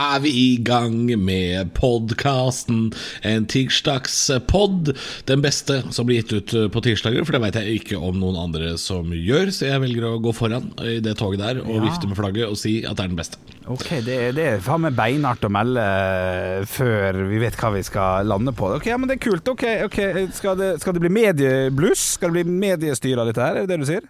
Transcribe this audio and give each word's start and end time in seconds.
er 0.00 0.20
vi 0.24 0.30
i 0.32 0.50
gang 0.64 0.94
med 1.20 1.72
podkasten. 1.76 2.90
En 3.26 3.46
tirsdagspod. 3.50 4.92
Den 5.28 5.42
beste 5.44 5.80
som 5.94 6.08
blir 6.08 6.22
gitt 6.22 6.32
ut 6.38 6.54
på 6.74 6.82
tirsdager, 6.84 7.24
for 7.26 7.36
det 7.36 7.42
veit 7.44 7.58
jeg 7.60 7.80
ikke 7.82 8.00
om 8.00 8.18
noen 8.20 8.38
andre 8.40 8.74
som 8.80 9.12
gjør. 9.14 9.52
Så 9.54 9.68
jeg 9.68 9.82
velger 9.84 10.08
å 10.08 10.14
gå 10.22 10.32
foran 10.36 10.70
i 10.86 10.98
det 11.04 11.16
toget 11.20 11.42
der 11.44 11.60
og 11.62 11.74
Ja. 11.76 11.84
vifte 11.88 12.08
med 12.08 12.16
flagget 12.18 12.48
og 12.48 12.56
si 12.60 12.78
at 12.84 12.96
det 12.96 13.04
er 13.04 13.12
den 13.12 13.20
beste. 13.20 13.38
Ok, 13.70 13.88
det, 14.06 14.16
det 14.34 14.46
er 14.56 14.62
faen 14.64 14.82
meg 14.82 14.96
beinhardt 14.98 15.44
å 15.46 15.50
melde 15.52 15.82
eh, 15.84 16.64
før 16.66 17.20
vi 17.30 17.38
vet 17.42 17.54
hva 17.60 17.70
vi 17.76 17.82
skal 17.86 18.26
lande 18.26 18.52
på. 18.56 18.72
Ok, 18.80 18.86
ja, 18.90 18.96
men 18.98 19.06
det 19.10 19.18
er 19.20 19.24
kult. 19.30 19.46
Ok, 19.52 19.66
okay. 19.86 20.26
Skal 20.34 20.56
det, 20.58 20.72
skal 20.82 20.96
det 20.96 21.04
bli 21.04 21.12
mediebluss? 21.12 22.16
Skal 22.16 22.32
det 22.32 22.44
bli 22.46 22.58
mediestyre 22.64 23.20
av 23.22 23.30
dette 23.30 23.44
her? 23.44 23.60
Er 23.60 23.66
det 23.68 23.76
det 23.76 23.84
du 23.84 23.86
sier? 23.92 24.08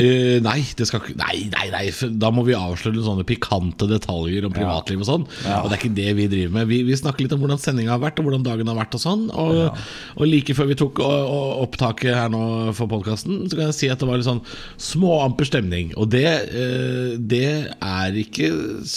Eh, 0.00 0.38
nei, 0.40 0.62
det 0.72 0.86
skal 0.88 1.02
ikke 1.02 1.18
Nei, 1.20 1.50
nei, 1.52 1.66
nei, 1.68 1.80
da 2.16 2.30
må 2.32 2.46
vi 2.46 2.54
avsløre 2.56 3.02
sånne 3.04 3.26
pikante 3.28 3.84
detaljer 3.90 4.46
om 4.48 4.54
privatliv 4.54 5.02
og 5.02 5.04
sånn. 5.04 5.24
Og 5.60 5.66
det 5.68 5.74
er 5.76 5.80
ikke 5.82 5.96
det 5.98 6.14
vi 6.16 6.24
driver 6.32 6.54
med. 6.54 6.68
Vi, 6.70 6.78
vi 6.88 6.96
snakker 6.96 7.26
litt 7.26 7.34
om 7.36 7.42
hvordan 7.42 7.60
sendinga 7.60 7.92
har 7.92 8.00
vært, 8.00 8.22
og 8.22 8.24
hvordan 8.30 8.46
dagen 8.46 8.70
har 8.72 8.78
vært 8.78 8.96
og 8.96 9.02
sånn. 9.02 9.26
Og, 9.36 9.82
og 10.16 10.24
like 10.30 10.56
før 10.56 10.70
vi 10.70 10.78
tok 10.80 11.02
og, 11.04 11.12
og 11.36 11.60
opptaket 11.66 12.16
her 12.16 12.32
nå 12.32 12.40
for 12.78 12.88
podkasten, 12.88 13.42
så 13.50 13.58
kan 13.58 13.68
jeg 13.68 13.76
si 13.76 13.90
at 13.92 14.00
det 14.00 14.08
var 14.08 14.16
litt 14.22 14.30
sånn 14.30 14.40
småamper 14.80 15.50
stemning. 15.50 15.92
Og 16.00 16.08
det, 16.14 16.24
uh, 16.56 17.12
det 17.20 17.44
er 17.76 18.18
ikke 18.24 18.48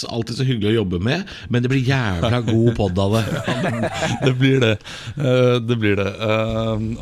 alltid 0.08 0.40
så 0.40 0.48
hyggelig 0.48 0.72
å 0.72 0.78
jobbe 0.78 1.02
med, 1.10 1.28
men 1.52 1.60
det 1.66 1.74
blir 1.74 1.84
jævla 1.92 2.40
god 2.48 2.72
pod 2.80 3.04
av 3.04 3.18
det. 3.18 3.24
Det 4.26 4.32
blir 4.40 4.58
det. 4.64 4.72
Uh, 5.20 5.60
Det 5.60 5.76
blir 5.76 6.00
det. 6.00 6.08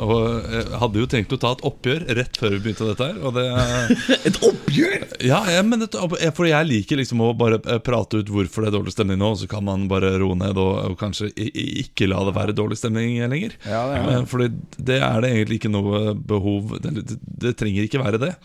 Og 0.03 0.51
jeg 0.51 0.67
hadde 0.83 0.99
jo 0.99 1.07
tenkt 1.15 1.33
å 1.35 1.39
ta 1.39 1.55
et 1.55 1.63
oppgjør 1.71 2.05
rett 2.19 2.43
før 2.43 2.57
vi 2.57 2.61
begynte 2.67 2.91
dette 2.91 3.07
her. 3.07 3.23
Og 3.23 3.39
det, 3.39 3.45
Et 4.27 4.39
oppgjør! 4.45 5.05
ja, 5.25 5.39
ja, 5.51 5.61
men 5.65 5.85
et, 5.85 5.95
for 6.35 6.47
jeg 6.47 6.69
liker 6.69 6.99
liksom 6.99 7.23
å 7.23 7.31
bare 7.37 7.59
eh, 7.63 7.79
prate 7.83 8.21
ut 8.21 8.31
hvorfor 8.31 8.65
det 8.65 8.71
er 8.71 8.77
dårlig 8.77 8.95
stemning 8.95 9.21
nå, 9.21 9.31
så 9.39 9.49
kan 9.51 9.65
man 9.67 9.87
bare 9.91 10.15
roe 10.21 10.37
ned 10.39 10.59
og, 10.61 10.73
og 10.91 10.97
kanskje 10.99 11.31
ikke 11.35 12.09
la 12.11 12.23
det 12.27 12.35
være 12.35 12.57
dårlig 12.57 12.79
stemning 12.79 13.17
lenger. 13.31 13.57
Ja, 13.67 13.85
det. 13.91 14.03
Eh, 14.15 14.21
Fordi 14.29 14.51
det 14.91 14.99
er 15.01 15.23
det 15.23 15.31
egentlig 15.33 15.61
ikke 15.61 15.73
noe 15.73 16.13
behov 16.15 16.77
Det, 16.83 16.91
det, 16.97 17.17
det 17.45 17.55
trenger 17.59 17.87
ikke 17.87 18.03
være 18.03 18.21
det. 18.21 18.35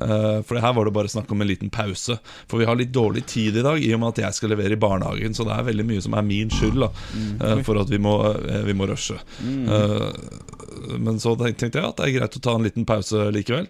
Eh, 0.00 0.42
for 0.42 0.58
her 0.58 0.72
var 0.74 0.84
det 0.84 0.94
bare 0.94 1.08
snakk 1.08 1.30
om 1.32 1.40
en 1.40 1.48
liten 1.48 1.70
pause. 1.70 2.18
For 2.50 2.58
vi 2.58 2.66
har 2.68 2.76
litt 2.78 2.92
dårlig 2.92 3.26
tid 3.30 3.56
i 3.56 3.62
dag, 3.62 3.78
i 3.78 3.92
og 3.94 4.02
med 4.02 4.14
at 4.14 4.22
jeg 4.24 4.38
skal 4.38 4.54
levere 4.54 4.74
i 4.74 4.80
barnehagen. 4.80 5.34
Så 5.36 5.46
det 5.46 5.54
er 5.54 5.68
veldig 5.68 5.86
mye 5.90 6.02
som 6.04 6.16
er 6.18 6.26
min 6.26 6.50
skyld 6.52 6.80
da, 6.82 6.90
eh, 7.14 7.62
for 7.66 7.80
at 7.80 7.90
vi 7.92 8.00
må, 8.02 8.16
eh, 8.34 8.62
vi 8.66 8.74
må 8.74 8.88
rushe. 8.90 9.18
Eh, 9.44 10.10
men 10.98 11.20
så 11.22 11.36
tenkte 11.38 11.70
jeg 11.70 11.86
at 11.86 11.96
det 12.00 12.08
er 12.08 12.18
greit 12.18 12.38
å 12.38 12.42
ta 12.42 12.54
en 12.56 12.66
liten 12.66 12.84
pause 12.84 13.30
likevel, 13.32 13.68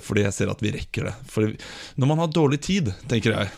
fordi 0.00 0.24
jeg 0.24 0.34
ser 0.34 0.50
at 0.50 0.62
vi 0.64 0.72
rekker 0.72 1.04
det. 1.04 1.14
For 1.28 1.52
når 1.96 2.06
man 2.08 2.18
har 2.18 2.28
dårlig 2.28 2.60
tid, 2.60 2.94
tenker 3.08 3.36
jeg 3.36 3.50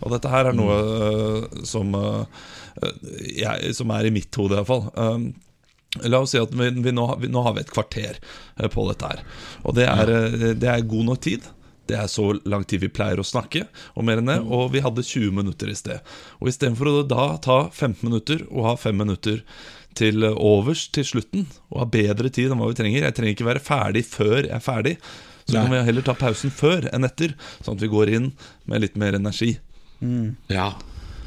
Og 0.00 0.12
dette 0.12 0.30
her 0.30 0.46
er 0.46 0.54
noe 0.54 1.64
som, 1.66 1.90
jeg, 3.18 3.74
som 3.74 3.90
er 3.90 4.06
i 4.06 4.12
mitt 4.14 4.30
hode, 4.38 4.54
iallfall. 4.54 4.84
Um, 4.94 5.34
La 6.06 6.20
oss 6.20 6.30
si 6.30 6.38
at 6.38 6.52
vi, 6.54 6.68
vi, 6.70 6.92
nå, 6.94 7.16
vi, 7.18 7.26
nå 7.32 7.42
har 7.42 7.56
vi 7.56 7.64
et 7.64 7.72
kvarter 7.72 8.20
på 8.70 8.84
dette 8.86 9.08
her. 9.10 9.22
Og 9.64 9.74
det 9.74 9.88
er, 9.90 10.12
det 10.54 10.68
er 10.70 10.86
god 10.86 11.08
nok 11.08 11.20
tid. 11.26 11.48
Det 11.88 11.96
er 11.96 12.10
så 12.12 12.30
lang 12.48 12.66
tid 12.68 12.82
vi 12.84 12.90
pleier 12.92 13.20
å 13.20 13.26
snakke, 13.26 13.64
og 13.96 14.04
mer 14.04 14.20
enn 14.20 14.28
det. 14.30 14.38
Og 14.44 14.72
vi 14.74 14.82
hadde 14.84 15.04
20 15.06 15.32
minutter 15.40 15.70
i 15.72 15.76
sted. 15.78 16.04
Og 16.42 16.50
istedenfor 16.52 16.90
å 16.90 17.06
da 17.08 17.30
ta 17.44 17.58
15 17.70 18.02
minutter 18.04 18.44
og 18.50 18.66
ha 18.68 18.74
5 18.78 19.00
minutter 19.00 19.40
til 19.98 20.26
eh, 20.26 20.36
overs 20.36 20.86
til 20.94 21.06
slutten, 21.08 21.48
og 21.72 21.82
ha 21.82 21.88
bedre 21.98 22.30
tid 22.30 22.52
enn 22.52 22.60
hva 22.60 22.68
vi 22.70 22.78
trenger 22.78 23.08
Jeg 23.08 23.16
trenger 23.16 23.36
ikke 23.36 23.48
være 23.48 23.64
ferdig 23.64 24.04
før 24.08 24.42
jeg 24.42 24.54
er 24.54 24.64
ferdig. 24.64 24.98
Så 25.48 25.56
Nei. 25.56 25.62
kan 25.64 25.72
vi 25.72 25.86
heller 25.88 26.04
ta 26.04 26.14
pausen 26.18 26.52
før 26.52 26.90
enn 26.92 27.08
etter, 27.08 27.32
sånn 27.64 27.78
at 27.78 27.82
vi 27.86 27.90
går 27.90 28.12
inn 28.18 28.28
med 28.68 28.84
litt 28.84 29.00
mer 29.00 29.16
energi. 29.16 29.54
Ja. 30.52 30.74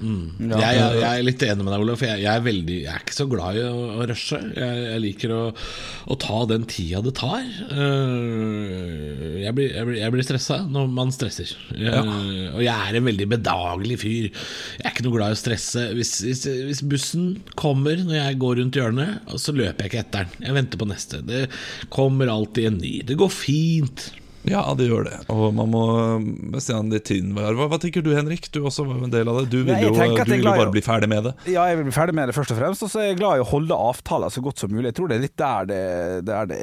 Mm. 0.02 0.50
Jeg, 0.50 0.60
jeg, 0.60 0.98
jeg 0.98 1.10
er 1.10 1.26
litt 1.26 1.44
enig 1.46 1.66
med 1.66 1.74
deg, 1.74 1.84
Olav. 1.86 2.00
For 2.00 2.10
jeg, 2.10 2.24
jeg, 2.24 2.32
er 2.34 2.46
veldig, 2.46 2.78
jeg 2.86 2.94
er 2.94 3.04
ikke 3.06 3.18
så 3.18 3.28
glad 3.30 3.60
i 3.60 3.64
å, 3.68 3.82
å 4.02 4.08
rushe. 4.10 4.40
Jeg, 4.58 5.00
liker 5.06 5.34
å, 5.36 5.42
å 6.12 6.18
ta 6.22 6.40
den 6.50 6.66
tida 6.70 7.04
det 7.06 7.14
tar. 7.20 7.44
Eh, 7.46 9.42
jeg, 9.46 9.56
blir, 9.58 9.76
blir, 9.88 10.06
blir 10.16 10.28
stressa 10.28 10.62
når 10.68 10.90
man 10.94 11.14
stresser. 11.16 11.54
Jeg, 11.78 12.02
Og 12.56 12.64
jeg 12.66 12.74
er 12.74 13.00
en 13.00 13.10
veldig 13.10 13.30
bedagelig 13.36 14.00
fyr. 14.04 14.30
Jeg 14.32 14.86
er 14.86 14.96
ikke 14.96 15.08
noe 15.08 15.18
glad 15.18 15.36
i 15.36 15.38
å 15.38 15.42
stresse. 15.42 15.88
Hvis, 15.98 16.16
hvis, 16.26 16.46
hvis 16.70 16.86
bussen 16.92 17.30
kommer 17.60 18.02
når 18.02 18.18
jeg 18.18 18.42
går 18.42 18.62
rundt 18.62 18.82
hjørnet, 18.82 19.36
så 19.42 19.56
løper 19.56 19.86
jeg 19.86 19.94
ikke 19.94 20.06
etter 20.06 20.26
den. 20.32 20.48
Jeg 20.48 20.58
venter 20.58 20.82
på 20.82 20.90
neste. 20.90 21.22
Det 21.28 21.46
kommer 21.94 22.32
alltid 22.32 22.72
en 22.72 22.82
ny. 22.82 22.96
Det 23.08 23.20
går 23.20 23.32
fint. 23.34 24.10
Ja, 24.48 24.64
det 24.78 24.88
gjør 24.90 25.06
det. 25.06 25.18
Og 25.30 25.52
man 25.54 25.70
må 25.70 25.82
se 26.64 26.74
an 26.74 26.90
litt 26.94 27.06
tiden 27.10 27.36
hver. 27.38 27.54
Hva, 27.58 27.68
hva 27.70 27.78
tenker 27.82 28.02
du, 28.06 28.10
Henrik? 28.16 28.48
Du 28.54 28.64
også 28.66 28.86
var 28.88 28.98
jo 28.98 29.06
en 29.06 29.14
del 29.14 29.30
av 29.30 29.42
det. 29.42 29.52
Du 29.54 29.60
vil 29.68 29.76
jo, 29.84 29.92
du 29.94 30.32
vil 30.32 30.42
jo 30.42 30.50
bare 30.50 30.72
bli 30.74 30.84
ferdig 30.86 31.10
med 31.12 31.28
det. 31.30 31.34
Ja, 31.54 31.68
jeg 31.70 31.78
vil 31.80 31.88
bli 31.92 31.96
ferdig 31.96 32.16
med 32.18 32.32
det 32.32 32.38
først 32.38 32.56
og 32.56 32.62
fremst, 32.62 32.86
og 32.88 32.94
så 32.94 33.04
er 33.04 33.12
jeg 33.12 33.20
glad 33.22 33.38
i 33.38 33.44
å 33.46 33.50
holde 33.52 33.78
avtaler 33.92 34.34
så 34.34 34.44
godt 34.46 34.64
som 34.64 34.74
mulig. 34.74 34.90
Jeg 34.90 34.98
tror 34.98 35.12
det 35.12 35.20
er 35.20 35.26
litt 35.28 35.38
der 35.42 35.70
det, 35.70 35.84
der 36.30 36.50
det 36.50 36.62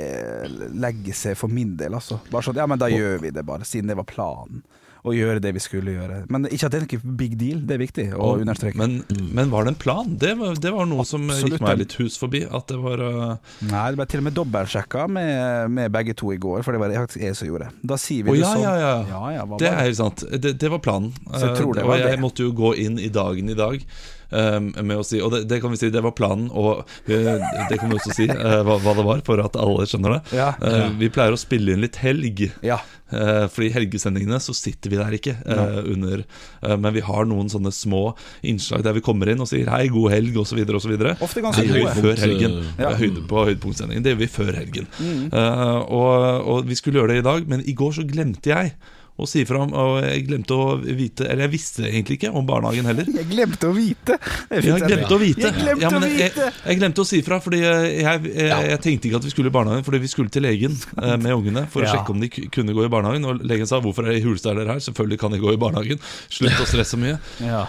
legger 0.75 1.21
seg 1.23 1.39
for 1.39 1.55
min 1.55 1.77
del, 1.79 1.95
altså. 2.01 2.19
Bare 2.33 2.49
sånn, 2.49 2.59
ja, 2.59 2.67
men 2.71 2.83
da 2.83 2.91
gjør 2.91 3.23
vi 3.23 3.35
det 3.35 3.47
bare, 3.47 3.69
siden 3.69 3.93
det 3.93 3.99
var 4.01 4.09
planen. 4.11 4.65
Å 5.07 5.13
gjøre 5.15 5.39
det 5.41 5.53
vi 5.55 5.61
skulle 5.63 5.93
gjøre. 5.95 6.17
Men 6.33 6.47
ikke 6.51 6.67
at 6.67 6.73
det 6.75 6.79
er 6.81 6.87
noe 6.87 7.17
big 7.21 7.37
deal, 7.39 7.61
det 7.69 7.77
er 7.77 7.83
viktig 7.85 8.07
å 8.17 8.33
Og- 8.33 8.41
understreke. 8.43 8.77
Men, 8.81 8.97
men 9.37 9.51
var 9.53 9.65
det 9.65 9.75
en 9.75 9.79
plan? 9.79 10.09
Det 10.19 10.33
var, 10.41 10.55
det 10.59 10.73
var 10.75 10.89
noe 10.91 11.05
som 11.07 11.29
gikk 11.31 11.61
meg 11.63 11.79
litt 11.85 11.95
hus 12.01 12.17
forbi. 12.19 12.43
At 12.51 12.67
det 12.73 12.79
var 12.83 12.99
uh, 12.99 13.37
Nei, 13.71 13.85
det 13.95 14.01
ble 14.01 14.07
til 14.11 14.23
og 14.25 14.27
med 14.29 14.37
dobbeltsjekka 14.41 15.07
med, 15.09 15.71
med 15.71 15.93
begge 15.95 16.17
to 16.19 16.33
i 16.35 16.41
går, 16.43 16.65
for 16.67 16.75
det 16.75 16.83
var 16.83 16.91
det 16.93 16.99
faktisk 17.05 17.23
jeg 17.25 17.39
som 17.39 17.49
gjorde. 17.53 17.71
Da 17.83 17.97
sier 18.01 18.27
vi 18.27 18.35
Å 18.35 18.35
det 18.35 18.43
ja, 18.43 18.53
sånn. 18.53 18.67
ja, 18.67 18.75
ja. 19.07 19.23
ja, 19.39 19.47
Det 19.63 19.71
er 19.71 19.81
helt 19.87 20.01
sant. 20.03 20.25
Det, 20.35 20.55
det 20.59 20.71
var 20.75 20.83
planen. 20.85 21.13
Så 21.31 21.47
jeg 21.47 21.57
tror 21.63 21.75
det 21.79 21.85
Eh, 21.87 21.89
var 21.89 22.03
og 22.03 22.11
jeg 22.11 22.21
måtte 22.27 22.43
jo 22.49 22.53
gå 22.59 22.75
inn 22.83 22.99
i 22.99 23.09
dagen 23.15 23.49
i 23.49 23.55
dag 23.59 23.83
eh, 24.31 24.59
med 24.61 24.97
å 24.99 25.07
si 25.07 25.21
Og 25.25 25.33
det, 25.35 25.45
det 25.51 25.61
kan 25.63 25.73
vi 25.73 25.81
si, 25.81 25.91
det 25.95 26.03
var 26.05 26.15
planen, 26.19 26.51
og 26.51 26.85
eh, 27.09 27.41
det 27.71 27.79
kan 27.81 27.91
vi 27.91 27.99
også 27.99 28.15
si 28.17 28.29
uh, 28.29 28.61
hva, 28.67 28.79
hva 28.83 28.95
det 28.99 29.07
var, 29.07 29.25
for 29.27 29.43
at 29.45 29.57
alle 29.59 29.87
skjønner 29.89 30.19
det. 30.19 30.21
Ja. 30.39 30.53
Eh, 30.63 30.87
vi 31.01 31.11
pleier 31.13 31.35
å 31.35 31.41
spille 31.41 31.75
inn 31.75 31.85
litt 31.85 32.01
helg. 32.03 32.49
Ja. 32.67 32.81
Uh, 33.09 33.47
For 33.49 33.65
i 33.65 33.71
helgesendingene 33.73 34.37
så 34.45 34.53
sitter 34.53 34.93
vi 34.93 34.99
der 35.01 35.15
ikke 35.17 35.39
eh, 35.41 35.79
under 35.95 36.27
Uh, 36.59 36.75
Men 36.77 36.93
vi 36.93 37.01
har 37.07 37.25
noen 37.29 37.47
sånne 37.49 37.71
små 37.73 38.17
innslag 38.43 38.83
der 38.83 38.97
vi 38.97 39.03
kommer 39.05 39.31
inn 39.31 39.41
og 39.41 39.47
sier 39.49 39.69
hei, 39.71 39.87
god 39.93 40.11
helg, 40.11 40.37
osv. 40.43 40.59
osv. 40.59 40.95
Ofte 41.23 41.43
ganske 41.45 41.65
gjør 41.65 41.79
vi 41.79 42.03
før 42.03 42.23
helgen. 42.25 42.57
Ja. 42.77 42.89
Ja. 42.89 42.93
Høyde 42.99 43.23
på 43.31 43.45
høydepunktsendingen. 43.47 44.03
Det 44.05 44.13
gjør 44.13 44.21
vi 44.25 44.31
før 44.33 44.53
helgen. 44.59 44.89
Eh, 44.99 45.79
og, 45.87 46.49
og 46.51 46.69
vi 46.69 46.77
skulle 46.79 46.99
gjøre 47.01 47.15
det 47.15 47.23
i 47.23 47.27
dag, 47.29 47.47
men 47.49 47.63
i 47.63 47.77
går 47.79 47.95
så 48.01 48.05
glemte 48.09 48.51
jeg 48.51 48.75
å 49.19 49.27
si 49.29 49.43
fra 49.49 49.61
om 49.65 49.73
Og 49.75 49.97
jeg 50.05 50.27
glemte 50.29 50.55
å 50.55 50.77
vite 50.79 51.27
Eller 51.27 51.47
jeg 51.49 51.53
visste 51.57 51.83
egentlig 51.89 52.19
ikke 52.21 52.31
om 52.39 52.47
barnehagen 52.47 52.87
heller. 52.87 53.09
Jeg 53.19 53.27
glemte 53.31 53.67
å 53.71 53.75
vite! 53.75 54.17
Det 54.49 54.59
er 54.61 54.69
Jeg 54.69 54.83
glemte 54.87 55.15
å 55.17 55.19
vite. 55.21 55.43
Jeg 55.49 55.57
glemte 55.59 55.83
Ja, 55.83 55.91
men 55.95 56.07
å 56.07 56.11
jeg, 56.13 56.33
jeg 56.39 56.79
glemte 56.79 57.03
å 57.03 57.07
si 57.09 57.21
fra, 57.27 57.39
fordi 57.43 57.61
jeg, 57.65 57.89
jeg, 58.03 58.23
jeg, 58.35 58.69
jeg 58.73 58.81
tenkte 58.85 59.09
ikke 59.11 59.21
at 59.21 59.27
vi 59.29 59.33
skulle 59.35 59.51
i 59.53 59.55
barnehagen. 59.59 59.85
Fordi 59.87 60.01
vi 60.05 60.11
skulle 60.13 60.33
til 60.35 60.45
legen 60.47 60.77
eh, 61.03 61.17
med 61.19 61.35
ungene 61.35 61.65
for 61.73 61.83
å 61.83 61.89
Ja. 61.89 61.97
sjekke 61.97 62.15
om 62.15 62.21
de 62.23 62.29
kunne 62.31 62.75
gå 62.77 62.85
i 62.87 62.91
barnehagen. 62.93 63.25
Og 63.29 63.43
legen 63.49 63.67
sa 63.71 63.81
'hvorfor 63.81 64.07
er 64.07 64.15
det 64.17 64.23
huleste 64.25 64.51
er 64.55 64.63
her?' 64.69 64.83
Selvfølgelig 64.87 65.19
kan 65.21 65.35
de 65.35 65.39
gå 65.43 65.53
i 65.55 65.61
barnehagen. 65.61 65.99
Slutt 66.31 66.59
å 66.63 66.67
stresse 66.69 66.95
så 66.95 67.01
mye. 67.01 67.19
Ja. 67.49 67.67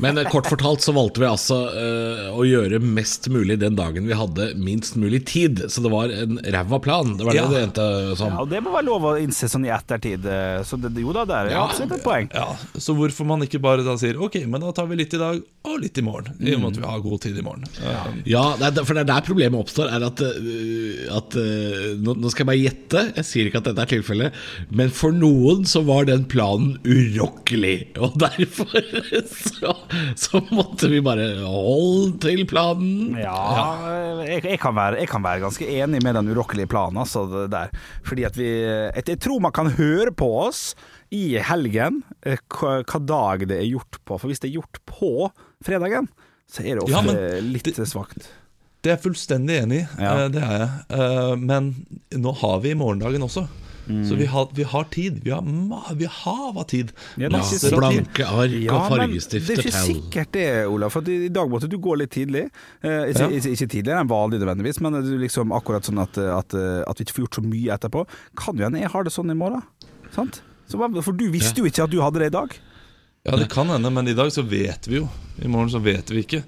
Men 0.00 0.18
eh, 0.18 0.24
kort 0.30 0.46
fortalt 0.50 0.82
så 0.82 0.92
valgte 0.96 1.20
vi 1.22 1.26
altså 1.28 1.58
eh, 1.70 2.28
å 2.34 2.42
gjøre 2.46 2.80
mest 2.82 3.28
mulig 3.30 3.58
den 3.60 3.76
dagen 3.78 4.06
vi 4.08 4.16
hadde 4.16 4.50
minst 4.58 4.96
mulig 4.96 5.24
tid. 5.30 5.64
Så 5.70 5.82
det 5.84 5.90
var 5.92 6.08
en 6.10 6.38
ræva 6.42 6.78
plan. 6.82 7.16
Det 7.16 7.24
var 7.28 7.34
Ja. 7.34 7.46
det 7.46 7.54
det 7.54 7.62
endte 7.68 8.16
som. 8.18 8.32
Ja, 8.32 8.40
og 8.42 8.48
Det 8.50 8.62
må 8.64 8.72
være 8.74 8.86
lov 8.88 9.02
å 9.04 9.14
innse 9.20 9.48
sånn 9.50 9.66
i 9.68 9.72
ettertid. 9.74 10.24
Så 10.66 10.76
det, 10.80 10.87
jo 10.96 11.12
da, 11.12 11.24
det 11.24 11.34
er 11.36 11.50
Ja. 11.52 11.64
absolutt 11.68 11.92
et 11.98 12.02
poeng. 12.04 12.28
Ja, 12.34 12.56
Så 12.78 12.94
hvorfor 12.96 13.26
man 13.26 13.40
ikke 13.42 13.60
bare 13.60 13.84
da 13.84 13.96
sier 13.96 14.14
'ok, 14.16 14.46
men 14.46 14.60
da 14.60 14.70
tar 14.72 14.86
vi 14.86 14.96
litt 14.96 15.12
i 15.14 15.18
dag 15.18 15.42
og 15.64 15.80
litt 15.80 15.98
i 15.98 16.02
morgen'. 16.02 16.34
I 16.40 16.54
og 16.54 16.60
med 16.60 16.76
at 16.76 16.82
vi 16.82 16.86
har 16.88 17.00
god 17.00 17.20
tid 17.20 17.38
i 17.38 17.42
morgen. 17.42 17.64
Eh, 17.82 18.22
Ja, 18.26 18.56
det 18.56 18.78
er, 18.78 18.84
for 18.84 18.94
det 18.94 19.08
er 19.08 19.12
der 19.14 19.20
problemet 19.22 19.58
oppstår. 19.60 19.88
Er 19.92 20.06
at, 20.06 20.20
øh, 20.20 21.16
at 21.16 21.36
øh, 21.36 21.98
nå, 22.00 22.14
nå 22.16 22.30
skal 22.30 22.46
jeg 22.46 22.46
bare 22.46 22.64
gjette, 22.64 23.12
jeg 23.16 23.24
sier 23.24 23.46
ikke 23.46 23.58
at 23.58 23.64
dette 23.64 23.82
er 23.82 23.86
tilfellet, 23.86 24.32
men 24.70 24.90
for 24.90 25.10
noen 25.12 25.64
så 25.64 25.84
var 25.84 26.04
den 26.04 26.24
planen 26.24 26.78
urokkelig. 26.84 27.96
Og 27.98 28.14
derfor 28.18 28.80
så, 29.26 29.74
så 30.16 30.40
måtte 30.54 30.88
vi 30.90 31.00
bare 31.04 31.38
holde 31.44 32.18
til 32.22 32.44
planen. 32.46 33.16
Ja, 33.18 34.22
jeg, 34.24 34.44
jeg, 34.44 34.58
kan 34.60 34.74
være, 34.74 34.98
jeg 35.02 35.08
kan 35.08 35.22
være 35.24 35.40
ganske 35.44 35.66
enig 35.68 36.02
med 36.02 36.14
den 36.14 36.28
urokkelige 36.34 36.66
planen, 36.70 36.98
altså, 37.02 37.46
der. 37.50 37.68
Fordi 38.06 38.24
at 38.28 38.36
vi 38.38 38.48
jeg 38.48 39.18
tror 39.20 39.40
man 39.40 39.52
kan 39.52 39.70
høre 39.78 40.12
på 40.12 40.26
oss 40.46 40.74
i 41.14 41.38
helgen 41.40 42.02
eh, 42.22 42.36
hva, 42.52 42.82
hva 42.84 43.00
dag 43.06 43.46
det 43.48 43.58
er 43.62 43.68
gjort 43.70 44.00
på. 44.04 44.18
For 44.20 44.28
hvis 44.28 44.40
det 44.44 44.50
er 44.50 44.58
gjort 44.60 44.80
på 44.88 45.30
fredagen, 45.64 46.08
så 46.48 46.64
er 46.64 46.76
det 46.78 46.84
ofte 46.84 46.92
Ja, 46.96 47.02
men 47.06 47.52
litt 47.52 47.64
det- 47.64 47.88
svakt. 47.88 48.28
Det 48.80 48.92
er 48.92 48.96
jeg 48.96 49.02
fullstendig 49.08 49.56
enig 49.64 49.78
i. 49.82 49.86
Ja. 49.98 50.12
eh, 50.24 50.28
Det 50.30 50.42
er 50.42 50.58
jeg. 50.58 50.68
Eh, 51.00 51.36
Men 51.36 51.72
nå 52.12 52.32
har 52.42 52.60
vi 52.60 52.74
morgendagen 52.78 53.22
også. 53.26 53.48
Så 53.88 54.18
vi 54.18 54.26
har, 54.28 54.50
vi 54.52 54.62
har 54.68 54.84
tid. 54.92 55.22
Vi 55.24 55.30
har, 55.32 55.40
vi 55.96 56.04
har 56.04 56.12
hav 56.12 56.58
av 56.60 56.66
tid. 56.68 56.90
Ja, 57.16 57.30
Masser 57.32 57.72
av. 57.72 57.80
Blanke 57.80 58.20
ark 58.28 58.52
Ja, 58.52 58.74
og 58.76 58.90
fargestifter 58.92 59.46
Det 59.56 59.58
er 59.58 59.62
ikke 59.64 59.80
sikkert 59.86 60.32
det, 60.36 60.44
Olav. 60.68 60.92
For 60.92 61.08
i 61.08 61.30
dag 61.32 61.48
måtte 61.48 61.70
du 61.72 61.78
gå 61.80 61.96
litt 61.96 62.10
tidlig. 62.12 62.50
Eh, 62.84 63.08
ikke, 63.14 63.30
Ja. 63.32 63.40
ikke, 63.40 63.68
tidligere 63.72 64.02
enn 64.04 64.10
vanlig 64.12 64.42
nødvendigvis, 64.42 64.80
men 64.84 64.92
du 65.02 65.16
liksom 65.18 65.52
akkurat 65.56 65.88
sånn 65.88 66.02
at, 66.02 66.18
at, 66.18 66.52
at 66.54 66.98
vi 67.00 67.04
ikke 67.08 67.16
får 67.16 67.24
gjort 67.24 67.38
så 67.40 67.44
mye 67.48 67.78
etterpå. 67.78 68.04
Kan 68.36 68.58
jo 68.60 68.64
hende 68.68 68.78
jeg 68.84 68.90
har 68.92 69.04
det 69.08 69.12
sånn 69.16 69.30
i 69.32 69.34
morgen. 69.34 69.62
Sant? 70.12 70.42
Så, 70.68 70.76
for 71.02 71.16
du 71.16 71.28
visste 71.32 71.62
jo 71.62 71.68
ikke 71.68 71.86
at 71.86 71.92
du 71.92 72.00
hadde 72.04 72.20
det 72.22 72.30
i 72.30 72.36
dag. 72.36 72.58
Ja, 73.28 73.36
det 73.40 73.48
kan 73.52 73.68
hende, 73.72 73.90
men 73.92 74.08
i 74.08 74.16
dag 74.16 74.30
så 74.32 74.44
vet 74.46 74.88
vi 74.88 75.00
jo. 75.00 75.08
I 75.44 75.48
morgen 75.48 75.70
så 75.70 75.78
vet 75.82 76.10
vi 76.10 76.22
ikke. 76.24 76.40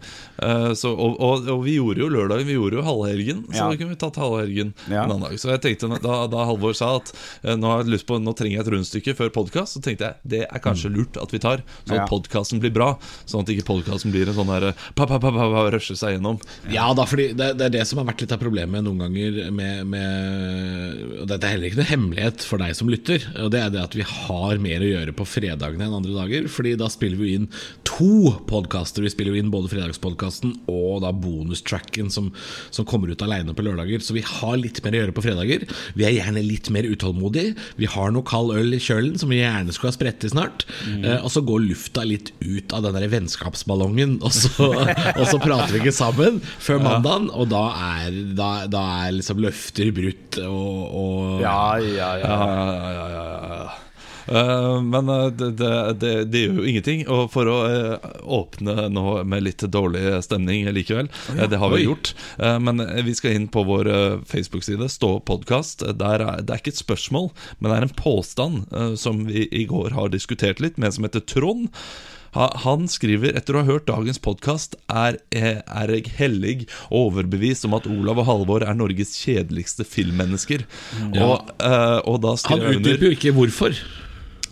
Eh, 0.42 0.72
så, 0.74 0.90
og, 0.90 1.16
og, 1.22 1.46
og 1.52 1.60
vi 1.64 1.76
gjorde 1.76 2.02
jo 2.02 2.08
lørdagen, 2.10 2.46
vi 2.48 2.56
gjorde 2.56 2.78
jo 2.80 2.82
halvhelgen. 2.86 3.44
Så 3.52 3.60
Ja. 3.60 3.68
da 3.70 3.76
kunne 3.78 3.92
vi 3.94 3.98
tatt 4.00 4.16
halvhelgen 4.18 4.72
Ja. 4.90 5.04
en 5.04 5.12
annen 5.14 5.26
dag. 5.28 5.36
Så 5.38 5.50
jeg 5.52 5.60
tenkte 5.62 5.90
da, 6.02 6.14
da 6.30 6.44
Halvor 6.48 6.74
sa 6.74 6.96
at 6.98 7.12
eh, 7.44 7.54
nå, 7.56 7.70
har 7.70 7.84
jeg 7.84 7.92
lyst 7.94 8.06
på, 8.08 8.18
nå 8.18 8.34
trenger 8.34 8.58
jeg 8.58 8.66
et 8.66 8.72
rundstykke 8.74 9.14
før 9.18 9.30
podkast, 9.36 9.76
så 9.78 9.82
tenkte 9.84 10.08
jeg 10.10 10.16
det 10.34 10.42
er 10.48 10.62
kanskje 10.64 10.90
lurt 10.90 11.16
at 11.22 11.30
vi 11.30 11.38
tar, 11.42 11.62
så 11.86 11.94
Ja. 11.94 12.02
at 12.04 12.10
podkasten 12.10 12.58
blir 12.62 12.72
bra. 12.74 12.90
Sånn 13.30 13.44
at 13.44 13.52
ikke 13.54 13.68
podkasten 13.68 14.10
blir 14.10 14.26
en 14.28 14.34
sånn 14.34 14.50
der 14.50 14.72
pa, 14.96 15.06
pa, 15.06 15.18
pa, 15.22 15.30
pa, 15.30 15.46
pa, 15.54 15.64
rushe 15.70 15.94
seg 15.96 16.16
gjennom. 16.18 16.40
Ja 16.72 16.90
da, 16.94 17.04
fordi 17.06 17.30
det, 17.38 17.52
det 17.60 17.68
er 17.70 17.76
det 17.78 17.86
som 17.86 17.98
har 18.02 18.08
vært 18.10 18.24
litt 18.26 18.32
av 18.34 18.42
problemet 18.42 18.82
noen 18.82 18.98
ganger 19.06 19.38
med, 19.54 19.86
med 19.86 21.28
dette 21.30 21.46
er 21.46 21.54
heller 21.54 21.70
ikke 21.70 21.80
noe 21.82 21.90
hemmelighet 21.92 22.42
for 22.46 22.58
deg 22.62 22.74
som 22.74 22.90
lytter. 22.90 23.22
Og 23.44 23.50
det 23.54 23.60
er 23.62 23.70
det 23.70 23.82
at 23.84 23.94
vi 23.94 24.02
har 24.02 24.58
mer 24.58 24.82
å 24.82 24.90
gjøre 24.90 25.14
på 25.14 25.28
fredagene 25.28 25.86
enn 25.86 25.94
andre 26.00 26.16
dager. 26.16 26.48
Fordi 26.50 26.74
da 26.80 26.88
spiller 26.90 27.20
vi 27.20 27.34
inn 27.38 27.48
to 27.86 28.34
podkaster. 28.50 28.79
Vi 28.80 29.12
spiller 29.12 29.34
jo 29.34 29.40
inn 29.40 29.52
både 29.52 29.70
fredagspodkasten 29.72 30.54
og 30.70 31.02
da 31.04 31.12
bonustracken 31.14 32.10
som, 32.12 32.30
som 32.74 32.86
kommer 32.88 33.12
ut 33.12 33.22
aleine 33.24 33.54
på 33.56 33.64
lørdager. 33.64 34.02
Så 34.04 34.16
vi 34.16 34.24
har 34.26 34.56
litt 34.60 34.80
mer 34.84 34.96
å 34.96 35.02
gjøre 35.02 35.16
på 35.16 35.24
fredager. 35.24 35.66
Vi 35.98 36.06
er 36.06 36.16
gjerne 36.16 36.44
litt 36.44 36.70
mer 36.74 36.88
utålmodige. 36.88 37.56
Vi 37.80 37.88
har 37.90 38.14
noe 38.14 38.26
kald 38.26 38.54
øl 38.56 38.76
i 38.76 38.82
kjølen 38.82 39.18
som 39.20 39.32
vi 39.32 39.40
gjerne 39.42 39.74
skulle 39.74 39.92
ha 39.92 39.98
spredt 39.98 40.26
i 40.26 40.32
snart. 40.32 40.66
Eh, 40.88 41.18
og 41.20 41.30
så 41.32 41.42
går 41.46 41.66
lufta 41.68 42.04
litt 42.06 42.32
ut 42.40 42.74
av 42.76 42.84
den 42.86 42.96
der 42.98 43.10
vennskapsballongen, 43.12 44.18
og 44.24 44.32
så, 44.34 44.70
og 45.20 45.24
så 45.28 45.40
prater 45.42 45.74
vi 45.74 45.82
ikke 45.84 45.96
sammen 45.96 46.40
før 46.62 46.82
mandagen. 46.84 47.30
Og 47.34 47.50
da 47.52 47.64
er, 48.00 48.16
da, 48.38 48.50
da 48.70 48.86
er 49.04 49.18
liksom 49.18 49.42
løfter 49.42 49.92
brutt 49.94 50.40
og, 50.46 50.80
og 51.04 51.44
Ja, 51.44 51.76
ja, 51.82 52.10
ja. 52.20 52.30
Ja, 52.30 52.90
ja, 52.96 53.06
ja, 53.14 53.78
men 54.30 55.08
eh, 55.08 55.26
det, 55.26 55.50
det, 55.58 56.12
det, 56.30 56.42
gjør 56.44 56.60
jo 56.60 56.66
ingenting. 56.72 57.04
Og 57.10 57.30
for 57.32 57.50
å 57.50 57.56
eh, 57.68 58.10
åpne 58.22 58.88
nå 58.92 59.04
med 59.28 59.46
litt 59.46 59.64
dårlig 59.72 60.20
stemning 60.26 60.68
likevel, 60.74 61.10
eh, 61.36 61.46
det 61.50 61.60
har 61.60 61.74
vi 61.74 61.82
Oi. 61.82 61.88
gjort. 61.88 62.14
Eh, 62.38 62.58
men 62.62 62.84
vi 63.06 63.16
skal 63.18 63.36
inn 63.38 63.50
på 63.52 63.64
vår 63.68 63.90
eh, 63.90 64.20
Facebook-side, 64.30 64.90
Stå 64.90 65.16
podkast. 65.26 65.84
Det 65.86 66.12
er 66.14 66.56
ikke 66.56 66.74
et 66.74 66.80
spørsmål, 66.80 67.30
men 67.58 67.70
det 67.70 67.76
er 67.76 67.88
en 67.88 67.98
påstand 67.98 68.64
eh, 68.74 68.94
som 69.00 69.24
vi 69.28 69.46
i 69.50 69.66
går 69.70 69.94
har 69.98 70.14
diskutert 70.14 70.62
litt, 70.62 70.78
med 70.78 70.90
en 70.90 70.98
som 70.98 71.06
heter 71.08 71.26
Trond. 71.26 71.70
Han 72.34 72.86
skriver 72.90 73.34
etter 73.34 73.56
å 73.56 73.64
ha 73.64 73.66
hørt 73.72 73.88
dagens 73.88 74.20
podkast 74.22 74.76
er, 74.86 75.18
eh, 75.34 75.62
er 75.66 75.90
jeg 75.90 76.12
hellig 76.18 76.68
og 76.88 77.10
overbevist 77.10 77.66
om 77.66 77.74
at 77.74 77.88
Olav 77.90 78.22
og 78.22 78.28
Halvor 78.28 78.62
er 78.62 78.76
Norges 78.78 79.16
kjedeligste 79.18 79.84
filmmennesker. 79.84 80.62
Og, 81.10 81.50
eh, 81.58 81.98
og 82.06 82.20
da 82.22 82.36
skriver 82.38 82.70
Han 82.70 82.78
utdyper 82.78 83.10
jo 83.10 83.16
ikke 83.18 83.34
hvorfor. 83.34 83.74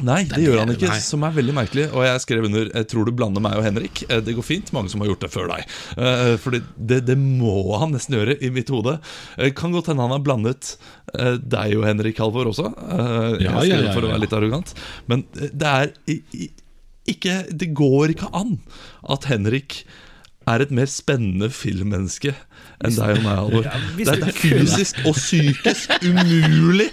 Nei, 0.04 0.20
det 0.30 0.42
gjør 0.44 0.60
han 0.62 0.70
ikke, 0.70 0.88
Nei. 0.92 0.98
som 1.02 1.24
er 1.26 1.32
veldig 1.34 1.54
merkelig. 1.56 1.86
Og 1.90 2.04
jeg 2.06 2.20
skrev 2.22 2.44
under 2.46 2.68
jeg 2.70 2.86
'Tror 2.86 3.04
du 3.08 3.12
blander 3.12 3.42
meg 3.42 3.56
og 3.58 3.64
Henrik'. 3.64 4.04
Eh, 4.08 4.20
Det 4.20 4.34
går 4.36 4.44
fint. 4.46 4.72
Mange 4.72 4.90
som 4.90 5.00
har 5.00 5.08
gjort 5.08 5.20
det 5.26 5.30
før 5.32 5.48
deg. 5.48 5.64
Eh, 5.96 6.36
Fordi 6.38 6.60
det, 6.78 7.00
det 7.06 7.16
må 7.18 7.78
han 7.80 7.92
nesten 7.92 8.14
gjøre, 8.14 8.36
i 8.42 8.50
mitt 8.50 8.68
hode. 8.70 9.00
Eh, 9.38 9.50
Kan 9.50 9.72
godt 9.72 9.86
hende 9.90 10.02
han 10.06 10.10
har 10.14 10.20
blandet 10.22 10.76
eh, 11.18 11.36
deg 11.36 11.76
og 11.78 11.84
Henrik 11.84 12.16
Halvor 12.18 12.46
også. 12.46 12.70
Eh, 12.76 13.42
Ja, 13.42 13.62
ja, 13.64 13.80
ja, 13.82 13.92
For 13.92 14.02
å 14.02 14.12
være 14.12 14.20
litt 14.20 14.32
arrogant. 14.32 14.74
Men 15.08 15.24
det 15.34 15.66
er 15.66 15.92
ikke 17.08 17.46
Det 17.58 17.72
går 17.74 18.10
ikke 18.14 18.28
an 18.36 18.58
at 19.08 19.24
Henrik 19.24 19.84
er 20.48 20.62
et 20.62 20.70
mer 20.72 20.86
spennende 20.88 21.50
filmmenneske 21.52 22.32
enn 22.84 22.94
deg 22.94 23.18
og 23.18 23.24
meg, 23.24 23.36
Halvor. 23.36 23.64
Det 23.98 24.04
det 24.06 24.28
er 24.28 24.32
fysisk 24.32 24.96
og 25.04 25.14
psykisk 25.18 25.90
umulig. 26.06 26.88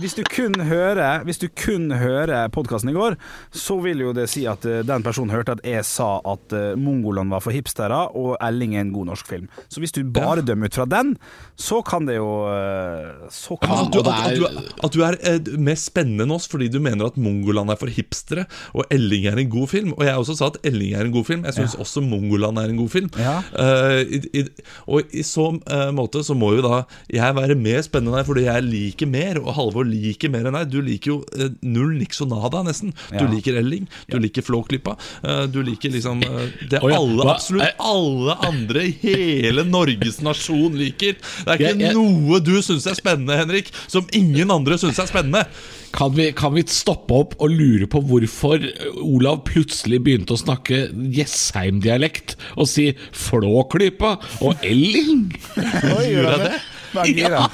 Hvis 0.00 0.14
du 0.16 0.22
kun 0.24 0.54
hører 0.66 1.22
Hvis 1.26 1.38
du 1.42 1.46
kun 1.52 1.90
hører 1.92 2.48
podkasten 2.52 2.90
i 2.90 2.94
går, 2.96 3.14
så 3.54 3.76
vil 3.84 4.00
jo 4.00 4.12
det 4.16 4.24
si 4.32 4.44
at 4.48 4.64
eh, 4.68 4.80
den 4.86 5.02
personen 5.04 5.30
hørte 5.34 5.52
at 5.56 5.60
jeg 5.68 5.84
sa 5.86 6.16
at 6.28 6.54
uh, 6.56 6.72
Mongolene 6.80 7.30
var 7.34 7.42
for 7.44 7.52
hipstere, 7.54 7.98
og 8.16 8.34
Elling 8.42 8.74
er 8.76 8.82
en 8.86 8.92
god 8.94 9.10
norsk 9.10 9.28
film. 9.28 9.46
Så 9.70 9.82
hvis 9.82 9.92
du 9.94 10.00
bare 10.08 10.42
dømmer 10.44 10.70
ut 10.70 10.78
fra 10.78 10.86
den, 10.88 11.12
så 11.60 11.82
kan 11.86 12.06
det 12.08 12.16
jo 12.16 12.28
eh, 12.48 13.28
Så 13.32 13.58
kan 13.60 13.74
At 13.84 13.92
du, 13.92 14.00
og 14.00 14.06
det 14.08 14.14
at, 14.14 14.30
at 14.32 14.38
du, 14.38 14.46
er- 14.48 14.70
at 14.88 14.96
du 14.96 15.02
er 15.06 15.18
eh, 15.28 15.52
mer 15.60 15.78
spennende 15.80 16.26
enn 16.26 16.34
oss 16.34 16.48
fordi 16.50 16.70
du 16.72 16.78
mener 16.82 17.10
at 17.10 17.18
Mongoland 17.20 17.70
er 17.74 17.80
for 17.80 17.92
hipstere, 17.92 18.46
og 18.72 18.88
Elling 18.94 19.28
er 19.30 19.38
en 19.42 19.52
god 19.52 19.68
film. 19.70 19.92
Og 19.98 20.04
jeg 20.08 20.16
også 20.18 20.38
sa 20.40 20.48
at 20.52 20.58
Elling 20.68 20.96
er 20.96 21.06
en 21.08 21.14
god 21.14 21.28
film. 21.28 21.44
Jeg 21.48 21.58
syns 21.60 21.76
også 21.80 22.02
Mongoland 22.04 22.58
er 22.62 22.72
en 22.72 22.80
god 22.80 22.90
film. 22.96 23.12
Ja. 23.20 23.36
Eh, 23.52 24.00
i, 24.18 24.22
i, 24.40 24.44
og 24.88 25.12
i 25.12 25.22
så 25.26 25.50
uh, 25.52 25.88
måte 25.94 26.24
så 26.26 26.34
må 26.38 26.54
jo 26.56 26.64
da 26.64 26.82
jeg 27.12 27.36
være 27.38 27.58
mer 27.60 27.84
spennende 27.84 28.12
enn 28.16 28.22
deg 28.22 28.28
fordi 28.32 28.48
jeg 28.48 28.66
liker 28.70 29.12
mer, 29.12 29.40
og 29.42 29.52
Halvor 29.58 29.81
liker 29.86 30.32
mer 30.32 30.48
enn 30.48 30.56
deg. 30.58 30.70
Du 30.72 30.78
liker 30.84 31.12
jo 31.12 31.18
eh, 31.36 31.52
null 31.66 31.96
niks 32.00 32.22
og 32.24 32.30
nada, 32.32 32.62
nesten. 32.66 32.94
Du 33.12 33.24
liker 33.30 33.58
Elling, 33.60 33.88
du 34.10 34.18
liker 34.22 34.44
Flåklypa. 34.46 34.96
eh, 35.22 35.44
du 35.52 35.60
liker 35.66 35.92
liksom 35.94 36.22
eh, 36.26 36.48
det 36.70 36.82
alle, 36.82 37.26
absolutt 37.32 37.82
alle 37.82 38.36
andre 38.48 38.86
i 38.88 38.94
hele 39.02 39.64
Norges 39.68 40.20
nasjon 40.24 40.76
liker. 40.78 41.18
Det 41.46 41.58
er 41.58 41.76
ikke 41.76 41.94
noe 41.96 42.40
du 42.44 42.56
syns 42.64 42.86
er 42.90 42.98
spennende, 42.98 43.36
Henrik, 43.38 43.70
som 43.90 44.06
ingen 44.16 44.50
andre 44.54 44.78
syns 44.80 45.00
er 45.02 45.10
spennende. 45.10 45.46
Kan 45.92 46.14
vi, 46.16 46.30
kan 46.32 46.54
vi 46.56 46.62
stoppe 46.72 47.12
opp 47.12 47.34
og 47.42 47.52
lure 47.52 47.84
på 47.92 48.00
hvorfor 48.08 48.62
Olav 49.04 49.42
plutselig 49.44 49.98
begynte 50.06 50.32
å 50.32 50.40
snakke 50.40 50.86
Jessheim-dialekt 51.12 52.38
og 52.56 52.64
si 52.70 52.86
Flåklypa 53.12 54.14
og 54.40 54.64
Elling? 54.64 55.26
Gjør 55.56 56.30
jeg 56.30 56.40
det? 56.46 56.54
Ok. 56.94 57.16
Ja. 57.16 57.46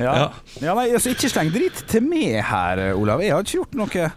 Ja. 0.00 0.32
Ja, 0.62 0.74
nei, 0.78 0.88
altså, 0.96 1.12
ikke 1.12 1.28
sleng 1.32 1.52
dritt 1.54 1.84
til 1.92 2.04
meg 2.08 2.40
her, 2.48 2.86
Olav. 2.96 3.20
Jeg 3.24 3.34
har 3.36 3.44
ikke 3.44 3.60
gjort 3.62 3.80
noe. 3.84 4.10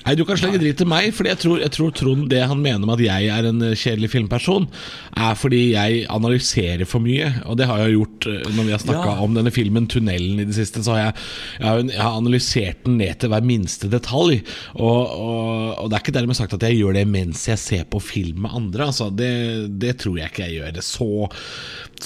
Nei, 0.00 0.14
Du 0.16 0.22
kan 0.24 0.38
slenge 0.40 0.56
dritt 0.56 0.78
til 0.80 0.88
meg, 0.88 1.10
Fordi 1.12 1.28
jeg 1.28 1.38
tror, 1.42 1.58
jeg 1.60 1.70
tror 1.76 1.90
Trond 1.92 2.22
det 2.32 2.38
han 2.48 2.62
mener 2.64 2.86
med 2.88 2.94
at 2.94 3.02
jeg 3.04 3.26
er 3.34 3.48
en 3.50 3.58
eh, 3.66 3.74
kjedelig 3.76 4.08
filmperson, 4.14 4.64
er 5.12 5.34
fordi 5.36 5.58
jeg 5.74 6.06
analyserer 6.08 6.88
for 6.88 7.04
mye. 7.04 7.26
Og 7.44 7.58
det 7.60 7.66
har 7.68 7.82
jeg 7.82 7.98
gjort 7.98 8.28
eh, 8.30 8.38
når 8.56 8.64
vi 8.64 8.72
har 8.72 8.80
snakka 8.80 9.10
Ja. 9.10 9.18
om 9.26 9.36
denne 9.36 9.52
filmen 9.52 9.84
'Tunnelen' 9.92 10.40
i 10.40 10.46
det 10.48 10.56
siste. 10.56 10.80
Så 10.86 10.94
har 10.96 11.02
jeg, 11.02 11.14
jeg, 11.58 11.66
har, 11.68 11.82
jeg 11.92 12.00
har 12.00 12.16
analysert 12.16 12.80
den 12.86 12.96
ned 13.02 13.20
til 13.20 13.28
hver 13.34 13.44
minste 13.44 13.90
detalj. 13.92 14.40
Og, 14.80 15.04
og, 15.04 15.84
og 15.84 15.90
det 15.92 15.98
er 15.98 16.04
ikke 16.06 16.16
dermed 16.16 16.38
sagt 16.40 16.56
at 16.56 16.64
jeg 16.64 16.80
gjør 16.80 16.96
det 16.96 17.04
mens 17.06 17.44
jeg 17.52 17.60
ser 17.60 17.84
på 17.84 18.00
film 18.00 18.40
med 18.46 18.56
andre. 18.56 18.86
Altså, 18.88 19.10
det, 19.12 19.68
det 19.84 19.98
tror 20.00 20.16
jeg 20.16 20.32
ikke 20.32 20.48
jeg 20.48 20.62
gjør. 20.62 20.80
Så, 20.80 21.10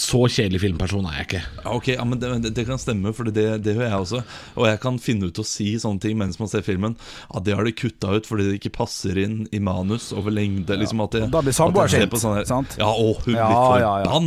så 0.00 0.20
kjedelig 0.31 0.61
filmperson 0.62 1.06
er 1.11 1.17
jeg 1.19 1.26
ikke. 1.29 1.41
Ok, 1.70 1.88
ja, 1.94 2.05
men 2.08 2.19
det, 2.20 2.31
det, 2.56 2.64
kan 2.69 2.79
stemme, 2.81 3.12
for 3.17 3.29
det, 3.29 3.44
det 3.65 3.74
gjør 3.77 3.84
jeg 3.86 4.01
også. 4.05 4.20
Og 4.58 4.67
jeg 4.69 4.81
kan 4.82 4.98
finne 5.03 5.29
ut 5.31 5.41
å 5.41 5.44
si 5.46 5.70
sånne 5.81 6.03
ting 6.03 6.17
mens 6.20 6.39
man 6.41 6.51
ser 6.51 6.65
filmen. 6.67 6.96
Ja, 7.32 7.43
det 7.44 7.56
har 7.58 7.65
de 7.69 7.74
kutta 7.77 8.15
ut 8.17 8.29
fordi 8.29 8.46
det 8.51 8.58
ikke 8.60 8.72
passer 8.79 9.19
inn 9.22 9.44
i 9.55 9.60
manus 9.63 10.10
over 10.17 10.34
lengde. 10.34 10.77
Liksom 10.81 11.03
at 11.05 11.17
det, 11.19 11.22
Da 11.34 11.43
blir 11.44 11.56
samboeren 11.56 11.91
at 11.91 11.96
sint, 11.96 12.15
på 12.15 12.34
her- 12.34 12.48
sant? 12.48 12.77
Ja, 12.81 12.89
å, 12.91 13.13
hun 13.24 13.34
Ja, 13.36 13.48
blir 13.51 13.84
ja, 13.84 13.93
ja. 14.06 14.20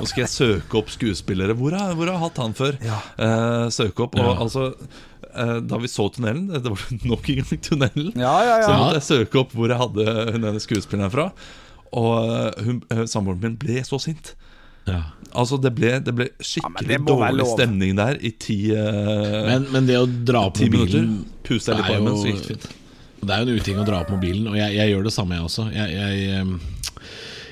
Nå 0.00 0.08
skal 0.10 0.24
jeg 0.26 0.32
søke 0.34 0.80
opp 0.82 0.90
skuespillere. 0.92 1.56
Hvor 1.58 1.76
har, 1.76 1.94
hvor 1.98 2.06
har 2.10 2.16
jeg 2.18 2.24
hatt 2.26 2.42
han 2.44 2.56
før? 2.58 2.78
Ja. 2.84 2.98
Eh, 3.18 3.68
søke 3.74 4.06
opp, 4.06 4.18
og 4.20 4.26
Ja. 4.30 4.36
altså 4.44 4.66
eh, 5.34 5.56
Da 5.60 5.78
vi 5.78 5.88
så 5.88 6.08
tunnelen, 6.12 6.48
det 6.52 6.64
var 6.70 6.84
nok 7.06 7.28
en 7.30 7.40
gang 7.42 7.60
tunnelen, 7.64 8.12
Ja, 8.18 8.36
ja, 8.46 8.60
så 8.66 8.76
måtte 8.76 8.98
jeg 9.00 9.08
søke 9.08 9.42
opp 9.44 9.52
hvor 9.56 9.68
jeg 9.72 9.78
hadde 9.80 10.32
hun 10.34 10.44
ene 10.50 10.60
skuespilleren 10.62 11.12
fra. 11.14 11.30
Og 11.92 12.30
eh, 12.30 12.76
eh, 12.94 13.04
samboeren 13.10 13.40
min 13.42 13.56
ble 13.60 13.80
så 13.86 13.98
sint. 14.02 14.34
Ja. 14.88 15.00
Altså 15.30 15.60
Det 15.62 15.70
ble, 15.76 15.92
det 16.02 16.12
ble 16.16 16.26
skikkelig 16.40 16.80
skikkelig 16.80 16.88
det 16.90 17.06
dårlig 17.06 17.46
stemning 17.52 17.94
der 17.98 18.18
i 18.18 18.32
ti, 18.34 18.58
uh, 18.74 19.46
Men, 19.46 19.68
men 19.70 19.86
det 19.86 20.00
å 20.00 20.06
dra 20.08 20.48
på 20.50 20.66
mobilen 20.66 21.12
Pust 21.46 21.70
deg 21.70 21.78
litt 21.78 21.86
det 21.86 21.92
på 21.92 21.98
armen, 22.00 22.18
så 22.18 22.30
gikk 22.30 22.40
det 22.40 22.48
fint. 22.54 22.68
Det 23.20 23.34
er 23.34 23.42
jo 23.42 23.46
en 23.46 23.60
uting 23.60 23.80
å 23.80 23.84
dra 23.84 24.00
på 24.08 24.16
mobilen, 24.16 24.46
og 24.48 24.56
jeg, 24.56 24.76
jeg 24.78 24.92
gjør 24.94 25.06
det 25.06 25.12
samme, 25.12 25.36
jeg 25.36 25.44
også. 25.44 25.66
Jeg, 25.74 25.92
jeg, 25.92 26.38
ehm, 26.38 26.54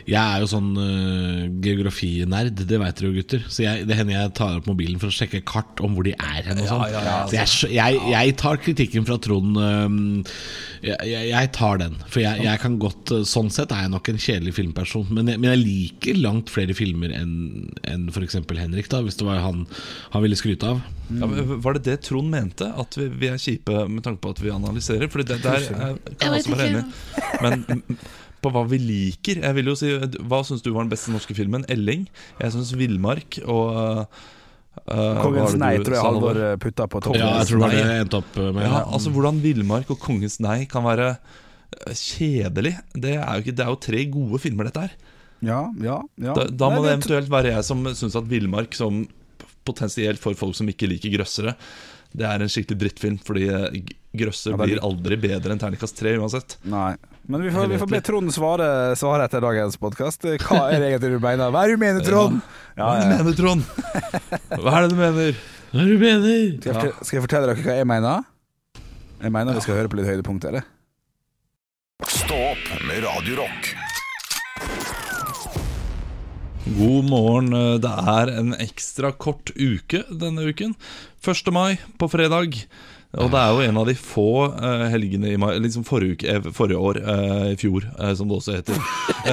jeg 0.08 0.16
er 0.16 0.40
jo 0.40 0.48
sånn 0.48 0.70
uh, 0.72 1.42
geografinerd, 1.60 2.62
det 2.64 2.78
veit 2.80 2.96
dere 2.96 3.10
jo, 3.10 3.16
gutter. 3.18 3.42
Så 3.52 3.64
jeg, 3.66 3.84
det 3.88 3.98
hender 3.98 4.16
jeg 4.16 4.32
tar 4.38 4.56
opp 4.56 4.68
mobilen 4.70 4.96
for 5.02 5.12
å 5.12 5.14
sjekke 5.14 5.42
kart 5.48 5.82
om 5.84 5.96
hvor 5.96 6.06
de 6.06 6.14
er 6.16 6.46
hen. 6.46 6.62
Ja, 6.64 6.70
sånn. 6.70 6.84
ja, 6.94 7.02
ja, 7.04 7.44
Så 7.44 7.68
jeg, 7.68 7.76
jeg, 7.76 8.00
jeg 8.14 8.36
tar 8.40 8.60
kritikken 8.64 9.04
fra 9.08 9.18
Trond 9.20 9.60
uh, 9.60 10.24
jeg, 10.80 10.96
jeg, 11.10 11.28
jeg 11.32 11.50
tar 11.56 11.80
den. 11.82 11.96
For 12.08 12.22
jeg, 12.22 12.44
jeg 12.46 12.62
kan 12.62 12.76
godt 12.80 13.12
eh, 13.14 13.24
Sånn 13.28 13.50
sett 13.52 13.72
er 13.74 13.84
jeg 13.84 13.92
nok 13.92 14.08
en 14.12 14.20
kjedelig 14.22 14.54
filmperson. 14.56 15.08
Men 15.14 15.32
jeg, 15.32 15.40
men 15.42 15.52
jeg 15.52 15.62
liker 15.64 16.20
langt 16.22 16.52
flere 16.52 16.76
filmer 16.76 17.12
enn 17.16 17.34
en 17.88 18.06
f.eks. 18.12 18.38
Henrik, 18.58 18.88
da 18.90 19.02
hvis 19.04 19.18
det 19.18 19.26
var 19.28 19.42
han 19.44 19.66
han 20.14 20.24
ville 20.24 20.38
skryte 20.38 20.70
av. 20.72 20.80
Ja, 21.08 21.26
men 21.28 21.58
var 21.64 21.76
det 21.76 21.84
det 21.88 21.98
Trond 22.06 22.30
mente? 22.32 22.68
At 22.78 22.96
vi, 22.98 23.08
vi 23.20 23.30
er 23.32 23.40
kjipe 23.40 23.84
med 23.90 24.04
tanke 24.06 24.22
på 24.24 24.32
at 24.34 24.40
vi 24.42 24.54
analyserer? 24.54 25.10
Fordi 25.12 25.28
det 25.32 25.42
der 25.44 25.68
er, 25.68 25.98
kan 26.14 26.32
jeg 26.32 26.42
også 26.42 26.54
være 26.54 26.70
enig. 26.72 26.84
Men 27.44 27.64
mm, 27.68 28.00
på 28.42 28.52
hva 28.54 28.62
vi 28.70 28.78
liker 28.78 29.40
Jeg 29.42 29.56
vil 29.56 29.70
jo 29.70 29.74
si 29.78 29.88
Hva 30.30 30.42
syns 30.46 30.62
du 30.62 30.70
var 30.70 30.84
den 30.84 30.92
beste 30.92 31.10
norske 31.10 31.34
filmen? 31.34 31.64
'Elling'. 31.66 32.06
Jeg 32.38 32.54
syns 32.54 32.74
'Villmark' 32.76 33.40
og 33.46 34.06
Uh, 34.86 35.18
Kongens 35.18 35.56
nei 35.58 35.72
du 35.80 35.88
tror 35.88 35.96
jeg 35.96 36.04
Halvor 36.06 36.38
eh, 36.38 36.52
putta 36.62 36.84
på 36.86 37.00
toppen. 37.02 37.18
Ja, 37.18 37.40
jeg 37.40 37.48
tror 37.50 37.72
det 37.72 37.80
endte 37.82 38.20
opp 38.20 38.36
med. 38.38 38.62
Ja, 38.62 38.84
altså 38.86 39.10
Hvordan 39.10 39.40
Villmark 39.42 39.90
og 39.90 39.98
Kongens 39.98 40.38
nei 40.44 40.68
kan 40.70 40.86
være 40.86 41.16
kjedelig 41.98 42.76
Det 42.94 43.16
er 43.18 43.26
jo 43.26 43.42
ikke 43.42 43.56
Det 43.58 43.64
er 43.64 43.72
jo 43.72 43.80
tre 43.88 44.04
gode 44.12 44.40
filmer, 44.42 44.68
dette 44.68 44.86
her. 44.86 44.94
Ja, 45.44 45.60
ja, 45.82 45.98
ja. 46.18 46.34
Da, 46.34 46.46
da 46.50 46.70
må 46.70 46.80
Nei, 46.80 46.86
det 46.88 46.94
eventuelt 46.96 47.30
være 47.30 47.52
jeg 47.54 47.66
som 47.66 47.84
syns 47.94 48.16
at 48.18 48.26
Villmark, 48.30 48.74
som 48.74 49.04
potensielt 49.68 50.22
for 50.22 50.38
folk 50.38 50.56
som 50.58 50.70
ikke 50.70 50.88
liker 50.90 51.12
grøssere, 51.12 51.52
det 52.16 52.24
er 52.26 52.42
en 52.42 52.50
skikkelig 52.50 52.80
drittfilm. 52.80 53.18
Fordi 53.22 53.46
grøsser 54.18 54.54
Ja, 54.56 54.62
blir 54.62 54.80
aldri 54.82 55.18
bedre 55.20 55.54
enn 55.54 55.60
terningkast 55.60 55.98
tre 56.00 56.16
uansett. 56.18 56.56
Nei. 56.66 56.94
Men 57.30 57.42
vi 57.42 57.50
får, 57.50 57.66
vi 57.66 57.78
får 57.78 57.86
be 57.86 57.98
Trond 58.00 58.32
svare, 58.32 58.96
svare 58.96 59.26
etter 59.28 59.42
dagens 59.44 59.74
podkast. 59.76 60.22
Hva 60.46 60.62
er 60.72 60.80
det 60.80 60.86
egentlig 60.94 61.10
du 61.12 61.20
mener? 61.20 61.50
Hva 61.52 61.60
er 61.66 61.68
det 61.68 61.76
du 61.76 61.82
mener, 61.82 62.04
Trond? 62.06 62.38
Hva 62.78 62.86
er 62.94 63.02
det 63.02 63.04
du 63.04 63.12
mener, 63.12 63.34
Trond? 63.36 63.66
Hva 64.62 64.72
er 64.78 64.86
det 64.86 64.88
du 64.88 64.96
mener? 64.96 65.42
Hva 65.68 65.82
er 65.82 65.90
det 65.90 65.98
du 65.98 66.04
mener? 66.06 66.38
Skal 66.62 66.78
jeg, 66.86 66.94
skal 67.02 67.18
jeg 67.18 67.24
fortelle 67.26 67.50
dere 67.50 67.66
hva 67.66 67.76
jeg 67.82 67.88
mener? 67.90 68.24
Jeg 69.20 69.34
mener 69.34 69.58
vi 69.58 69.64
skal 69.66 69.76
høre 69.76 69.92
på 69.92 70.00
litt 70.00 70.08
høydepunkt, 70.08 70.48
eller? 70.48 70.64
Stå 72.08 72.40
opp 72.46 72.72
med 72.88 73.04
Radiorock. 73.04 73.70
God 76.80 77.12
morgen. 77.12 77.52
Det 77.84 77.92
er 78.16 78.32
en 78.38 78.56
ekstra 78.56 79.12
kort 79.12 79.52
uke 79.52 80.06
denne 80.08 80.48
uken. 80.48 80.72
1. 81.20 81.52
mai 81.52 81.76
på 82.00 82.08
fredag. 82.08 82.56
Og 83.16 83.30
det 83.32 83.38
er 83.40 83.48
jo 83.56 83.62
en 83.64 83.78
av 83.80 83.86
de 83.88 83.94
få 83.96 84.52
uh, 84.52 84.82
helgene 84.92 85.30
i 85.32 85.38
mai 85.40 85.54
Liksom 85.64 85.80
forrige, 85.88 86.12
uke, 86.18 86.28
eh, 86.28 86.44
forrige 86.52 86.76
år, 86.90 86.98
uh, 87.06 87.46
i 87.48 87.56
fjor, 87.56 87.80
uh, 87.96 88.12
som 88.18 88.28
det 88.28 88.36
også 88.36 88.52
heter. 88.58 88.76
Takk. 88.76 89.24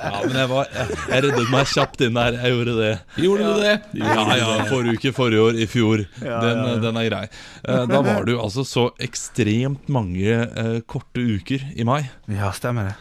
ja, 0.00 0.16
men 0.24 0.32
jeg, 0.40 0.48
var, 0.48 0.64
jeg, 0.72 0.86
jeg 1.12 1.20
reddet 1.26 1.52
meg 1.52 1.68
kjapt 1.74 2.00
inn 2.08 2.16
der. 2.16 2.32
Jeg 2.40 2.48
gjorde 2.56 2.74
det. 2.80 2.94
Gjorde 3.20 3.44
du 3.44 3.52
det? 3.66 3.76
Ja, 4.00 4.24
ja, 4.40 4.48
forrige 4.72 4.96
uke, 4.96 5.12
forrige 5.16 5.40
år, 5.44 5.52
i 5.60 5.68
fjor. 5.68 6.08
Den, 6.24 6.80
den 6.84 6.96
er 7.02 7.06
grei. 7.10 7.26
Eh, 7.68 7.84
Da 7.90 8.00
var 8.04 8.24
det 8.24 8.32
jo 8.38 8.40
altså 8.44 8.62
så 8.68 8.84
ekstremt 9.04 9.88
mange 9.92 10.48
korte 10.88 11.20
uker 11.20 11.60
i 11.76 11.84
mai. 11.84 12.02
Ja, 12.32 12.48
stemmer 12.56 12.84
det. 12.92 12.96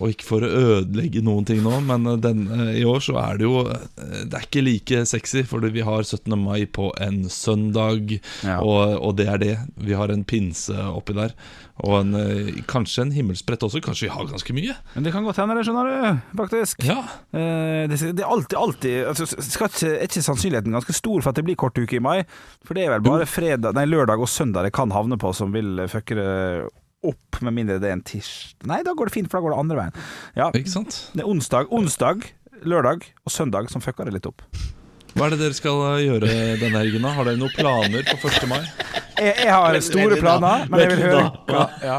Og 0.00 0.08
ikke 0.14 0.24
for 0.24 0.44
å 0.44 0.48
ødelegge 0.48 1.20
noen 1.24 1.44
ting 1.48 1.58
nå, 1.64 1.74
men 1.84 2.06
eh, 2.14 2.20
den, 2.24 2.46
eh, 2.48 2.78
i 2.80 2.84
år 2.88 3.02
så 3.04 3.18
er 3.20 3.36
det 3.40 3.44
jo 3.44 3.58
eh, 3.68 4.22
Det 4.24 4.38
er 4.38 4.46
ikke 4.46 4.62
like 4.64 5.02
sexy, 5.10 5.42
fordi 5.48 5.68
vi 5.74 5.84
har 5.84 6.00
17. 6.06 6.32
mai 6.40 6.64
på 6.64 6.88
en 7.02 7.26
søndag, 7.28 8.14
Ja. 8.46 8.60
og, 8.64 8.96
og 9.04 9.16
det 9.20 9.26
er 9.28 9.42
det. 9.42 9.52
Vi 9.76 9.92
har 9.98 10.08
en 10.14 10.24
pinse 10.24 10.72
oppi 10.72 11.12
der, 11.18 11.34
og 11.82 11.98
en, 12.00 12.16
kanskje 12.70 13.04
en 13.04 13.12
himmelsbrett 13.14 13.62
også. 13.66 13.82
Kanskje 13.84 14.08
vi 14.08 14.12
har 14.14 14.26
ganske 14.30 14.54
mye? 14.56 14.74
Men 14.94 15.04
det 15.06 15.12
kan 15.14 15.24
godt 15.26 15.40
hende, 15.42 15.56
det, 15.58 15.64
skjønner 15.68 15.88
du. 15.92 16.36
Faktisk. 16.40 16.84
Ja. 16.88 16.98
Eh, 17.36 17.84
det, 17.90 18.00
det 18.16 18.24
er 18.24 18.32
alltid, 18.32 18.58
alltid 18.58 18.98
altså, 19.12 19.26
skal 19.34 19.68
ikke, 19.72 19.92
Er 19.98 20.06
ikke 20.08 20.24
sannsynligheten 20.24 20.76
ganske 20.76 20.96
stor 20.96 21.20
for 21.20 21.32
at 21.32 21.40
det 21.40 21.46
blir 21.48 21.58
kort 21.60 21.76
uke 21.80 21.98
i 21.98 22.02
mai? 22.04 22.22
For 22.64 22.78
det 22.78 22.86
er 22.86 22.94
vel 22.96 23.04
bare 23.06 23.28
fredag, 23.28 23.74
nei, 23.76 23.84
lørdag 23.90 24.22
og 24.22 24.30
søndag 24.30 24.68
det 24.68 24.74
kan 24.76 24.92
havne 24.94 25.18
på 25.20 25.32
som 25.36 25.52
vil 25.54 25.84
fucke 25.90 26.16
det 26.18 26.30
opp, 27.08 27.40
med 27.42 27.56
mindre 27.56 27.78
det 27.82 27.88
er 27.90 27.96
en 27.96 28.04
tirsdag 28.06 28.68
Nei, 28.70 28.82
da 28.86 28.94
går 28.94 29.10
det 29.10 29.14
fint, 29.16 29.30
for 29.30 29.38
da 29.40 29.46
går 29.46 29.54
det 29.54 29.60
andre 29.64 29.78
veien. 29.80 29.96
Ja, 30.38 30.50
Ikke 30.54 30.70
sant? 30.70 30.98
det 31.16 31.24
er 31.24 31.30
onsdag, 31.32 31.72
onsdag, 31.74 32.28
lørdag 32.62 33.08
og 33.26 33.34
søndag 33.34 33.70
som 33.72 33.82
fucker 33.82 34.06
det 34.06 34.14
litt 34.20 34.28
opp. 34.30 34.44
Hva 35.12 35.26
er 35.26 35.34
det 35.34 35.40
dere 35.42 35.56
skal 35.56 35.82
gjøre 36.00 36.28
denne 36.60 36.78
helgen? 36.78 37.04
Har 37.04 37.26
dere 37.28 37.40
noen 37.40 37.52
planer 37.52 38.06
på 38.16 38.30
1. 38.30 38.46
mai? 38.48 38.62
Jeg, 39.18 39.34
jeg 39.44 39.50
har 39.52 39.80
store 39.84 40.16
planer, 40.22 40.68
men 40.70 40.80
jeg 40.84 40.92
vil 40.94 41.02
høre 41.04 41.24
hva, 41.50 41.66
ja. 41.84 41.98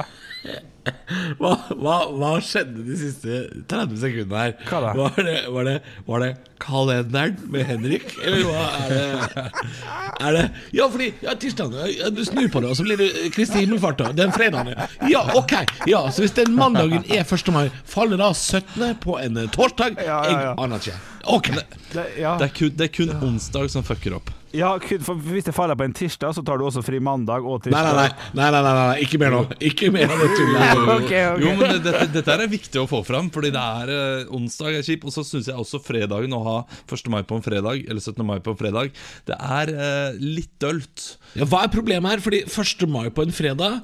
Hva, 1.40 1.54
hva, 1.80 1.94
hva 2.12 2.30
skjedde 2.44 2.84
de 2.86 2.96
siste 3.00 3.38
30 3.72 4.00
sekundene 4.02 4.40
her? 4.42 4.56
Hva 4.68 4.82
da? 4.84 4.92
Var 4.98 5.28
det, 5.28 5.36
var 5.54 5.68
det, 5.68 5.76
var 6.08 6.24
det 6.24 6.30
kalenderen 6.64 7.38
med 7.52 7.66
Henrik, 7.68 8.06
eller 8.24 8.44
hva 8.48 8.66
er 8.82 8.92
det? 8.94 9.46
Er 10.24 10.36
det 10.38 10.44
Ja, 10.76 10.86
fordi 10.92 11.10
ja, 11.24 11.34
tirsdag 11.40 11.74
ja, 11.90 12.10
Du 12.14 12.22
snur 12.26 12.48
på 12.54 12.62
det, 12.64 12.70
og 12.72 12.78
så 12.78 12.86
blir 12.86 13.00
det 13.00 13.10
Kristi 13.36 13.64
himmelfart 13.64 14.04
den 14.16 14.32
fredagen. 14.36 14.76
Ja, 15.10 15.24
ok. 15.36 15.56
Ja, 15.90 16.06
Så 16.12 16.24
hvis 16.24 16.36
den 16.38 16.54
mandagen 16.56 17.04
er 17.10 17.24
1. 17.26 17.50
mai, 17.56 17.68
faller 17.90 18.22
da 18.22 18.30
17. 18.34 18.96
på 19.04 19.18
en 19.20 19.42
eh, 19.42 19.50
torsdag? 19.52 19.98
Ja, 20.00 20.20
ja, 20.28 20.32
ja. 20.32 20.40
Jeg 20.52 20.56
aner 20.68 20.84
ikke. 20.84 21.00
Ok. 21.34 21.52
Det, 21.94 22.06
ja. 22.20 22.38
Det 22.40 22.50
er 22.50 22.56
kun, 22.60 22.72
det 22.78 22.90
er 22.90 22.96
kun 23.00 23.14
onsdag 23.32 23.72
som 23.74 23.84
fucker 23.88 24.20
opp. 24.20 24.32
Ja, 24.54 24.70
for 25.02 25.18
hvis 25.18 25.48
det 25.48 25.54
faller 25.58 25.78
på 25.80 25.86
en 25.88 25.96
tirsdag, 25.98 26.36
så 26.38 26.44
tar 26.46 26.60
du 26.62 26.66
også 26.68 26.84
fri 26.86 27.00
mandag 27.04 27.46
og 27.46 27.64
tirsdag. 27.66 27.88
nei, 27.90 28.06
nei. 28.06 28.28
nei, 28.38 28.50
nei, 28.54 28.62
nei, 28.68 28.74
nei. 28.80 28.98
Ikke 29.06 29.20
mer 29.22 29.34
nå. 29.34 29.42
Ikke 29.70 29.90
mer 29.94 30.14
av 30.14 30.22
det 30.22 30.30
tullet. 30.38 30.84
Ok, 30.94 31.10
ok. 31.10 31.42
Jo, 31.44 31.52
men 31.58 31.74
det, 31.74 31.82
dette, 31.88 32.08
dette 32.14 32.36
er 32.38 32.52
viktig 32.52 32.82
å 32.84 32.86
få 32.90 33.02
fram, 33.08 33.32
Fordi 33.34 33.50
det 33.56 33.64
er 33.82 33.92
eh, 33.96 34.32
onsdag 34.38 34.78
er 34.80 34.86
kjip. 34.86 35.08
Og 35.10 35.16
så 35.16 35.26
syns 35.26 35.50
jeg 35.50 35.58
også 35.58 35.82
fredagen, 35.84 36.34
å 36.38 36.42
ha 36.46 36.56
1. 36.86 37.10
mai 37.14 37.22
på 37.28 37.40
en 37.40 37.46
fredag, 37.46 37.84
eller 37.90 38.02
17. 38.04 38.22
mai 38.28 38.38
på 38.46 38.54
en 38.54 38.60
fredag, 38.62 38.94
det 39.30 39.38
er 39.60 39.74
eh, 39.74 40.22
litt 40.22 40.54
dølt. 40.62 41.10
Ja, 41.40 41.50
hva 41.50 41.66
er 41.66 41.74
problemet 41.74 42.14
her? 42.16 42.24
Fordi 42.24 42.44
1. 42.46 42.86
mai 42.94 43.08
på 43.14 43.26
en 43.26 43.34
fredag 43.34 43.82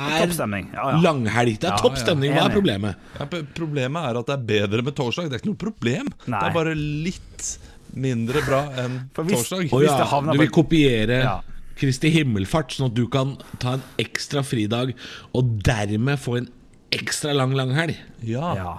er 0.00 0.22
Toppstemning. 0.24 0.68
Ja, 0.72 0.84
ja. 0.94 1.00
langhelg. 1.02 1.58
Det 1.60 1.68
er 1.68 1.74
Ja, 1.74 1.80
topp 1.82 1.96
ja. 1.98 2.04
stemning. 2.04 2.32
Hva 2.36 2.46
er 2.46 2.54
problemet? 2.54 3.08
Ja, 3.18 3.26
problemet 3.56 4.06
er 4.12 4.20
at 4.20 4.30
det 4.30 4.36
er 4.36 4.46
bedre 4.52 4.84
med 4.86 4.96
torsdag. 4.96 5.28
Det 5.28 5.36
er 5.38 5.42
ikke 5.42 5.50
noe 5.52 5.60
problem. 5.60 6.12
Nei. 6.26 6.38
Det 6.38 6.46
er 6.46 6.56
bare 6.56 6.76
litt 6.78 7.50
mindre 7.94 8.42
bra 8.46 8.62
enn 8.76 9.10
hvis- 9.14 9.48
torsdag. 9.48 9.72
Oh, 9.72 9.82
ja, 9.82 10.32
du 10.32 10.38
vil 10.38 10.50
kopiere 10.50 11.22
Ja. 11.22 11.40
Kristi 11.80 12.10
himmelfart, 12.12 12.70
sånn 12.76 12.86
at 12.90 12.94
du 12.94 13.06
kan 13.08 13.36
ta 13.58 13.72
en 13.78 13.82
ekstra 13.98 14.42
fridag 14.44 14.94
og 15.34 15.62
dermed 15.64 16.18
få 16.20 16.36
en 16.38 16.48
ekstra 16.92 17.32
lang 17.34 17.52
langhelg? 17.56 17.96
Ja. 18.22 18.54
Ja. 18.54 18.78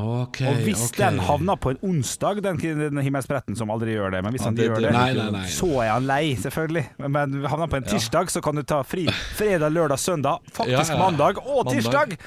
Okay, 0.00 0.46
Og 0.46 0.54
hvis 0.64 0.84
okay. 0.88 1.10
den 1.10 1.18
havner 1.18 1.56
på 1.56 1.70
en 1.72 1.78
onsdag, 1.82 2.40
den, 2.42 2.56
den 2.56 2.96
himmelspretten 3.02 3.56
som 3.58 3.68
aldri 3.70 3.96
gjør 3.96 4.12
det 4.14 4.22
Men 4.24 4.32
hvis 4.32 4.40
Ja, 4.40 4.44
han 4.46 4.54
det- 4.54 4.68
gjør 4.68 4.74
det- 4.76 4.82
det, 4.82 4.92
Nei, 4.92 5.12
nei, 5.14 5.30
nei. 5.30 5.46
så 5.46 5.82
er 5.82 5.88
han 5.90 6.06
lei, 6.06 6.34
selvfølgelig. 6.36 6.84
Men, 6.98 7.12
men 7.12 7.32
havner 7.44 7.58
han 7.58 7.68
på 7.68 7.76
en 7.76 7.82
tirsdag, 7.82 8.26
så 8.30 8.40
kan 8.42 8.54
du 8.54 8.62
ta 8.62 8.82
fri 8.82 9.06
fredag, 9.36 9.70
lørdag, 9.72 9.98
søndag, 9.98 10.38
faktisk 10.52 10.94
Ja, 10.94 10.96
ja. 10.96 11.10
mandag 11.10 11.38
og 11.44 11.64
Mandag. 11.66 11.82
tirsdag. 11.82 12.18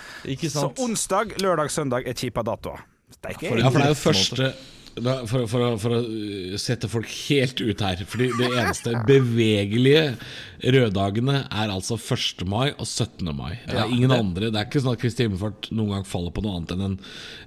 Så 0.52 0.74
onsdag, 0.78 1.34
lørdag, 1.40 1.72
søndag 1.72 2.04
er 2.08 2.14
kjipa 2.14 2.44
datoer. 2.44 2.80
Ja, 3.24 3.70
for 3.70 3.80
det 3.80 3.86
er 3.86 3.88
jo 3.88 4.12
første 4.12 4.54
da, 4.96 5.16
for, 5.30 5.48
for, 5.50 5.78
for 5.82 5.96
å 5.98 6.02
uh, 6.06 6.56
sette 6.62 6.90
folk 6.92 7.10
helt 7.28 7.62
ut 7.64 7.84
her 7.86 8.04
Fordi 8.10 8.30
det 8.38 8.50
eneste 8.52 8.96
bevegelige 9.08 10.18
røddagene 10.64 11.42
er 11.52 11.72
altså 11.74 11.98
1. 11.98 12.46
mai 12.48 12.70
og 12.72 12.86
17. 12.86 13.26
mai. 13.36 13.58
Det 13.68 13.76
er 13.76 13.92
ingen 13.92 14.14
andre 14.16 14.48
Det 14.48 14.60
er 14.60 14.68
ikke 14.70 14.80
sånn 14.84 14.94
at 14.96 15.02
Kristi 15.02 15.26
himmelfart 15.26 15.68
noen 15.76 15.98
gang 15.98 16.06
faller 16.08 16.32
på 16.32 16.44
noe 16.46 16.60
annet 16.60 16.72
enn 16.76 16.86
en, 16.86 16.94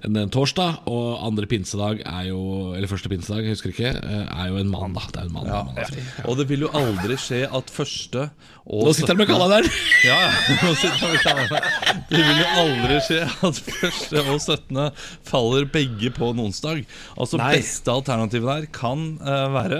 enn 0.05 0.19
en 0.21 0.33
torsdag. 0.33 0.83
Og 0.91 1.23
andre 1.25 1.49
pinsedag 1.49 2.03
er 2.03 2.27
jo 2.29 2.41
Eller 2.77 2.91
første 2.91 3.09
pinsedag, 3.09 3.47
jeg 3.47 3.57
husker 3.57 3.73
ikke, 3.73 3.95
eh, 3.97 4.27
er 4.27 4.51
jo 4.51 4.61
en 4.61 4.69
mandag. 4.69 5.09
Det 5.15 5.23
er 5.23 5.31
en 5.31 5.33
mandag, 5.33 5.71
mandag 5.71 5.97
Ja. 5.97 6.27
Og 6.29 6.37
det 6.37 6.47
vil 6.51 6.67
jo 6.67 6.73
aldri 6.77 7.17
skje 7.21 7.45
at 7.47 7.73
første 7.73 8.29
og 8.67 8.83
Nå 8.83 8.91
sitter 8.97 9.13
han 9.13 9.19
med 9.21 9.29
kalenderen! 9.29 9.67
Ja, 10.03 10.15
ja. 10.25 10.31
Nå 10.65 10.73
sitter 10.75 10.99
han 10.99 11.13
med 11.13 11.21
kalenderen. 11.23 12.01
Det 12.09 12.19
vil 12.19 12.41
jo 12.41 12.47
aldri 12.59 12.97
skje 13.05 13.19
at 13.47 13.61
første 13.63 14.23
og 14.25 14.41
17. 14.41 14.81
faller 15.29 15.69
begge 15.71 16.11
på 16.11 16.33
en 16.33 16.41
onsdag. 16.43 16.81
Altså 17.15 17.36
Nei. 17.37 17.51
Beste 17.59 17.93
alternativet 17.93 18.47
der 18.49 18.67
kan 18.73 19.03
uh, 19.21 19.47
være, 19.53 19.79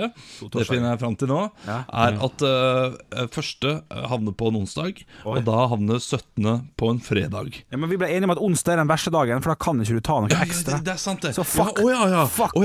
det 0.54 0.66
finner 0.68 0.92
jeg 0.94 1.00
fram 1.02 1.16
til 1.20 1.30
nå, 1.32 1.40
Ja. 1.66 1.78
er 2.06 2.18
at 2.28 2.44
uh, 2.46 3.26
første 3.34 3.74
havner 3.90 4.36
på 4.38 4.50
en 4.52 4.60
onsdag, 4.62 5.02
og 5.26 5.40
da 5.46 5.58
havner 5.72 5.98
17. 6.00 6.70
på 6.78 6.90
en 6.94 7.00
fredag. 7.04 7.60
Ja, 7.70 7.76
men 7.80 7.90
vi 7.90 7.98
ble 8.00 8.08
enige 8.12 8.28
om 8.30 8.34
at 8.36 8.42
onsdag 8.42 8.76
er 8.78 8.82
den 8.84 8.90
verste 8.92 9.12
dagen, 9.14 9.42
for 9.44 9.54
da 9.54 9.58
kan 9.60 9.82
ikke 9.84 9.98
du 9.98 10.04
ta 10.08 10.20
noe 10.22 10.30
Ja, 10.32 10.40
ja, 10.42 10.48
ekstra. 10.48 10.78
det, 10.78 10.86
det 10.88 10.94
er 10.94 11.02
sant, 11.02 11.22
det. 11.26 11.34
Så 11.36 11.44
fuck. 11.46 11.78
Ja, 11.82 11.84
oh, 11.84 11.90
ja, 11.94 12.08
ja. 12.16 12.26
Fuck. 12.30 12.56
Oh, 12.58 12.64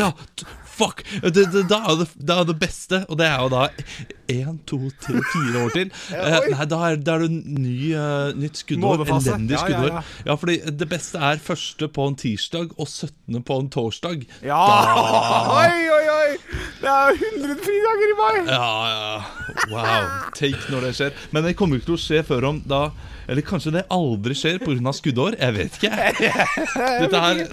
Fuck! 0.73 1.03
Det, 1.21 1.45
det, 1.53 1.65
da, 1.69 1.79
er 1.91 1.99
det, 2.01 2.07
det, 2.17 2.35
er 2.35 2.47
det 2.49 2.55
beste, 2.61 3.03
og 3.07 3.19
det 3.19 3.27
er 3.29 3.41
jo 3.43 3.49
da 3.53 3.67
én, 4.33 4.57
to, 4.69 4.79
tre, 5.03 5.21
fire 5.33 5.65
år 5.65 5.75
til. 5.75 5.93
Eh, 6.23 6.47
nei, 6.53 6.65
da 6.69 6.77
er, 6.87 6.97
da 7.03 7.15
er 7.17 7.25
det 7.25 7.31
ny, 7.33 7.91
uh, 7.97 8.31
nytt 8.37 8.61
skuddår. 8.61 9.01
Målefase. 9.03 9.33
Elendig 9.33 9.57
Ja, 9.57 9.65
ja, 9.69 9.81
ja. 9.89 10.03
Ja, 10.27 10.35
fordi 10.39 10.59
det 10.79 10.87
beste 10.89 11.19
er 11.19 11.41
første 11.43 11.89
på 11.91 12.05
en 12.09 12.15
tirsdag 12.19 12.73
og 12.77 12.87
17. 12.87 13.41
på 13.43 13.59
en 13.59 13.69
torsdag. 13.73 14.23
Ja! 14.45 14.61
Oi, 15.59 15.89
oi, 15.93 16.05
oi! 16.13 16.62
Det 16.83 16.91
er 16.91 17.15
100 17.15 17.55
fridager 17.63 18.11
i 18.11 18.15
mai! 18.19 18.33
Ja, 18.51 18.69
ja. 18.91 19.23
Wow. 19.71 20.07
Take 20.35 20.71
når 20.73 20.87
det 20.89 20.93
skjer. 20.97 21.17
Men 21.31 21.45
det 21.47 21.53
kommer 21.59 21.79
ikke 21.79 21.93
til 21.93 21.95
å 21.95 22.01
skje 22.03 22.23
før 22.27 22.47
om 22.49 22.57
da 22.67 22.81
Eller 23.31 23.45
kanskje 23.47 23.71
det 23.77 23.85
aldri 23.93 24.35
skjer 24.35 24.57
pga. 24.59 24.91
skuddår. 24.97 25.37
Jeg 25.39 25.55
vet 25.55 25.77
ikke. 25.79 25.91
Dette 27.05 27.21
her, 27.23 27.43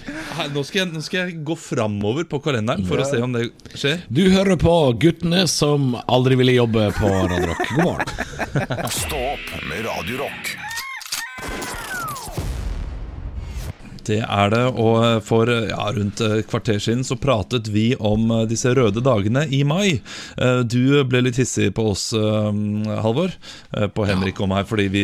her 0.41 0.51
nå, 0.51 0.65
skal 0.67 0.81
jeg, 0.83 0.89
nå 0.97 1.03
skal 1.07 1.21
jeg 1.29 1.45
gå 1.47 1.55
framover 1.55 2.27
på 2.27 2.41
kalenderen 2.43 2.83
for 2.89 2.99
å 2.99 3.07
se 3.07 3.21
om 3.23 3.37
det 3.37 3.47
skjer. 3.79 4.03
Du 4.11 4.25
hører 4.35 4.59
på 4.59 4.75
Guttene 4.99 5.45
som 5.51 5.95
aldri 6.11 6.41
ville 6.41 6.57
jobbe 6.59 6.89
på 6.99 7.13
Radio 7.15 7.53
Rock. 7.53 7.63
God 7.77 7.87
morgen. 7.87 8.91
Stå 8.99 9.23
opp 9.37 9.55
med 9.71 9.87
Radio 9.87 10.25
Rock. 10.25 10.57
Det 14.07 14.21
er 14.25 14.51
det, 14.53 14.63
og 14.81 15.23
for 15.27 15.51
ja, 15.51 15.87
rundt 15.97 16.21
et 16.25 16.47
kvarter 16.51 16.79
siden 16.83 17.05
så 17.07 17.17
pratet 17.21 17.69
vi 17.73 17.91
om 17.99 18.31
eh, 18.35 18.45
disse 18.51 18.73
røde 18.77 19.03
dagene 19.05 19.45
i 19.53 19.63
mai. 19.67 20.01
Eh, 20.41 20.61
Du 20.71 21.03
ble 21.09 21.23
litt 21.27 21.39
hissig 21.41 21.71
på 21.77 21.89
oss, 21.93 22.11
eh, 22.17 22.51
Halvor, 23.05 23.35
på 23.95 24.07
Henrik 24.09 24.41
og 24.43 24.51
meg, 24.51 24.67
fordi 24.69 24.87
vi, 24.93 25.03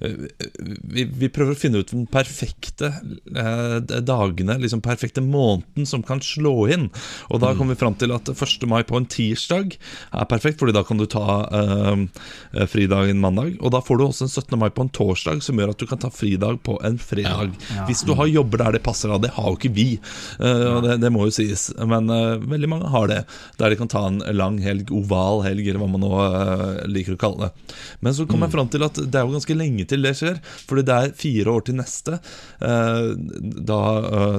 vi, 0.00 1.04
vi 1.04 1.28
prøver 1.32 1.54
å 1.54 1.58
finne 1.58 1.80
ut 1.82 1.90
den 1.92 2.06
perfekte 2.10 2.90
dagene, 4.06 4.56
liksom 4.60 4.82
perfekte 4.84 5.22
måneden 5.24 5.86
som 5.88 6.02
kan 6.06 6.20
slå 6.24 6.54
inn. 6.72 6.88
Og 7.30 7.40
da 7.42 7.52
kom 7.58 7.70
vi 7.72 7.78
fram 7.78 7.96
til 8.00 8.12
at 8.14 8.28
1. 8.32 8.66
mai 8.70 8.82
på 8.88 8.98
en 8.98 9.08
tirsdag 9.10 9.76
er 9.76 10.28
perfekt, 10.30 10.58
fordi 10.60 10.74
da 10.76 10.82
kan 10.86 11.00
du 11.00 11.06
ta 11.10 11.40
eh, 11.46 12.66
fridagen 12.70 13.20
mandag. 13.22 13.56
Og 13.60 13.72
da 13.74 13.82
får 13.84 14.00
du 14.00 14.06
også 14.08 14.26
en 14.28 14.32
17. 14.32 14.58
mai 14.60 14.70
på 14.74 14.86
en 14.86 14.92
torsdag, 14.96 15.42
som 15.44 15.60
gjør 15.60 15.74
at 15.74 15.80
du 15.82 15.86
kan 15.90 16.00
ta 16.02 16.10
fridag 16.14 16.60
på 16.66 16.78
en 16.86 16.98
fredag. 17.00 17.54
Hvis 17.88 18.04
du 18.06 18.14
har 18.18 18.19
jobber 18.28 18.62
der 18.62 18.76
det 18.76 18.82
passer 18.84 19.12
av, 19.12 19.20
det 19.22 19.32
har 19.36 19.48
jo 19.48 19.58
ikke 19.58 19.72
vi, 19.74 19.88
eh, 20.40 20.66
og 20.70 20.84
det, 20.84 20.98
det 21.02 21.10
må 21.12 21.26
jo 21.28 21.34
sies. 21.34 21.68
Men 21.78 22.10
eh, 22.12 22.42
veldig 22.52 22.70
mange 22.70 22.90
har 22.92 23.10
det, 23.10 23.20
der 23.60 23.72
de 23.72 23.78
kan 23.80 23.90
ta 23.90 24.04
en 24.08 24.20
lang 24.36 24.60
helg, 24.62 24.92
oval 24.94 25.44
helg, 25.46 25.66
eller 25.66 25.80
hva 25.82 25.90
man 25.90 26.04
nå 26.04 26.12
eh, 26.24 26.82
liker 26.90 27.16
å 27.16 27.20
kalle 27.20 27.48
det. 27.48 27.76
Men 28.04 28.16
så 28.16 28.26
kom 28.28 28.44
jeg 28.44 28.54
fram 28.54 28.70
til 28.72 28.86
at 28.86 29.00
det 29.00 29.20
er 29.20 29.26
jo 29.26 29.36
ganske 29.36 29.58
lenge 29.58 29.86
til 29.90 30.04
det 30.06 30.14
skjer, 30.18 30.40
fordi 30.68 30.86
det 30.88 30.96
er 30.96 31.16
fire 31.20 31.54
år 31.54 31.66
til 31.66 31.78
neste. 31.80 32.18
da 32.60 33.80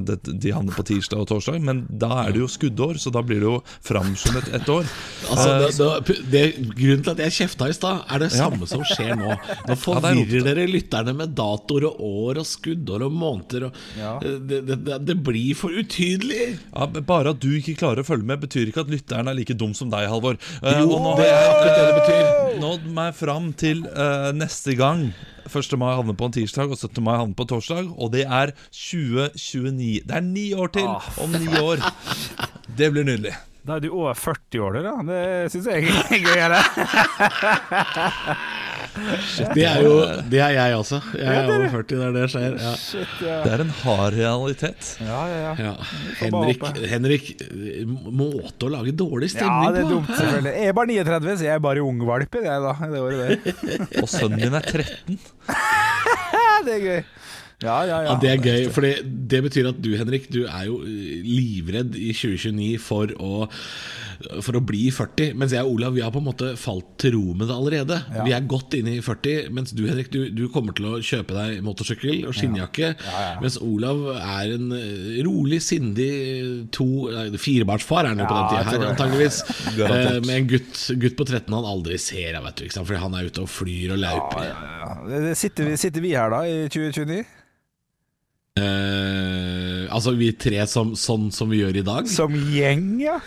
det, 0.05 0.17
De 0.27 0.53
handler 0.53 0.75
på 0.75 0.85
tirsdag 0.87 1.23
og 1.23 1.29
torsdag, 1.29 1.59
men 1.63 1.83
da 1.89 2.25
er 2.25 2.35
det 2.35 2.43
jo 2.43 2.49
skuddår, 2.51 2.99
så 3.01 3.13
da 3.13 3.23
blir 3.25 3.41
det 3.41 3.49
jo 3.49 3.57
framskyndet 3.87 4.51
et 4.57 4.69
år. 4.71 4.87
Altså, 5.31 5.49
det, 5.61 5.71
det, 6.07 6.17
det, 6.31 6.43
grunnen 6.75 7.03
til 7.05 7.13
at 7.13 7.23
jeg 7.25 7.37
kjefta 7.41 7.69
i 7.69 7.75
stad, 7.75 8.03
er 8.11 8.23
det 8.23 8.31
samme 8.33 8.67
som 8.69 8.83
skjer 8.87 9.13
nå. 9.19 9.35
Nå 9.69 9.77
forvirrer 9.85 10.45
dere 10.45 10.67
lytterne 10.69 11.15
med 11.17 11.35
datoer 11.37 11.87
og 11.89 12.01
år 12.01 12.41
og 12.41 12.47
skuddår 12.47 13.07
og 13.07 13.15
måneder. 13.15 13.70
Og, 14.19 14.23
det, 14.49 14.57
det, 14.67 14.75
det, 14.87 14.95
det 15.07 15.15
blir 15.25 15.53
for 15.57 15.69
utydelig. 15.75 16.45
Ja, 16.71 16.83
Bare 17.01 17.29
at 17.35 17.41
du 17.43 17.49
ikke 17.57 17.75
klarer 17.79 17.99
å 18.03 18.07
følge 18.07 18.27
med, 18.29 18.41
betyr 18.43 18.65
ikke 18.71 18.83
at 18.85 18.91
lytteren 18.93 19.27
er 19.31 19.35
like 19.37 19.55
dum 19.57 19.73
som 19.77 19.89
deg, 19.93 20.03
Halvor. 20.11 20.35
Eh, 20.61 20.79
Jo, 20.81 20.87
og 20.97 21.01
nå 21.05 21.11
det 21.19 21.27
har 21.27 21.33
er 21.33 21.37
jeg 21.41 21.49
akkurat 21.51 21.75
det 21.75 21.85
det 21.85 21.95
betyr. 22.01 22.25
nådd 22.63 22.83
meg 22.97 23.09
fram 23.19 23.45
til 23.57 23.77
uh, 23.91 24.31
neste 24.37 24.71
gang. 24.79 25.01
1. 25.51 25.77
mai 25.81 25.91
havner 25.97 26.15
på 26.15 26.25
en 26.29 26.35
tirsdag, 26.37 26.67
og 26.71 26.77
17. 26.79 27.03
mai 27.03 27.15
havner 27.17 27.35
på 27.35 27.45
torsdag. 27.49 27.85
Og 27.97 28.07
det 28.13 28.25
er 28.27 28.47
2029. 28.71 30.01
Det 30.07 30.15
er 30.19 30.23
ni 30.25 30.47
år 30.55 30.67
til! 30.77 30.87
Om 31.25 31.29
ni 31.39 31.47
år. 31.59 31.77
Det 32.77 32.87
blir 32.93 33.03
nydelig. 33.03 33.33
Da 33.67 33.75
er 33.75 33.79
du 33.83 33.89
over 33.93 34.13
40 34.17 34.59
år, 34.63 34.71
da. 34.81 34.93
Det 35.05 35.51
syns 35.53 35.67
jeg 35.69 35.83
er 35.85 35.91
gøyere. 36.25 36.61
Det 39.55 39.63
er 39.63 39.81
jo 39.85 39.93
Det 40.31 40.41
er 40.43 40.55
jeg 40.55 40.75
også. 40.75 40.99
Jeg 41.15 41.37
er 41.37 41.49
over 41.53 41.69
40 41.71 41.99
der 42.01 42.15
det 42.15 42.25
skjer. 42.33 42.57
Ja. 42.59 42.73
Det 43.45 43.53
er 43.53 43.63
en 43.63 43.73
hard 43.81 44.17
realitet. 44.17 44.89
Ja, 44.99 45.21
ja, 45.31 45.53
ja. 45.59 45.73
Henrik, 46.19 46.65
Henrik, 46.91 47.31
måte 48.11 48.67
å 48.67 48.73
lage 48.75 48.95
dårlig 48.97 49.31
stemning 49.33 49.69
Ja, 49.69 49.73
det 49.75 49.85
er 49.85 49.89
dumt, 49.93 50.11
selvfølgelig. 50.11 50.55
Jeg 50.59 50.73
er 50.73 50.77
bare 50.81 50.91
39, 50.91 51.37
så 51.39 51.47
jeg 51.47 51.55
er 51.55 51.63
bare 51.67 51.85
ungvalp 51.87 52.37
i 52.39 52.43
det, 52.45 52.59
da. 52.67 52.75
Det 52.91 53.03
året 53.05 53.23
der. 53.23 53.57
Og 54.03 54.11
sønnen 54.11 54.43
din 54.43 54.59
er 54.59 54.71
13. 54.73 55.19
Det 56.65 56.75
er 56.77 56.83
gøy. 56.85 56.99
Ja, 57.61 57.75
ja, 57.85 57.97
ja. 58.01 58.09
Ja, 58.09 58.13
Det 58.21 58.29
er 58.31 58.41
gøy, 58.41 58.67
for 58.73 58.85
det 58.85 59.39
betyr 59.45 59.69
at 59.69 59.77
du 59.81 59.91
Henrik 59.93 60.27
Du 60.33 60.39
er 60.47 60.63
jo 60.65 60.79
eh, 60.81 61.21
livredd 61.25 61.93
i 61.97 62.09
2029 62.17 62.79
for 62.81 63.13
å, 63.21 63.45
for 64.45 64.57
å 64.57 64.61
bli 64.65 64.85
40. 64.93 65.33
Mens 65.39 65.53
jeg 65.55 65.63
og 65.65 65.75
Olav 65.77 65.93
vi 65.95 66.03
har 66.05 66.11
på 66.13 66.19
en 66.21 66.27
måte 66.27 66.51
falt 66.59 66.89
til 67.01 67.15
ro 67.15 67.33
med 67.37 67.47
det 67.49 67.55
allerede. 67.55 67.97
Vi 68.25 68.33
er 68.35 68.45
godt 68.49 68.75
inne 68.77 68.95
i 68.97 69.01
40, 69.03 69.49
mens 69.55 69.73
du 69.75 69.83
Henrik 69.87 70.11
du, 70.13 70.19
du 70.35 70.43
kommer 70.53 70.75
til 70.77 70.87
å 70.91 70.99
kjøpe 71.03 71.35
deg 71.37 71.61
motorsykkel 71.65 72.25
og 72.29 72.35
skinnjakke. 72.37 72.93
Mens 73.41 73.57
Olav 73.63 74.01
er 74.17 74.53
en 74.57 74.71
eh, 74.77 75.19
rolig, 75.27 75.61
sindig 75.65 76.09
to 76.75 76.87
Firebarnsfar 77.41 78.05
er 78.05 78.13
han 78.15 78.23
jo 78.23 78.29
på 78.29 78.37
Ja, 78.37 78.41
den 78.41 78.51
tida 78.51 78.71
her, 78.71 78.87
antageligvis. 78.93 79.41
Eh, 79.91 80.17
med 80.23 80.35
en 80.35 80.47
gutt, 80.49 80.77
gutt 81.01 81.15
på 81.19 81.25
13 81.27 81.51
han 81.53 81.65
aldri 81.67 81.97
ser 82.01 82.37
vet 82.43 82.61
du. 82.61 82.67
Fordi 82.71 82.99
han 83.01 83.15
er 83.17 83.27
ute 83.31 83.43
og 83.43 83.49
flyr 83.51 83.93
og 83.95 84.01
lauper. 84.01 84.47
Ja, 84.51 84.91
det- 85.25 85.37
Sitter 85.41 85.67
vi, 85.69 85.77
sitter 85.79 86.03
vi 86.03 86.11
her 86.15 86.29
da 86.33 86.41
i 86.47 86.67
2029? 86.71 87.23
Eh, 88.61 89.85
altså 89.93 90.11
vi 90.17 90.31
tre 90.35 90.63
som, 90.69 90.91
sånn 90.99 91.29
som 91.33 91.49
vi 91.51 91.61
gjør 91.61 91.79
i 91.81 91.85
dag? 91.87 92.09
Som 92.11 92.35
gjeng, 92.53 92.87
ja. 93.01 93.17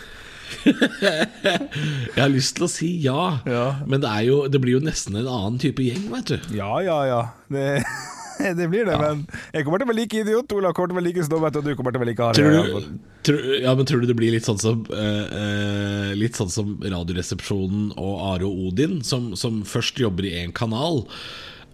Jeg 2.14 2.20
har 2.20 2.32
lyst 2.32 2.56
til 2.58 2.66
å 2.66 2.70
si 2.70 2.90
ja, 3.04 3.38
Ja. 3.48 3.64
men 3.86 4.02
det, 4.02 4.10
er 4.10 4.26
jo, 4.28 4.42
det 4.48 4.60
blir 4.62 4.78
jo 4.78 4.82
nesten 4.84 5.16
en 5.20 5.28
annen 5.28 5.60
type 5.62 5.84
gjeng, 5.84 6.06
vet 6.12 6.34
du. 6.34 6.56
Ja, 6.58 6.72
ja, 6.84 6.98
ja. 7.08 7.22
Det, 7.52 7.66
det 8.58 8.68
blir 8.72 8.88
det, 8.88 8.98
men 9.00 9.24
jeg 9.54 9.64
kommer 9.66 9.80
til 9.80 9.88
å 9.88 9.92
være 9.92 10.00
like 10.02 10.22
idiot. 10.24 10.54
Ola 10.56 10.72
kommer 10.76 10.90
til 10.92 10.96
å 10.96 11.00
være 11.00 11.08
like 11.10 11.26
snobb, 11.26 11.46
og 11.50 11.60
du 11.64 11.72
kommer 11.78 11.94
til 11.94 12.00
å 12.00 12.04
være 12.04 12.12
like 12.12 12.28
hard. 12.28 12.92
Tror 13.24 13.50
Ja, 13.62 13.72
men 13.78 13.88
tror 13.88 14.02
du 14.02 14.08
det 14.10 14.18
blir 14.18 14.34
litt 14.34 14.44
sånn 14.44 14.60
som 14.60 14.82
uh, 14.90 16.10
Litt 16.12 16.36
sånn 16.36 16.50
som 16.52 16.74
Radioresepsjonen 16.82 17.94
og 17.96 18.14
Are 18.34 18.44
og 18.48 18.68
Odin, 18.68 18.98
som, 19.06 19.32
som 19.38 19.62
først 19.68 20.02
jobber 20.02 20.28
i 20.28 20.34
én 20.42 20.52
kanal. 20.56 21.04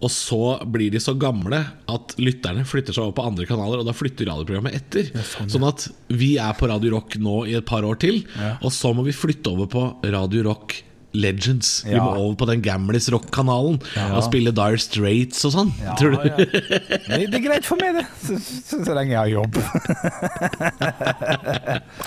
Og 0.01 0.09
så 0.09 0.37
blir 0.73 0.89
de 0.93 0.99
så 1.03 1.13
gamle 1.19 1.59
at 1.91 2.15
lytterne 2.17 2.63
flytter 2.65 2.95
seg 2.95 3.03
over 3.05 3.15
på 3.19 3.25
andre 3.29 3.45
kanaler, 3.49 3.81
og 3.83 3.85
da 3.85 3.93
flytter 3.93 4.25
radioprogrammet 4.31 4.73
etter. 4.79 5.11
sånn, 5.45 5.65
at 5.67 5.87
vi 6.09 6.33
er 6.41 6.53
på 6.57 6.69
Radio 6.71 6.95
Rock 6.97 7.19
nå 7.21 7.43
i 7.51 7.53
et 7.59 7.67
par 7.69 7.85
år 7.85 7.99
til, 8.01 8.23
og 8.61 8.71
så 8.73 8.93
må 8.97 9.05
vi 9.05 9.13
flytte 9.13 9.53
over 9.53 9.69
på 9.69 9.83
Radio 10.09 10.47
Rock 10.49 10.79
Legends. 11.13 11.81
Vi 11.83 11.97
må 11.99 12.13
over 12.15 12.35
på 12.39 12.45
den 12.47 12.61
Gamlis 12.63 13.09
Rock-kanalen 13.11 13.81
og 14.15 14.21
spille 14.23 14.53
Dire 14.55 14.79
Straits 14.79 15.43
og 15.49 15.51
sånn. 15.57 15.71
Ja, 15.83 15.97
Tror 15.99 16.15
du? 16.15 16.23
ja. 16.23 16.37
Det, 16.39 17.27
det 17.27 17.41
er 17.41 17.45
greit 17.49 17.67
for 17.67 17.75
meg, 17.83 17.99
det. 17.99 18.05
Så, 18.23 18.39
så, 18.39 18.79
så 18.87 18.95
lenge 18.95 19.11
jeg 19.11 19.19
har 19.19 19.33
jobb. 19.35 19.59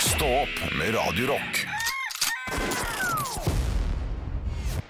Stå 0.00 0.30
opp 0.40 0.56
med 0.80 0.96
Radio 0.96 1.34
Rock. 1.34 1.64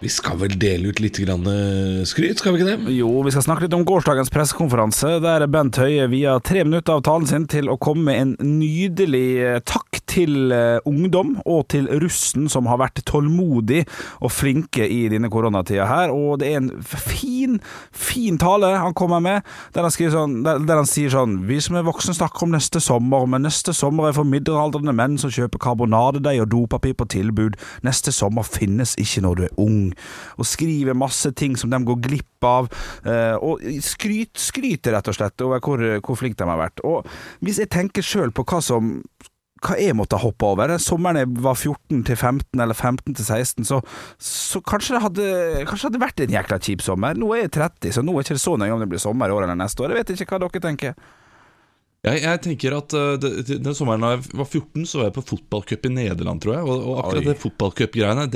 Vi 0.04 0.10
skal 0.12 0.36
vel 0.36 0.52
dele 0.60 0.90
ut 0.92 0.98
litt 1.00 1.16
eh, 1.16 2.02
skryt, 2.04 2.36
skal 2.42 2.52
vi 2.52 2.60
ikke 2.60 2.74
det? 2.74 2.92
Jo, 2.92 3.08
vi 3.24 3.30
skal 3.32 3.46
snakke 3.46 3.64
litt 3.64 3.76
om 3.76 3.86
gårsdagens 3.88 4.28
pressekonferanse, 4.28 5.14
der 5.24 5.46
Bent 5.48 5.78
Høie 5.80 6.04
via 6.12 6.34
tre 6.44 6.60
minutter 6.66 6.98
av 6.98 7.06
talen 7.06 7.24
sin 7.30 7.46
til 7.48 7.70
å 7.72 7.78
komme 7.80 8.10
med 8.10 8.20
en 8.20 8.58
nydelig 8.58 9.28
eh, 9.40 9.62
takk 9.64 10.02
til 10.14 10.52
eh, 10.52 10.76
ungdom 10.84 11.38
og 11.48 11.70
til 11.72 11.88
russen 12.02 12.50
som 12.52 12.68
har 12.68 12.82
vært 12.82 13.00
tålmodig 13.08 13.86
og 14.20 14.32
flinke 14.34 14.84
i 14.84 15.06
denne 15.08 15.30
koronatida 15.32 15.86
her. 15.88 16.12
Og 16.12 16.42
det 16.42 16.52
er 16.52 16.60
en 16.60 16.68
fin, 16.84 17.56
fin 17.88 18.36
tale 18.36 18.74
han 18.76 18.92
kommer 18.92 19.24
med, 19.24 19.48
der 19.72 19.88
han, 19.88 19.94
sånn, 19.94 20.36
der, 20.44 20.60
der 20.68 20.82
han 20.82 20.90
sier 20.90 21.12
sånn 21.14 21.40
Vi 21.48 21.62
som 21.64 21.78
er 21.80 21.86
voksne 21.86 22.12
snakker 22.18 22.44
om 22.44 22.52
neste 22.52 22.82
sommer, 22.84 23.24
men 23.24 23.46
neste 23.48 23.72
sommer 23.72 24.10
er 24.10 24.18
for 24.18 24.28
middelaldrende 24.28 24.92
menn 24.92 25.16
som 25.20 25.32
kjøper 25.32 25.64
karbonadedeig 25.64 26.44
og 26.44 26.52
dopapir 26.52 26.92
på 26.98 27.08
tilbud. 27.16 27.56
Neste 27.88 28.12
sommer 28.12 28.44
finnes 28.44 28.98
ikke 29.00 29.24
når 29.24 29.40
du 29.40 29.46
er 29.48 29.58
ung. 29.64 29.93
Og 30.38 30.48
skriver 30.48 30.96
masse 30.98 31.30
ting 31.37 31.59
som 31.61 31.70
de 31.72 31.83
går 31.85 32.00
glipp 32.09 32.48
av. 32.48 32.70
eh, 33.04 33.37
Og 33.40 33.62
skryt, 33.85 34.35
skryter 34.38 34.96
rett 34.96 35.09
og 35.09 35.16
slett 35.18 35.40
over 35.46 35.61
hvor, 35.64 35.85
hvor 36.00 36.18
flinke 36.20 36.42
de 36.42 36.50
har 36.50 36.61
vært. 36.61 36.85
Og 36.85 37.07
hvis 37.44 37.62
jeg 37.62 37.72
tenker 37.72 38.04
sjøl 38.04 38.35
på 38.35 38.44
hva 38.44 38.62
som 38.64 38.98
hva 39.64 39.78
jeg 39.80 39.96
måtte 39.96 40.18
hoppe 40.20 40.44
over. 40.44 40.74
Sommeren 40.83 41.22
jeg 41.22 41.30
var 41.40 41.57
14 41.57 42.02
til 42.04 42.16
15, 42.18 42.61
eller 42.61 42.76
15 42.76 43.14
til 43.16 43.24
16, 43.24 43.64
så, 43.64 43.80
så 44.20 44.61
kanskje, 44.61 44.96
det 44.96 45.02
hadde, 45.07 45.28
kanskje 45.64 45.88
det 45.88 45.94
hadde 45.94 46.02
vært 46.04 46.20
en 46.20 46.35
jækla 46.37 46.59
kjip 46.61 46.85
sommer. 46.85 47.16
Nå 47.16 47.30
er 47.33 47.46
jeg 47.46 47.54
30, 47.57 47.94
så 47.96 48.04
nå 48.04 48.12
er 48.12 48.26
det 48.26 48.35
ikke 48.35 48.44
så 48.44 48.57
nøye 48.61 48.74
om 48.74 48.83
det 48.85 48.90
blir 48.92 49.00
sommer 49.02 49.33
i 49.33 49.37
år 49.37 49.46
eller 49.46 49.57
neste 49.57 49.80
år. 49.80 49.94
Jeg 49.94 50.04
vet 50.04 50.20
ikke 50.20 50.37
hva 50.37 50.42
dere 50.44 50.64
tenker. 50.66 50.98
Jeg, 52.04 52.20
jeg 52.20 52.40
tenker 52.44 52.74
at 52.76 52.94
uh, 52.98 53.14
Den 53.16 53.76
sommeren 53.76 54.04
da 54.04 54.10
jeg 54.12 54.24
var 54.36 54.48
14, 54.48 54.84
så 54.84 55.00
var 55.00 55.08
jeg 55.08 55.16
på 55.16 55.28
fotballcup 55.30 55.88
i 55.88 55.92
Nederland, 55.94 56.42
tror 56.44 56.58
jeg. 56.58 56.66
Og, 56.68 56.82
og 56.82 56.98
akkurat 57.00 57.22
Oi. 57.22 57.28
det 57.30 57.40
fotballcup-greiene, 57.40 58.26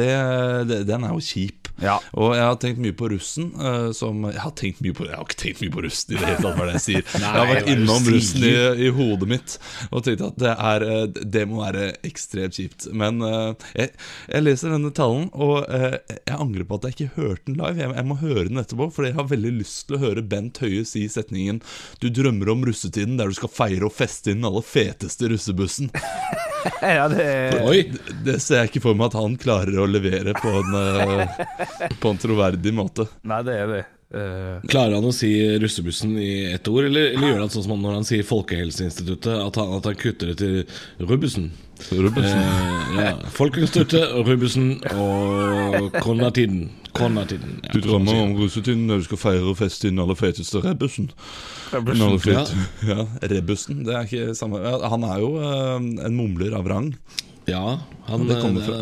den 0.88 1.04
er 1.04 1.12
jo 1.12 1.24
kjip. 1.24 1.67
Ja. 1.82 1.98
Og 2.18 2.34
jeg 2.34 2.44
har 2.44 2.56
tenkt 2.60 2.80
mye 2.82 2.96
på 2.96 3.10
russen. 3.12 3.52
uh, 3.58 3.90
som 3.96 4.24
Jeg 4.28 4.42
har 4.42 4.54
tenkt 4.58 4.80
mye 4.84 4.96
på 4.96 5.06
Jeg 5.06 5.14
har 5.14 5.26
ikke 5.26 5.40
tenkt 5.42 5.62
mye 5.62 5.74
på 5.74 5.84
russen 5.86 6.14
i 6.14 6.18
det 6.18 6.26
hele 6.26 6.42
tatt, 6.42 6.56
hva 6.56 6.64
er 6.64 6.70
det 6.70 6.76
jeg 6.78 6.84
sier. 6.86 7.04
jeg 7.22 7.36
har 7.36 7.50
vært 7.52 7.70
innom 7.74 8.10
russen 8.14 8.46
i, 8.48 8.54
i 8.88 8.90
hodet 8.94 9.30
mitt 9.30 9.56
og 9.94 10.04
tenkt 10.04 10.24
at 10.26 10.38
det, 10.40 10.52
er, 10.52 10.84
eh, 10.84 11.04
det 11.36 11.44
må 11.48 11.62
være 11.62 11.84
ekstremt 12.06 12.58
kjipt. 12.58 12.88
Men 12.98 13.22
uh, 13.24 13.68
jeg, 13.78 13.92
jeg 14.28 14.44
leser 14.44 14.74
denne 14.74 14.90
talen, 14.94 15.28
og 15.32 15.68
uh, 15.70 15.96
jeg 16.18 16.34
angrer 16.34 16.66
på 16.68 16.78
at 16.78 16.88
jeg 16.88 16.96
ikke 16.96 17.20
hørte 17.20 17.46
den 17.48 17.60
live. 17.60 17.82
Jeg, 17.82 17.94
jeg 18.00 18.08
må 18.08 18.18
høre 18.22 18.46
den 18.50 18.62
etterpå, 18.62 18.90
for 18.94 19.08
jeg 19.08 19.16
har 19.18 19.30
veldig 19.30 19.54
lyst 19.60 19.86
til 19.88 19.98
å 19.98 20.02
høre 20.02 20.26
Bent 20.26 20.60
Høie 20.62 20.84
si 20.88 21.06
setningen 21.10 21.62
'Du 22.00 22.08
drømmer 22.14 22.52
om 22.52 22.66
russetiden 22.66 23.18
der 23.20 23.30
du 23.30 23.38
skal 23.38 23.52
feire 23.52 23.88
og 23.88 23.94
feste 23.94 24.32
inn 24.32 24.42
den 24.42 24.50
aller 24.50 24.66
feteste 24.66 25.30
russebussen'. 25.32 25.92
Ja, 26.82 27.08
det 27.10 27.26
Oi! 27.64 27.84
Det, 28.24 28.38
ser 28.42 28.62
jeg 28.62 28.72
ikke 28.72 28.84
for 28.88 28.98
meg 28.98 29.10
at 29.10 29.18
han 29.18 29.36
klarer 29.40 29.78
å 29.82 29.86
levere 29.88 30.34
på 30.38 30.50
en, 30.60 30.74
eh, 30.80 31.92
på 32.00 32.12
en 32.12 32.20
troverdig 32.20 32.74
måte. 32.74 33.08
Nei, 33.28 33.40
det 33.46 33.56
er 33.62 33.72
det. 33.72 33.84
Uh... 34.08 34.64
Klarer 34.72 34.96
han 34.96 35.04
å 35.04 35.12
si 35.12 35.30
russebussen 35.60 36.14
i 36.16 36.48
ett 36.54 36.68
ord, 36.70 36.86
eller, 36.88 37.10
eller 37.12 37.34
gjør 37.34 37.42
han 37.42 37.50
sånn 37.52 37.66
som 37.66 37.74
han 37.74 37.82
når 37.84 37.96
han 37.98 38.06
sier 38.08 38.24
Folkehelseinstituttet, 38.24 39.34
at 39.36 39.58
han, 39.60 39.74
at 39.76 39.88
han 39.90 39.98
kutter 40.00 40.32
det 40.32 40.38
til 40.40 40.62
Rubbussen? 41.04 41.50
Rubbensen. 41.92 42.38
Eh, 42.38 42.96
ja. 43.04 43.12
Folkeinstituttet, 43.30 44.16
Rubbussen 44.26 44.70
og 44.94 45.92
konvertiden. 46.02 46.70
Ja, 46.98 47.72
Du 47.72 47.80
drømmer 47.84 48.24
om 48.24 48.34
russetiden 48.40 48.88
når 48.88 49.02
du 49.02 49.08
skal 49.10 49.20
feire 49.20 49.52
og 49.52 49.60
i 49.62 49.68
den 49.84 50.00
aller 50.02 50.18
feteste 50.18 50.64
rebussen. 50.64 51.12
Fet, 51.68 52.52
ja. 52.88 53.06
Rebussen. 53.32 53.84
Det 53.86 53.94
er 53.94 54.08
ikke 54.08 54.34
samme 54.38 54.60
Han 54.62 55.06
er 55.08 55.22
jo 55.22 55.30
eh, 55.40 55.88
en 56.08 56.16
mumler 56.16 56.56
av 56.58 56.68
rang. 56.70 56.92
Ja, 57.48 57.78
han 58.08 58.28
Det 58.28 58.40
kommer 58.42 58.64
fra. 58.66 58.78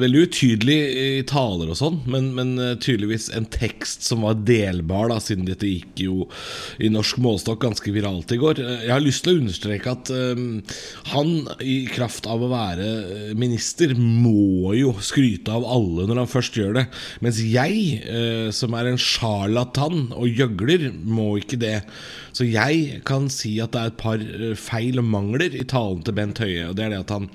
Veldig 0.00 0.22
utydelig 0.26 0.76
i 0.96 1.22
taler 1.28 1.70
og 1.72 1.78
sånn, 1.78 1.98
men, 2.10 2.28
men 2.36 2.54
eh, 2.62 2.74
tydeligvis 2.82 3.28
en 3.36 3.48
tekst 3.52 4.06
som 4.06 4.24
var 4.26 4.38
delbar, 4.46 5.10
da, 5.12 5.18
siden 5.22 5.46
dette 5.48 5.68
gikk 5.68 6.02
jo 6.04 6.26
i 6.82 6.90
norsk 6.92 7.20
målestokk 7.22 7.62
ganske 7.64 7.94
viralt 7.94 8.34
i 8.34 8.40
går. 8.40 8.60
Eh, 8.62 8.84
Jeg 8.86 8.94
har 8.94 9.04
lyst 9.04 9.24
til 9.26 9.36
å 9.36 9.40
understreke 9.42 9.94
at 9.96 10.12
um, 10.12 10.60
han, 11.12 11.32
i 11.64 11.78
kraft 11.92 12.28
av 12.30 12.44
å 12.44 12.50
være 12.52 12.90
minister, 13.38 13.94
må 13.96 14.74
jo 14.76 14.94
skryte 15.04 15.54
av 15.54 15.66
alle 15.68 16.06
når 16.08 16.22
han 16.22 16.30
først 16.30 16.60
gjør 16.60 16.76
det. 16.80 16.86
Mens 17.24 17.40
jeg, 17.42 18.02
uh, 18.06 18.52
som 18.54 18.76
er 18.76 18.92
en 18.92 19.00
sjarlatan 19.00 20.10
og 20.16 20.30
gjøgler, 20.30 20.90
må 21.06 21.36
ikke 21.40 21.60
det. 21.60 21.80
Så 22.36 22.44
jeg 22.44 23.00
kan 23.08 23.30
si 23.32 23.54
at 23.64 23.72
det 23.72 23.80
er 23.80 23.92
et 23.92 24.00
par 24.00 24.22
feil 24.60 25.00
og 25.00 25.06
mangler 25.08 25.54
i 25.56 25.64
talen 25.68 26.02
til 26.04 26.16
Bent 26.16 26.40
Høie. 26.42 26.66
Og 26.68 26.76
det 26.76 26.84
er 26.84 26.92
det 26.92 26.98
at 27.06 27.12
han, 27.14 27.28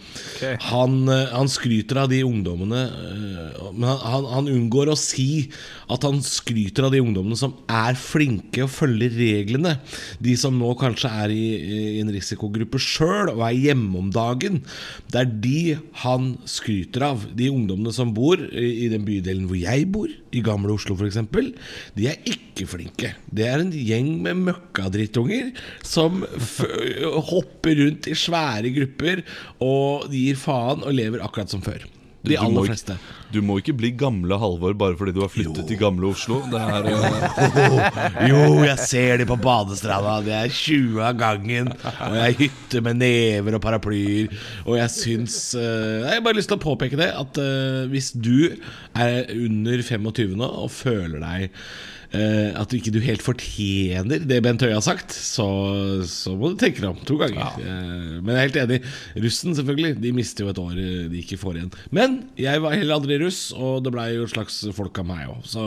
han, 0.67 0.97
eh, 1.09 1.31
han 1.33 1.49
skryter 1.49 2.03
av 2.03 2.11
de 2.11 2.21
ungdommene 2.27 2.50
eh, 2.55 3.69
Men 3.71 3.87
han, 4.01 4.27
han, 4.31 4.49
unngår 4.51 4.91
å 4.91 4.97
si 4.99 5.49
at 5.91 6.05
han 6.07 6.21
skryter 6.25 6.87
av 6.87 6.95
de 6.95 7.01
ungdommene 7.03 7.37
som 7.39 7.55
er 7.71 7.97
flinke 7.99 8.65
og 8.65 8.73
følger 8.73 9.13
reglene. 9.15 9.77
De 10.23 10.35
som 10.39 10.57
nå 10.57 10.73
kanskje 10.79 11.11
er 11.23 11.33
i, 11.35 11.45
i 11.95 12.01
en 12.01 12.11
risikogruppe 12.13 12.81
sjøl 12.81 13.33
og 13.33 13.43
er 13.47 13.59
hjemme 13.69 14.01
om 14.01 14.11
dagen. 14.13 14.61
Det 15.11 15.23
er 15.23 15.31
de 15.45 15.61
han 16.03 16.33
skryter 16.49 17.07
av. 17.11 17.27
De 17.37 17.51
ungdommene 17.51 17.93
som 17.95 18.13
bor 18.15 18.41
i, 18.41 18.89
den 18.91 19.05
bydelen 19.07 19.47
hvor 19.49 19.59
jeg 19.59 19.87
bor, 19.91 20.11
i 20.31 20.43
Gamle 20.43 20.75
Oslo 20.75 20.95
f.eks., 20.95 21.19
de 21.95 22.07
er 22.07 22.19
ikke 22.29 22.67
flinke. 22.69 23.13
Det 23.27 23.47
er 23.47 23.63
en 23.63 23.73
gjeng 23.75 24.13
med 24.23 24.43
møkkadrittunger 24.47 25.51
som 25.85 26.21
hopper 27.31 27.77
rundt 27.81 28.07
i 28.11 28.17
svære 28.17 28.71
grupper 28.75 29.23
og 29.63 30.11
gir 30.13 30.39
faen 30.39 30.85
og 30.85 30.95
lever 30.95 31.23
akkurat 31.25 31.51
som 31.51 31.63
før. 31.65 31.83
De 32.23 32.37
aller 32.37 32.61
ikke- 32.61 32.69
fleste. 32.69 32.95
Du 33.31 33.39
må 33.41 33.57
ikke 33.61 33.73
bli 33.77 33.91
gamle 33.95 34.35
Halvor 34.37 34.73
bare 34.75 34.97
fordi 34.99 35.13
du 35.15 35.21
har 35.23 35.29
flyttet 35.31 35.67
til 35.67 35.77
gamle 35.79 36.09
Oslo. 36.11 36.41
Det 36.51 36.59
er 36.59 36.89
eh, 36.91 38.27
Jo, 38.29 38.41
jeg 38.65 38.77
ser 38.83 39.21
de 39.21 39.27
på 39.29 39.37
badestranda. 39.39 40.17
Det 40.25 40.35
er 40.35 40.51
20 40.51 40.99
av 41.07 41.15
gangen. 41.19 41.71
Og 41.71 42.17
jeg 42.19 42.37
hytter 42.41 42.83
med 42.85 42.99
never 42.99 43.55
og 43.55 43.63
paraplyer. 43.63 44.35
Og 44.65 44.75
jeg 44.81 44.93
syns 44.97 45.37
uh, 45.55 46.03
Jeg 46.03 46.17
har 46.17 46.25
bare 46.25 46.37
lyst 46.37 46.51
til 46.51 46.59
å 46.59 46.65
påpeke 46.65 46.99
det. 46.99 47.07
At 47.15 47.39
uh, 47.39 47.87
hvis 47.91 48.11
du 48.11 48.51
er 48.91 49.31
under 49.31 49.81
25 49.81 50.35
nå 50.41 50.51
og 50.65 50.69
føler 50.75 51.23
deg 51.23 51.63
at 52.11 52.67
du 52.71 52.75
ikke 52.75 52.91
du 52.91 52.99
helt 53.03 53.21
fortjener 53.23 54.19
det 54.27 54.41
Bent 54.43 54.61
Høie 54.65 54.75
har 54.75 54.83
sagt, 54.83 55.13
så, 55.15 55.45
så 56.09 56.33
må 56.35 56.51
du 56.51 56.57
tenke 56.59 56.81
deg 56.83 56.89
om 56.91 56.99
to 57.07 57.15
ganger. 57.21 57.39
Ja. 57.39 57.77
men 58.19 58.33
jeg 58.33 58.37
er 58.41 58.49
helt 58.49 58.59
enig. 58.65 58.81
Russen, 59.23 59.55
selvfølgelig. 59.55 59.93
De 60.03 60.11
mister 60.17 60.43
jo 60.43 60.51
et 60.51 60.59
år 60.61 60.75
eh, 60.81 61.05
de 61.11 61.21
ikke 61.23 61.39
får 61.39 61.61
igjen. 61.61 61.71
Men 61.95 62.19
jeg 62.39 62.61
var 62.65 62.75
heller 62.75 62.97
aldri 62.99 63.21
russ, 63.23 63.39
og 63.55 63.79
det 63.85 63.93
blei 63.95 64.09
jo 64.17 64.27
et 64.27 64.35
slags 64.35 64.59
folk 64.75 64.99
av 65.01 65.07
meg 65.07 65.31
òg. 65.31 65.41
Så 65.47 65.65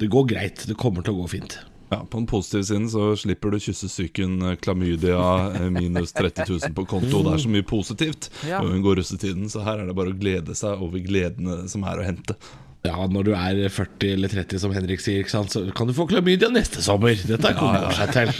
det 0.00 0.08
går 0.12 0.28
greit. 0.32 0.64
Det 0.70 0.78
kommer 0.80 1.04
til 1.04 1.14
å 1.18 1.20
gå 1.22 1.28
fint. 1.36 1.58
ja, 1.92 2.00
På 2.00 2.18
den 2.18 2.26
positive 2.32 2.64
siden 2.64 2.88
så 2.90 3.10
slipper 3.20 3.52
du 3.54 3.60
kyssesyken 3.62 4.40
eh, 4.50 4.56
klamydia 4.64 5.20
eh, 5.60 5.68
minus 5.74 6.16
30 6.16 6.48
000 6.48 6.74
på 6.80 6.86
konto. 6.90 7.20
Det 7.28 7.36
er 7.36 7.44
så 7.44 7.52
mye 7.52 7.66
positivt 7.68 8.30
Ja. 8.48 8.62
hun 8.64 8.72
unngå 8.80 8.96
russetiden, 8.98 9.50
så 9.52 9.62
her 9.68 9.84
er 9.84 9.90
det 9.92 9.96
bare 10.00 10.16
å 10.16 10.18
glede 10.18 10.56
seg 10.58 10.80
over 10.80 11.04
gledene 11.04 11.64
som 11.70 11.84
er 11.84 12.00
å 12.00 12.08
hente. 12.08 12.36
Ja, 12.84 13.06
når 13.08 13.22
du 13.24 13.30
er 13.32 13.62
40 13.72 14.10
eller 14.12 14.28
30, 14.28 14.58
som 14.60 14.72
Henrik 14.76 15.00
sier, 15.00 15.22
ikke 15.22 15.32
sant? 15.32 15.54
så 15.54 15.62
kan 15.72 15.88
du 15.88 15.94
få 15.96 16.04
klamydia 16.10 16.50
neste 16.52 16.82
sommer. 16.84 17.16
Dette 17.16 17.54
kommer 17.56 17.88
seg 17.96 18.12
til. 18.12 18.32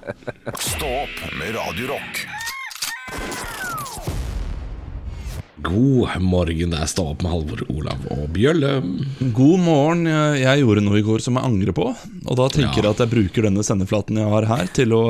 Stå 0.72 0.88
opp 1.02 1.18
med 1.36 1.52
Radio 1.52 1.90
Rock. 1.92 2.22
God 5.64 6.08
morgen, 6.20 6.70
det 6.74 6.78
er 6.82 6.88
Stå 6.90 7.04
opp 7.14 7.22
med 7.24 7.32
Halvor, 7.32 7.62
Olav 7.72 8.02
og 8.12 8.26
Bjølle. 8.34 8.70
God 9.34 9.60
morgen. 9.64 10.02
Jeg 10.36 10.60
gjorde 10.60 10.82
noe 10.84 10.98
i 11.00 11.04
går 11.06 11.22
som 11.24 11.38
jeg 11.38 11.46
angrer 11.48 11.72
på. 11.76 11.86
Og 12.28 12.36
da 12.36 12.46
tenker 12.52 12.82
Ja. 12.82 12.90
jeg 12.90 12.90
at 12.92 13.00
jeg 13.04 13.10
bruker 13.14 13.46
denne 13.46 13.64
sendeflaten 13.64 14.18
jeg 14.20 14.28
har 14.28 14.44
her, 14.50 14.66
til 14.76 14.92
å, 14.92 15.00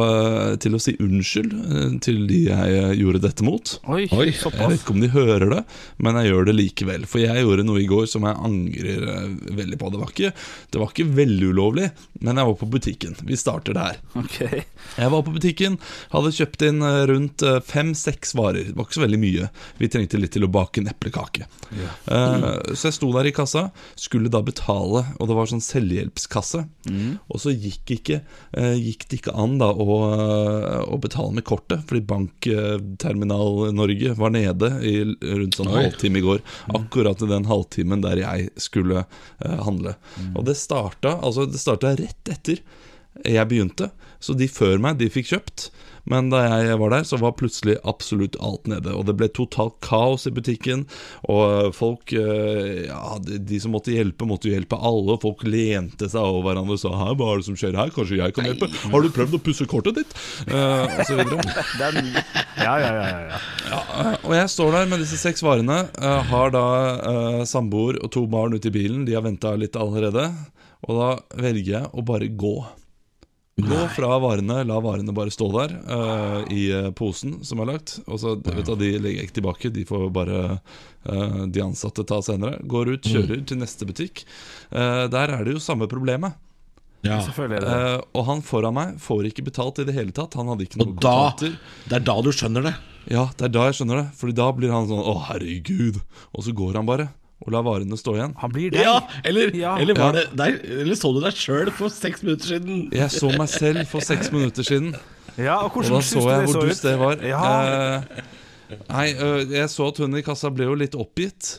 til 0.63 0.77
å 0.77 0.81
si 0.83 0.95
unnskyld 1.03 1.53
eh, 1.55 1.99
til 2.05 2.21
de 2.31 2.39
jeg 2.47 2.77
eh, 2.79 2.93
gjorde 3.01 3.23
dette 3.25 3.43
mot. 3.47 3.73
Oi, 3.91 4.05
Oi, 4.15 4.29
Jeg 4.31 4.55
vet 4.71 4.79
ikke 4.79 4.95
om 4.95 5.03
de 5.03 5.11
hører 5.15 5.47
det, 5.57 5.63
men 5.99 6.21
jeg 6.21 6.31
gjør 6.31 6.49
det 6.51 6.57
likevel. 6.61 7.07
For 7.11 7.23
jeg 7.25 7.43
gjorde 7.45 7.67
noe 7.67 7.83
i 7.83 7.89
går 7.91 8.07
som 8.15 8.23
jeg 8.29 8.39
angrer 8.49 9.09
eh, 9.11 9.27
veldig 9.59 9.81
på. 9.83 9.91
Det 9.95 10.03
var 10.05 10.15
ikke, 10.15 10.33
det 10.71 10.83
var 10.85 10.95
ikke 10.95 11.09
veldig 11.19 11.51
ulovlig, 11.51 11.91
men 12.21 12.39
jeg 12.41 12.51
var 12.53 12.59
på 12.63 12.71
butikken. 12.77 13.19
Vi 13.27 13.41
starter 13.41 13.75
der. 13.81 13.99
Okay. 14.23 14.63
Jeg 15.01 15.11
var 15.11 15.27
på 15.27 15.35
butikken, 15.35 15.81
hadde 16.15 16.35
kjøpt 16.39 16.63
inn 16.71 16.81
rundt 17.11 17.43
fem-seks 17.67 18.37
varer. 18.39 18.71
Det 18.71 18.79
var 18.79 18.87
ikke 18.87 19.01
så 19.01 19.07
veldig 19.09 19.23
mye. 19.27 19.51
Vi 19.83 19.91
trengte 19.91 20.21
litt 20.23 20.35
til 20.37 20.44
å 20.47 20.53
bake 20.53 20.83
en 20.83 20.91
eplekake. 20.91 21.47
Eh, 21.75 22.47
så 22.75 22.89
jeg 22.89 22.97
sto 22.99 23.11
der 23.15 23.29
i 23.29 23.35
kassa, 23.35 23.67
skulle 23.99 24.33
da 24.33 24.43
betale, 24.45 25.05
og 25.19 25.31
det 25.31 25.37
var 25.39 25.51
sånn 25.51 25.65
selvhjelpskasse. 25.65 26.65
Og 27.29 27.41
så 27.43 27.55
gikk, 27.55 27.97
ikke, 27.99 28.21
eh, 28.53 28.75
gikk 28.81 29.09
det 29.09 29.21
ikke 29.21 29.37
an 29.45 29.59
da 29.59 29.71
å, 29.73 29.99
eh, 30.15 30.81
å 30.85 31.01
betale 31.01 31.35
med 31.35 31.47
kortet, 31.49 31.85
fordi 31.89 32.05
Bankterminal 32.07 33.73
Norge 33.75 34.15
var 34.19 34.35
nede 34.35 34.71
i 34.85 34.97
rundt 35.05 35.59
sånn 35.59 35.73
Oi. 35.73 35.85
halvtime 35.85 36.21
i 36.21 36.25
går. 36.25 36.41
Akkurat 36.75 37.23
i 37.23 37.31
den 37.31 37.49
halvtimen 37.51 38.05
der 38.05 38.23
jeg 38.23 38.51
skulle 38.61 39.05
eh, 39.05 39.59
handle. 39.65 39.97
Og 40.35 40.45
det 40.49 40.57
starta, 40.61 41.19
altså 41.21 41.49
det 41.51 41.61
starta 41.63 41.95
rett 41.99 42.33
etter 42.33 42.61
jeg 43.23 43.47
begynte. 43.49 43.91
Så 44.25 44.37
de 44.39 44.49
før 44.49 44.81
meg, 44.81 44.97
de 45.01 45.11
fikk 45.13 45.35
kjøpt. 45.35 45.69
Men 46.09 46.29
da 46.29 46.43
jeg 46.45 46.77
var 46.81 46.93
der, 46.93 47.05
så 47.09 47.17
var 47.21 47.37
plutselig 47.39 47.79
absolutt 47.89 48.37
alt 48.45 48.69
nede. 48.69 48.93
Og 48.93 49.07
det 49.09 49.17
ble 49.17 49.29
totalt 49.33 49.79
kaos 49.85 50.27
i 50.29 50.33
butikken. 50.37 50.85
Og 51.33 51.73
folk 51.77 52.13
eh, 52.13 52.85
Ja, 52.91 53.17
de, 53.25 53.39
de 53.41 53.61
som 53.63 53.73
måtte 53.75 53.95
hjelpe, 53.95 54.29
måtte 54.29 54.51
jo 54.51 54.57
hjelpe 54.57 54.77
alle. 54.77 55.17
Og 55.17 55.25
folk 55.25 55.47
lente 55.49 56.11
seg 56.13 56.21
over 56.21 56.51
hverandre 56.51 56.77
og 56.77 56.83
sa 56.83 56.93
'Hæ, 56.93 57.09
hva 57.17 57.31
er 57.33 57.41
det 57.41 57.49
som 57.49 57.59
skjer 57.59 57.79
her? 57.81 57.93
Kanskje 57.95 58.21
jeg 58.21 58.37
kan 58.37 58.49
hjelpe?' 58.51 58.69
'Har 58.69 59.01
du 59.05 59.11
prøvd 59.17 59.39
å 59.39 59.43
pusse 59.49 59.69
kortet 59.71 60.01
ditt?' 60.01 60.15
Uh, 60.45 60.85
og 60.85 61.05
så 61.09 61.17
videre. 61.17 61.41
Den, 61.81 62.13
ja, 62.61 62.75
ja, 62.81 62.93
ja, 62.93 63.07
ja, 63.09 63.41
ja. 63.73 64.15
Og 64.23 64.37
jeg 64.37 64.53
står 64.53 64.77
der 64.77 64.89
med 64.93 65.01
disse 65.05 65.19
seks 65.21 65.45
varene. 65.45 65.87
Uh, 65.97 66.21
har 66.29 66.53
da 66.53 66.67
uh, 67.01 67.43
samboer 67.49 68.01
og 68.05 68.13
to 68.13 68.27
barn 68.29 68.55
ute 68.55 68.69
i 68.69 68.77
bilen. 68.77 69.07
De 69.09 69.17
har 69.17 69.25
venta 69.25 69.57
litt 69.57 69.77
allerede. 69.77 70.29
Og 70.85 71.01
da 71.01 71.11
velger 71.41 71.79
jeg 71.79 71.93
å 71.97 72.05
bare 72.05 72.29
gå. 72.29 72.59
Gå 73.55 73.89
fra 73.95 74.17
varene, 74.19 74.65
la 74.67 74.81
varene 74.83 75.13
bare 75.15 75.31
stå 75.31 75.47
der 75.55 75.75
uh, 75.87 76.41
i 76.51 76.65
eh, 76.75 76.89
posen 76.99 77.37
som 77.47 77.61
er 77.63 77.69
lagt. 77.71 78.01
Og 78.11 78.19
så 78.19 78.33
vet 78.43 78.67
du, 78.67 78.75
De 78.81 78.89
legger 78.99 79.21
jeg 79.21 79.29
ikke 79.29 79.37
tilbake, 79.37 79.71
de 79.71 79.85
får 79.87 80.09
bare 80.15 80.41
uh, 80.59 81.45
de 81.47 81.63
ansatte 81.63 82.03
ta 82.09 82.19
senere. 82.27 82.59
Går 82.67 82.97
ut, 82.97 83.07
kjører 83.07 83.45
til 83.47 83.61
neste 83.63 83.87
butikk. 83.87 84.25
Uh, 84.75 85.07
der 85.13 85.37
er 85.37 85.47
det 85.47 85.55
jo 85.55 85.63
samme 85.63 85.87
problemet. 85.91 86.35
Ja. 87.05 87.21
Og 88.17 88.23
han 88.27 88.41
foran 88.43 88.75
meg 88.75 88.99
får 89.03 89.29
ikke 89.29 89.45
betalt 89.47 89.79
i 89.83 89.87
det 89.87 89.95
hele 89.95 90.15
tatt. 90.17 90.35
Han 90.41 90.51
hadde 90.51 90.67
ikke 90.67 90.81
noe 90.81 90.89
Og 90.89 90.99
da, 90.99 91.15
kontanter. 91.15 91.59
det 91.91 91.99
er 92.01 92.07
da 92.11 92.17
du 92.25 92.31
skjønner 92.35 92.65
det. 92.71 92.75
Ja, 93.13 93.29
det 93.37 93.51
er 93.51 93.53
da 93.55 93.67
jeg 93.69 93.79
skjønner 93.79 94.01
det. 94.01 94.07
Fordi 94.19 94.35
da 94.41 94.49
blir 94.57 94.73
han 94.73 94.89
sånn 94.89 95.05
Å, 95.05 95.15
herregud. 95.29 96.01
Og 96.33 96.47
så 96.47 96.55
går 96.57 96.81
han 96.81 96.89
bare 96.89 97.13
og 97.43 97.51
la 97.53 97.61
varene 97.67 97.97
stå 97.99 98.15
igjen. 98.17 98.35
Han 98.41 98.53
blir 98.55 98.71
deg. 98.73 98.85
Ja, 98.87 99.01
eller, 99.25 99.51
Ja. 99.57 99.75
eller, 99.81 99.95
var 99.99 100.13
det 100.17 100.29
deg, 100.39 100.61
eller 100.85 100.95
så 100.95 101.11
du 101.15 101.21
deg 101.25 101.35
sjøl 101.35 101.71
for 101.75 101.89
seks 101.93 102.23
minutter 102.23 102.55
siden? 102.55 102.87
Jeg 102.95 103.11
så 103.11 103.33
meg 103.37 103.49
selv 103.53 103.85
for 103.91 104.01
seks 104.01 104.31
minutter 104.33 104.63
siden, 104.65 104.95
Ja, 105.37 105.57
og 105.67 105.77
og 105.77 105.83
da 105.83 105.99
så 106.01 106.21
jeg 106.31 106.47
hvor 106.53 106.63
dust 106.69 106.83
det 106.87 106.95
var. 107.01 107.17
Ja. 107.27 107.43
Eh, 107.67 108.23
nei, 108.89 109.07
jeg 109.51 109.69
så 109.69 109.89
at 109.91 109.99
hun 109.99 110.15
i 110.17 110.23
kassa 110.23 110.49
ble 110.55 110.65
jo 110.71 110.75
litt 110.79 110.95
oppgitt, 110.95 111.59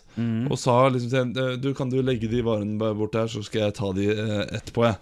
og 0.49 0.55
sa 0.57 0.87
liksom 0.89 1.09
til 1.11 1.19
henne 1.19 1.61
Du, 1.61 1.73
kan 1.75 1.89
du 1.91 1.99
legge 2.01 2.29
de 2.31 2.41
varene 2.41 2.79
bort 2.95 3.11
der, 3.13 3.27
så 3.27 3.43
skal 3.43 3.67
jeg 3.67 3.75
ta 3.77 3.91
de 3.93 4.07
eh, 4.15 4.57
etterpå, 4.57 4.87
jeg. 4.87 4.95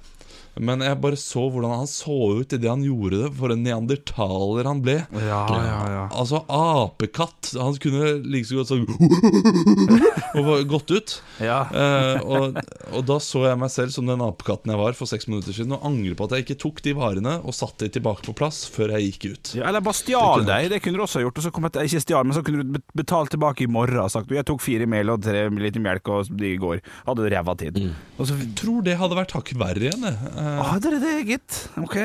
Men 0.62 0.84
jeg 0.86 1.00
bare 1.02 1.18
så 1.18 1.48
hvordan 1.50 1.72
han 1.80 1.88
så 1.90 2.14
ut 2.40 2.54
idet 2.54 2.70
han 2.70 2.84
gjorde 2.86 3.24
det. 3.24 3.30
For 3.40 3.54
en 3.56 3.64
neandertaler 3.66 4.68
han 4.70 4.84
ble. 4.86 5.00
Ja, 5.18 5.40
ja, 5.50 5.80
ja. 5.90 6.04
Altså 6.14 6.44
apekatt. 6.46 7.54
Han 7.58 7.74
kunne 7.82 8.20
like 8.30 8.46
så 8.46 8.60
godt 8.62 8.70
sånn 8.74 8.86
Og 10.40 10.48
gått 10.70 10.92
ut. 10.94 11.16
ja. 11.44 11.60
Eh, 11.74 12.22
og, 12.26 12.58
og 12.94 13.04
da 13.06 13.18
så 13.22 13.44
jeg 13.48 13.60
meg 13.62 13.72
selv 13.74 13.94
som 13.94 14.08
den 14.10 14.22
apekatten 14.26 14.72
jeg 14.74 14.80
var 14.80 14.96
for 14.98 15.10
seks 15.10 15.28
minutter 15.30 15.54
siden, 15.56 15.76
og 15.76 15.86
angrer 15.88 16.16
på 16.18 16.26
at 16.28 16.36
jeg 16.38 16.46
ikke 16.48 16.58
tok 16.64 16.82
de 16.86 16.94
varene 16.98 17.36
og 17.44 17.54
satte 17.56 17.86
de 17.88 17.94
tilbake 17.98 18.26
på 18.26 18.36
plass 18.38 18.64
før 18.74 18.96
jeg 18.96 19.12
gikk 19.12 19.28
ut. 19.34 19.52
Ja, 19.60 19.68
eller 19.70 19.84
bare 19.86 19.98
stjal 19.98 20.46
deg, 20.48 20.70
det 20.74 20.82
kunne 20.86 20.98
du 21.02 21.06
også 21.06 21.22
gjort. 21.24 21.38
Og 21.42 21.46
så 21.48 21.54
kom 21.54 21.68
jeg, 21.70 21.90
ikke 21.90 22.04
stjal, 22.06 22.26
men 22.30 22.38
så 22.38 22.44
kunne 22.46 22.66
du 22.66 22.82
betalt 22.98 23.34
tilbake 23.34 23.66
i 23.66 23.70
morgen 23.72 24.02
og 24.04 24.12
sagt 24.14 24.32
jeg 24.34 24.46
tok 24.50 24.64
fire 24.64 24.88
mel 24.90 25.14
og 25.14 25.22
tre 25.26 25.46
liter 25.54 25.84
melk 25.84 26.10
og 26.14 26.32
de 26.34 26.54
i 26.56 26.60
går. 26.62 26.82
Hadde 27.08 27.30
ræva 27.34 27.58
tid. 27.60 27.78
Og 28.18 28.26
så 28.30 28.38
Jeg 28.42 28.50
tror 28.60 28.82
det 28.86 28.98
hadde 29.00 29.18
vært 29.18 29.36
hakket 29.38 29.60
verre 29.62 29.86
igjen. 29.90 30.08
jeg. 30.10 30.34
Eh, 30.44 30.62
ah, 30.68 30.78
det 30.82 30.94
er 30.94 31.02
det, 31.04 31.18
gitt. 31.32 31.60
Ok. 31.80 31.98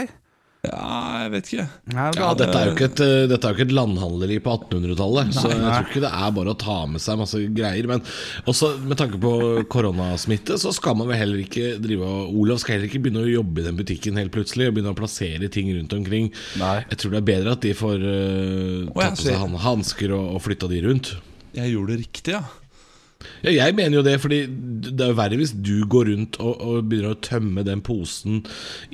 Ja, 0.67 1.23
jeg 1.23 1.31
vet 1.37 1.49
ikke. 1.53 1.65
Nei, 1.95 2.05
Ja, 2.19 2.29
dette 2.35 2.57
er 2.59 2.67
jo 2.67 2.73
ikke 2.75 2.89
et, 2.89 3.01
eh, 3.05 3.27
dette 3.31 3.47
er 3.47 3.61
et 3.63 3.73
landhandleri 3.73 4.41
på 4.43 4.51
1800-tallet, 4.57 5.31
så 5.37 5.53
jeg 5.53 5.61
tror 5.63 5.87
ikke 5.87 6.03
det 6.03 6.11
er 6.11 6.33
bare 6.35 6.53
å 6.53 6.59
ta 6.59 6.79
med 6.91 7.03
seg 7.03 7.21
masse 7.21 7.39
greier. 7.55 7.87
Men 7.87 8.03
også 8.51 8.73
med 8.83 8.99
tanke 8.99 9.21
på 9.23 9.33
koronasmitte, 9.71 10.59
så 10.59 10.75
skal 10.75 10.99
man 10.99 11.11
vel 11.13 11.21
heller 11.21 11.45
ikke 11.45 11.79
drive 11.83 12.03
og 12.03 12.35
Olav 12.43 12.59
skal 12.59 12.77
heller 12.77 12.91
ikke 12.91 13.05
begynne 13.07 13.23
å 13.23 13.31
jobbe 13.31 13.63
i 13.63 13.69
den 13.69 13.79
butikken 13.79 14.19
helt 14.19 14.35
plutselig 14.35 14.69
og 14.69 14.77
begynne 14.77 14.95
å 14.97 14.99
plassere 14.99 15.49
ting 15.49 15.71
rundt 15.77 15.95
omkring. 15.95 16.33
Nei. 16.59 16.77
Jeg 16.91 17.03
tror 17.05 17.15
det 17.15 17.23
er 17.23 17.31
bedre 17.31 17.55
at 17.55 17.65
de 17.65 17.75
får 17.79 18.03
uh, 18.03 18.93
tatt 18.99 19.23
på 19.23 19.29
seg 19.29 19.59
hansker 19.63 20.17
og, 20.19 20.33
og 20.35 20.43
flytta 20.43 20.71
de 20.75 20.83
rundt. 20.91 21.15
Jeg 21.55 21.71
gjorde 21.71 21.95
det 21.95 22.03
riktig, 22.03 22.35
ja. 22.35 22.43
Ja, 23.43 23.51
jeg 23.51 23.75
mener 23.75 23.99
jo 23.99 24.05
det, 24.07 24.15
fordi 24.23 24.45
det 24.47 25.03
er 25.03 25.11
jo 25.11 25.19
verre 25.19 25.39
hvis 25.41 25.55
du 25.55 25.83
går 25.91 26.11
rundt 26.13 26.39
og, 26.39 26.53
og 26.63 26.87
begynner 26.91 27.17
å 27.17 27.23
tømme 27.25 27.65
den 27.67 27.83
posen 27.83 28.45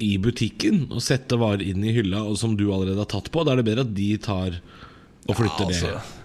i 0.01 0.15
butikken 0.23 0.87
og 0.89 1.05
sette 1.05 1.37
varer 1.41 1.65
inn 1.67 1.85
i 1.85 1.93
hylla 1.97 2.23
og 2.25 2.39
som 2.41 2.57
du 2.57 2.71
allerede 2.71 3.03
har 3.03 3.11
tatt 3.13 3.29
på. 3.35 3.45
Da 3.45 3.53
er 3.53 3.61
det 3.61 3.69
bedre 3.69 3.85
at 3.85 3.93
de 3.97 4.11
tar 4.25 4.61
og 5.29 5.37
flytter 5.37 5.69
altså, 5.69 5.93
det. 5.93 6.24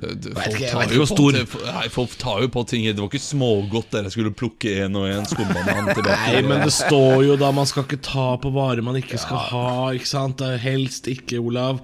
Folk, 0.00 0.60
tar 0.70 0.94
jo 0.94 1.04
på, 1.50 1.60
nei, 1.66 1.88
folk 1.92 2.14
tar 2.20 2.40
jo 2.44 2.48
på 2.52 2.62
ting. 2.68 2.86
Det 2.88 3.02
var 3.02 3.10
ikke 3.10 3.20
smågodt 3.20 3.90
der 3.92 4.06
jeg 4.08 4.14
skulle 4.14 4.32
plukke 4.32 4.72
en 4.86 4.96
og 4.96 5.08
en 5.10 5.26
skumbanan 5.28 5.90
tilbake. 5.96 6.16
Nei, 6.32 6.40
men 6.46 6.64
det 6.64 6.72
står 6.72 7.24
jo 7.26 7.36
da 7.40 7.50
man 7.54 7.68
skal 7.68 7.84
ikke 7.84 8.00
ta 8.04 8.26
på 8.40 8.52
varer 8.54 8.84
man 8.86 8.96
ikke 9.00 9.20
skal 9.20 9.42
ha. 9.50 9.66
Ikke 9.96 10.08
sant? 10.08 10.40
Helst 10.62 11.10
ikke, 11.10 11.40
Olav. 11.42 11.82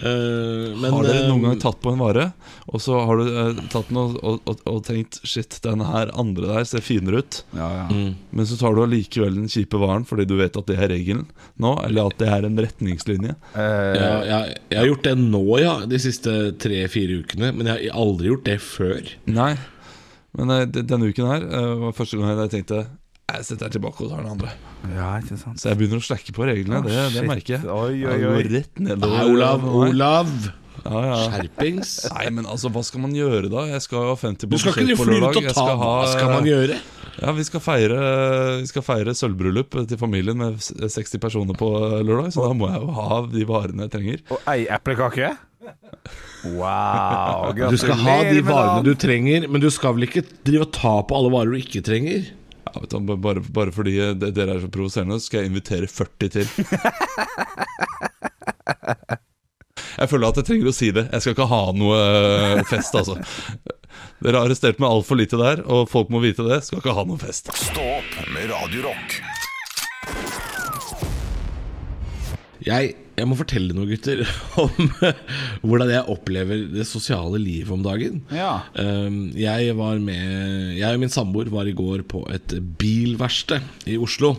Uh, 0.00 0.72
men, 0.78 0.88
har 0.94 1.08
dere 1.08 1.26
noen 1.28 1.42
eh, 1.42 1.46
gang 1.50 1.60
tatt 1.62 1.80
på 1.84 1.92
en 1.92 2.00
vare, 2.00 2.30
og 2.72 2.82
så 2.82 3.02
har 3.08 3.20
du 3.20 3.28
uh, 3.28 3.60
tatt 3.72 3.92
den 3.92 4.00
og, 4.00 4.16
og, 4.22 4.40
og, 4.48 4.64
og 4.68 4.80
tenkt 4.88 5.20
Shit, 5.28 5.58
den 5.64 5.82
her 5.84 6.12
andre 6.18 6.48
der 6.48 6.68
ser 6.68 6.84
finere 6.84 7.20
ut. 7.20 7.42
Ja, 7.52 7.68
ja. 7.82 7.86
Mm. 7.92 8.16
Men 8.32 8.48
så 8.48 8.56
tar 8.60 8.76
du 8.76 8.82
allikevel 8.84 9.36
den 9.42 9.52
kjipe 9.52 9.80
varen 9.80 10.06
fordi 10.08 10.24
du 10.28 10.36
vet 10.40 10.56
at 10.56 10.68
det 10.70 10.78
er 10.78 10.92
regelen 10.94 11.26
nå, 11.60 11.74
eller 11.84 12.08
at 12.08 12.20
det 12.20 12.30
er 12.32 12.48
en 12.48 12.58
retningslinje. 12.64 13.36
Uh, 13.52 13.60
ja, 13.98 14.10
jeg, 14.24 14.58
jeg 14.72 14.80
har 14.80 14.90
gjort 14.92 15.06
det 15.10 15.14
nå, 15.20 15.44
ja, 15.60 15.74
de 15.90 16.00
siste 16.00 16.38
tre-fire 16.62 17.20
ukene. 17.22 17.52
Men 17.58 17.72
jeg 17.72 17.90
har 17.90 17.98
aldri 17.98 18.30
gjort 18.30 18.46
det 18.48 18.58
før. 18.64 19.10
Nei. 19.30 19.52
Men 20.38 20.52
eh, 20.54 20.64
denne 20.78 21.08
uken 21.10 21.28
her 21.30 21.44
eh, 21.48 21.74
var 21.82 21.96
første 21.96 22.18
gang 22.20 22.34
jeg 22.44 22.52
tenkte 22.52 22.82
Jeg 23.32 23.46
setter 23.48 23.72
tilbake 23.74 24.04
og 24.04 24.12
tar 24.12 24.22
den 24.22 24.30
andre. 24.36 24.52
ja, 24.94 25.08
ikke 25.18 25.38
sant. 25.40 25.58
Så 25.60 25.72
jeg 25.72 25.80
begynner 25.80 26.00
å 26.00 26.06
slakke 26.06 26.34
på 26.36 26.46
reglene. 26.48 26.82
Det, 26.86 27.02
det 27.16 27.24
merker 27.28 27.56
jeg. 27.58 27.66
Oi, 27.66 27.98
oi, 28.04 28.14
oi. 28.14 28.22
går 28.38 28.50
rett 28.54 28.80
nedover. 28.84 29.16
Nei, 29.18 29.26
Olav. 29.34 29.66
Olav! 29.82 30.32
Ja, 30.84 31.00
ja. 31.02 31.16
Skjerpings! 31.32 31.96
Nei, 32.14 32.28
men 32.36 32.46
altså, 32.46 32.70
hva 32.72 32.84
skal 32.86 33.02
man 33.02 33.16
gjøre 33.16 33.50
da? 33.50 33.64
Jeg 33.72 33.82
skal 33.84 34.12
ha 34.12 34.14
50 34.20 34.52
Du 34.52 34.60
skal 34.62 34.78
ikke 34.84 35.00
fly 35.02 35.18
ut 35.18 35.26
og 35.32 35.40
ta 35.48 35.56
skal 35.56 35.74
ha 35.80 35.90
Hva 35.98 36.12
skal 36.12 36.32
man 36.36 36.46
gjøre? 36.46 36.78
Ja, 37.18 37.32
vi 37.34 37.42
skal 37.42 37.58
feire, 37.64 37.96
vi 38.62 38.68
skal 38.70 38.84
feire 38.86 39.10
sølvbryllup 39.18 39.74
til 39.90 39.98
familien 39.98 40.38
med 40.38 40.60
60 40.62 41.18
personer 41.18 41.56
på 41.58 41.66
lørdag, 42.06 42.30
så 42.30 42.44
da 42.46 42.52
må 42.54 42.68
jeg 42.70 42.78
jo 42.84 42.92
ha 42.94 43.16
de 43.32 43.42
varene 43.48 43.88
jeg 43.88 43.94
trenger. 43.96 44.22
Og 44.36 44.44
ei 44.54 44.68
eplekake? 44.70 45.32
Wow, 46.54 47.52
Du 47.58 47.76
skal 47.80 47.98
ha 48.00 48.16
de 48.28 48.40
varene 48.46 48.84
du 48.86 48.92
trenger, 48.98 49.48
men 49.50 49.60
du 49.62 49.68
skal 49.74 49.96
vel 49.96 50.06
ikke 50.08 50.22
drive 50.46 50.68
og 50.68 50.74
ta 50.76 50.94
på 51.04 51.16
alle 51.18 51.32
varer 51.34 51.54
du 51.54 51.58
ikke 51.60 51.82
trenger? 51.84 52.28
Ja, 52.68 52.74
vet 52.78 52.94
du, 52.94 53.14
bare, 53.16 53.42
bare 53.42 53.74
fordi 53.74 53.96
dere 54.20 54.54
er 54.54 54.62
så 54.62 54.70
provoserende, 54.72 55.18
skal 55.24 55.42
jeg 55.42 55.52
invitere 55.52 55.88
40 55.90 56.34
til. 56.36 56.46
Jeg 59.98 60.10
føler 60.12 60.30
at 60.30 60.36
jeg 60.38 60.46
trenger 60.46 60.68
å 60.70 60.74
si 60.74 60.88
det. 60.94 61.02
Jeg 61.10 61.24
skal 61.24 61.34
ikke 61.34 61.48
ha 61.50 61.60
noe 61.74 61.96
eh, 61.98 62.60
fest, 62.70 62.94
altså. 62.94 63.16
Dere 64.22 64.38
har 64.38 64.46
arrestert 64.46 64.78
meg 64.78 64.92
altfor 64.94 65.18
lite 65.18 65.38
der, 65.40 65.64
og 65.66 65.88
folk 65.90 66.12
må 66.14 66.20
vite 66.22 66.46
det. 66.46 66.60
Skal 66.66 66.78
ikke 66.78 66.94
ha 66.94 67.02
noe 67.08 67.18
fest. 67.18 67.50
Stå 67.58 67.82
opp 67.96 68.12
med 68.30 68.46
Radiorock. 68.52 69.16
Jeg, 72.62 72.94
jeg 73.18 73.28
må 73.28 73.38
fortelle 73.38 73.74
noe, 73.76 73.88
gutter, 73.90 74.22
om 74.62 74.90
hvordan 75.62 75.92
jeg 75.92 76.10
opplever 76.14 76.66
det 76.72 76.86
sosiale 76.88 77.40
livet 77.42 77.72
om 77.74 77.82
dagen. 77.84 78.22
Ja. 78.34 78.60
Um, 78.78 79.28
jeg 79.38 79.74
var 79.78 79.98
med 80.02 80.76
Jeg 80.78 80.94
og 80.94 81.02
min 81.02 81.12
samboer 81.12 81.50
var 81.52 81.68
i 81.68 81.76
går 81.76 82.04
på 82.08 82.24
et 82.34 82.54
bilverksted 82.80 83.90
i 83.90 83.98
Oslo. 84.00 84.36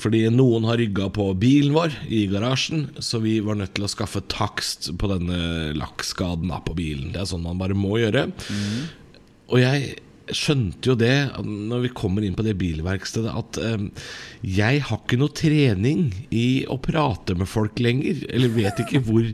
Fordi 0.00 0.22
noen 0.32 0.64
har 0.64 0.78
rygga 0.80 1.10
på 1.12 1.26
bilen 1.36 1.74
vår 1.76 1.92
i 2.08 2.22
garasjen, 2.30 2.86
så 3.04 3.20
vi 3.20 3.34
var 3.44 3.58
nødt 3.60 3.74
til 3.76 3.84
å 3.84 3.90
skaffe 3.92 4.22
takst 4.32 4.88
på 4.96 5.10
denne 5.10 5.74
lakkskaden 5.76 6.52
på 6.64 6.76
bilen. 6.78 7.10
Det 7.12 7.20
er 7.20 7.28
sånn 7.28 7.44
man 7.44 7.60
bare 7.60 7.76
må 7.76 7.98
gjøre. 8.00 8.30
Og 9.50 9.60
jeg 9.60 9.98
skjønte 10.36 10.90
jo 10.92 10.96
det 10.98 11.14
når 11.44 11.84
vi 11.86 11.92
kommer 11.96 12.24
inn 12.24 12.36
på 12.38 12.44
det 12.46 12.56
bilverkstedet, 12.60 13.32
at 13.32 13.58
um, 13.76 13.88
jeg 14.46 14.82
har 14.86 15.00
ikke 15.00 15.18
noe 15.20 15.34
trening 15.36 16.08
i 16.34 16.62
å 16.70 16.78
prate 16.82 17.36
med 17.38 17.50
folk 17.50 17.80
lenger. 17.82 18.22
Eller 18.30 18.52
vet 18.54 18.82
ikke 18.84 19.02
hvor, 19.06 19.26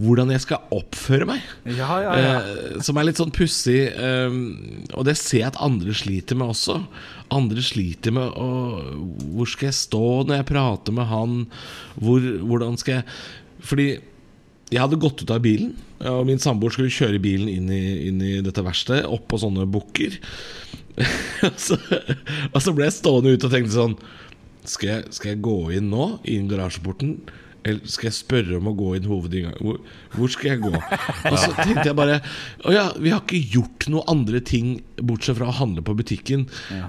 hvordan 0.00 0.32
jeg 0.34 0.44
skal 0.46 0.74
oppføre 0.74 1.28
meg. 1.28 1.42
Ja, 1.68 1.90
ja, 2.04 2.14
ja. 2.20 2.36
Uh, 2.42 2.78
som 2.84 3.00
er 3.00 3.08
litt 3.08 3.20
sånn 3.20 3.34
pussig. 3.34 3.80
Um, 3.96 4.84
og 4.92 5.06
det 5.08 5.16
ser 5.20 5.44
jeg 5.44 5.50
at 5.52 5.60
andre 5.62 5.96
sliter 5.96 6.38
med 6.38 6.54
også. 6.54 6.78
Andre 7.32 7.64
sliter 7.64 8.12
med 8.12 8.34
å 8.36 8.48
Hvor 9.32 9.48
skal 9.48 9.70
jeg 9.70 9.78
stå 9.78 10.06
når 10.28 10.42
jeg 10.42 10.48
prater 10.50 10.96
med 10.96 11.08
han? 11.08 11.36
Hvor, 11.96 12.26
hvordan 12.44 12.76
skal 12.80 12.98
jeg 12.98 13.06
Fordi 13.64 13.86
jeg 14.72 14.80
hadde 14.80 15.00
gått 15.00 15.22
ut 15.22 15.32
av 15.34 15.42
bilen, 15.44 15.74
og 16.08 16.24
min 16.28 16.40
samboer 16.42 16.74
skulle 16.74 16.92
kjøre 16.92 17.20
bilen 17.22 17.50
inn 17.52 17.68
i, 17.72 17.82
inn 18.08 18.22
i 18.24 18.32
dette 18.44 18.64
verkstedet, 18.64 19.04
opp 19.06 19.28
på 19.30 19.40
sånne 19.42 19.68
bukker. 19.70 20.16
og, 21.46 21.60
så, 21.60 21.78
og 22.50 22.58
så 22.64 22.74
ble 22.76 22.88
jeg 22.88 22.98
stående 22.98 23.36
ute 23.36 23.48
og 23.48 23.54
tenkte 23.54 23.76
sånn 23.76 23.96
skal 24.68 24.88
jeg, 24.88 25.14
skal 25.16 25.32
jeg 25.32 25.42
gå 25.42 25.56
inn 25.76 25.88
nå, 25.90 26.08
inn 26.30 26.50
garasjeporten? 26.50 27.16
Eller 27.62 27.90
skal 27.90 28.08
jeg 28.08 28.16
spørre 28.16 28.58
om 28.58 28.70
å 28.70 28.74
gå 28.78 28.92
inn 28.98 29.06
hovedinngangen? 29.06 29.58
Hvor, 29.62 29.78
hvor 30.16 30.32
skal 30.34 30.52
jeg 30.52 30.62
gå? 30.64 30.72
Og 30.74 31.36
så 31.38 31.52
tenkte 31.58 31.84
jeg 31.88 31.98
bare 31.98 32.18
Å 32.66 32.74
ja, 32.74 32.88
vi 32.98 33.12
har 33.14 33.22
ikke 33.22 33.42
gjort 33.54 33.86
noe 33.92 34.02
andre 34.10 34.42
ting 34.42 34.74
bortsett 34.98 35.38
fra 35.38 35.50
å 35.50 35.56
handle 35.60 35.84
på 35.86 35.94
butikken 35.98 36.48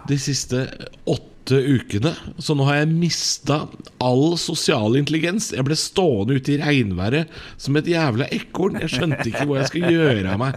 de 0.10 0.18
siste 0.22 0.66
åtte 1.04 1.33
ukene. 1.52 2.14
Så 2.40 2.56
nå 2.56 2.64
har 2.70 2.78
jeg 2.80 2.92
mista 2.94 3.58
all 4.04 4.38
sosial 4.40 4.96
intelligens. 5.00 5.52
Jeg 5.52 5.66
ble 5.68 5.76
stående 5.78 6.38
ute 6.40 6.54
i 6.56 6.60
regnværet 6.62 7.32
som 7.60 7.76
et 7.80 7.90
jævla 7.92 8.30
ekorn. 8.32 8.80
Jeg 8.84 8.94
skjønte 8.94 9.28
ikke 9.28 9.48
hva 9.50 9.60
jeg 9.60 9.72
skulle 9.72 9.92
gjøre 9.96 10.34
av 10.36 10.40
meg. 10.40 10.56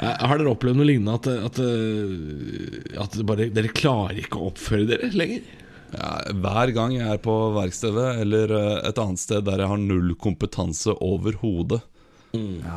Eh, 0.00 0.16
Har 0.26 0.40
dere 0.40 0.52
opplevd 0.54 0.80
noe 0.80 0.88
lignende? 0.88 1.14
At, 1.20 1.28
at, 1.50 1.60
eh, 1.62 2.98
at 3.04 3.20
bare, 3.28 3.50
dere 3.54 3.70
klarer 3.76 4.18
ikke 4.24 4.40
å 4.40 4.50
oppføre 4.50 4.88
dere 4.90 5.12
lenger? 5.14 5.46
Ja, 5.94 6.16
hver 6.42 6.72
gang 6.74 6.96
jeg 6.96 7.06
er 7.06 7.20
på 7.22 7.34
verkstedet 7.54 8.08
eller 8.24 8.50
eh, 8.58 8.88
et 8.90 8.98
annet 8.98 9.22
sted 9.22 9.46
der 9.46 9.62
jeg 9.62 9.70
har 9.70 9.78
null 9.80 10.16
kompetanse 10.18 10.96
overhodet, 10.98 11.78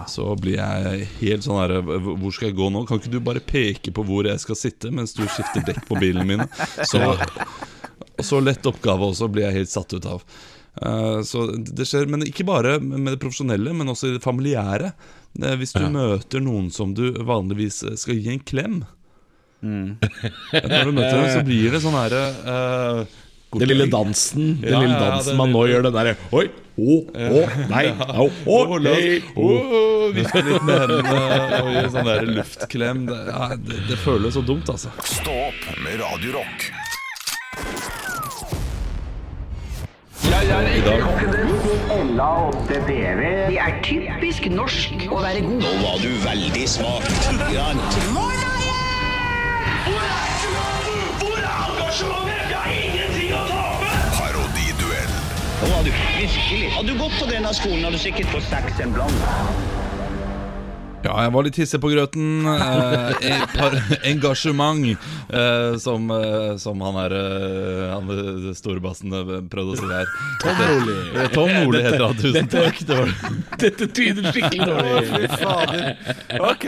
så 0.08 0.36
blir 0.40 0.56
jeg 0.56 1.08
helt 1.20 1.44
sånn 1.44 1.58
her 1.60 1.74
Hvor 1.84 2.32
skal 2.32 2.50
jeg 2.50 2.58
gå 2.60 2.70
nå? 2.72 2.86
Kan 2.88 3.02
ikke 3.02 3.12
du 3.12 3.20
bare 3.24 3.42
peke 3.44 3.92
på 3.96 4.06
hvor 4.08 4.28
jeg 4.30 4.40
skal 4.40 4.58
sitte 4.60 4.92
mens 4.94 5.16
du 5.18 5.26
skifter 5.26 5.66
dekk 5.68 5.84
på 5.90 6.00
bilen 6.00 6.28
min? 6.30 6.46
Så, 6.88 7.02
så 8.24 8.40
lett 8.44 8.70
oppgave 8.70 9.10
også 9.10 9.28
blir 9.32 9.50
jeg 9.50 9.62
helt 9.62 9.74
satt 9.74 9.96
ut 9.98 10.08
av. 10.08 10.24
Eh, 10.82 11.22
så 11.28 11.46
det 11.58 11.88
skjer, 11.88 12.08
Men 12.08 12.24
ikke 12.28 12.48
bare 12.48 12.78
med 12.80 13.14
det 13.14 13.20
profesjonelle, 13.22 13.74
men 13.76 13.92
også 13.92 14.12
i 14.12 14.16
det 14.18 14.24
familiære. 14.24 14.94
Eh, 15.42 15.56
Hvis 15.60 15.76
du 15.76 15.84
møter 15.92 16.44
noen 16.44 16.70
som 16.74 16.94
du 16.96 17.12
vanligvis 17.26 17.84
skal 18.00 18.20
gi 18.20 18.32
en 18.34 18.44
klem 18.44 18.80
Når 19.60 20.86
du 20.88 20.94
møter 20.96 21.18
dem, 21.20 21.28
så 21.34 21.42
blir 21.44 21.74
det 21.76 21.82
sånn 21.84 21.98
herre 21.98 22.22
uh, 22.48 23.18
Den 23.58 23.68
lille 23.68 23.90
dansen 23.92 24.54
Den 24.62 24.72
Ja, 24.72 24.80
lille 24.80 24.96
ja, 24.96 25.10
ja, 25.18 25.22
det, 25.28 25.36
man 25.36 25.52
nå 25.52 25.66
gjør, 25.68 25.84
den 25.90 25.98
derre 25.98 26.16
Oi, 26.32 26.46
å, 26.80 26.98
å, 27.04 27.44
nei, 27.70 27.86
å, 28.24 28.28
Å, 28.56 28.80
nei, 28.82 29.20
Vifte 30.16 30.42
litt 30.46 30.64
med 30.66 30.80
hendene 30.84 31.62
og 31.62 31.72
gi 31.76 31.86
sånn 31.94 32.10
der 32.10 32.30
luftklem. 32.40 33.06
Det, 33.10 33.20
ja, 33.30 33.50
det, 33.56 33.82
det 33.90 33.98
føles 34.02 34.38
så 34.38 34.44
dumt, 34.46 34.72
altså. 34.72 34.92
Stå 35.06 35.36
opp 35.50 35.68
med 35.84 36.00
Radio 36.02 36.40
Rock. 36.40 36.70
I 40.40 40.82
dag 42.16 42.54
Det 42.70 42.80
er 43.60 43.76
typisk 43.86 44.48
norsk 44.52 45.06
å 45.12 45.20
være 45.22 45.44
god. 45.46 45.62
Nå 45.62 45.74
var 45.84 46.02
du 46.02 46.10
veldig 46.24 46.66
smak. 46.70 47.06
er 47.06 47.76
Parodiduell. 51.90 52.49
Du 55.84 55.92
virkelig. 55.92 56.72
Hadde 56.76 56.94
du 56.94 57.00
gått 57.00 57.16
på 57.20 57.28
denne 57.30 57.54
skolen, 57.56 57.84
hadde 57.84 57.98
du 58.00 58.04
sikkert 58.04 58.32
fått 58.34 58.48
seks 58.50 58.82
en 58.84 58.94
blant. 58.96 59.14
Ja, 61.00 61.14
jeg 61.24 61.32
var 61.32 61.46
litt 61.48 61.58
hissig 61.60 61.80
på 61.80 61.90
grøten. 61.94 62.44
Eh, 62.50 63.44
par, 63.54 63.76
engasjement, 64.10 64.84
eh, 65.32 65.78
som, 65.80 66.10
eh, 66.12 66.58
som 66.60 66.82
han 66.84 66.98
er 67.06 67.16
eh, 67.16 67.94
Han 67.94 68.10
store 68.58 68.82
bassen 68.84 69.14
eh, 69.16 69.32
prøvde 69.48 69.78
å 69.78 69.80
si 69.80 69.88
der. 69.88 70.12
Tom 70.44 70.60
Nordli. 70.60 70.98
Tom 71.36 71.54
Nordli 71.56 71.84
heter 71.86 72.04
han. 72.04 72.20
Tusen 72.20 72.52
takk. 72.52 72.82
Det 72.90 73.00
Dette 73.64 73.88
tyder 73.96 74.28
skikkelig 74.34 74.68
dårlig. 74.68 75.06
Fy 75.08 75.24
fader. 75.40 75.88
Ok. 76.50 76.68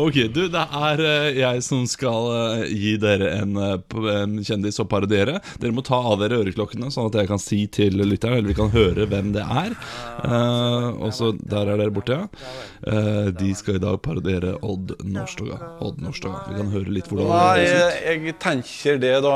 Ok, 0.00 0.16
du, 0.32 0.42
det 0.52 0.64
er 0.80 1.04
jeg 1.36 1.62
som 1.66 1.84
skal 1.90 2.64
gi 2.72 2.94
dere 3.00 3.34
en, 3.42 3.56
en 3.60 4.38
kjendis 4.46 4.80
å 4.80 4.88
parodiere. 4.88 5.38
Dere 5.60 5.76
må 5.76 5.84
ta 5.86 6.00
av 6.00 6.18
dere 6.22 6.40
øreklokkene, 6.40 6.88
sånn 6.94 7.10
at 7.12 7.20
jeg 7.20 7.30
kan 7.30 7.42
si 7.42 7.60
til 7.72 8.00
lytteren, 8.00 8.40
eller 8.40 8.52
vi 8.54 8.58
kan 8.58 8.72
høre 8.72 9.08
hvem 9.10 9.32
det 9.36 9.44
er. 9.44 9.76
Eh, 10.24 10.88
og 11.00 11.12
så 11.16 11.32
Der 11.40 11.68
er 11.74 11.80
dere 11.80 11.92
borte, 11.94 12.16
ja. 12.16 12.26
Eh, 13.10 13.28
de 13.40 13.50
skal 13.58 13.78
i 13.78 13.82
dag 13.82 13.96
parodiere 14.04 14.52
Odd 14.66 14.92
Nordstoga. 15.08 15.58
Odd 15.82 16.00
Nordstoga. 16.04 16.42
Vi 16.50 16.58
kan 16.60 16.70
høre 16.74 16.92
litt 16.94 17.08
hvordan 17.10 17.30
Nei, 17.30 17.40
det 17.58 17.66
høres 17.70 17.80
ut. 17.80 18.04
jeg, 18.06 18.22
jeg 18.28 18.36
tenker 18.44 19.00
det 19.02 19.12
da 19.24 19.34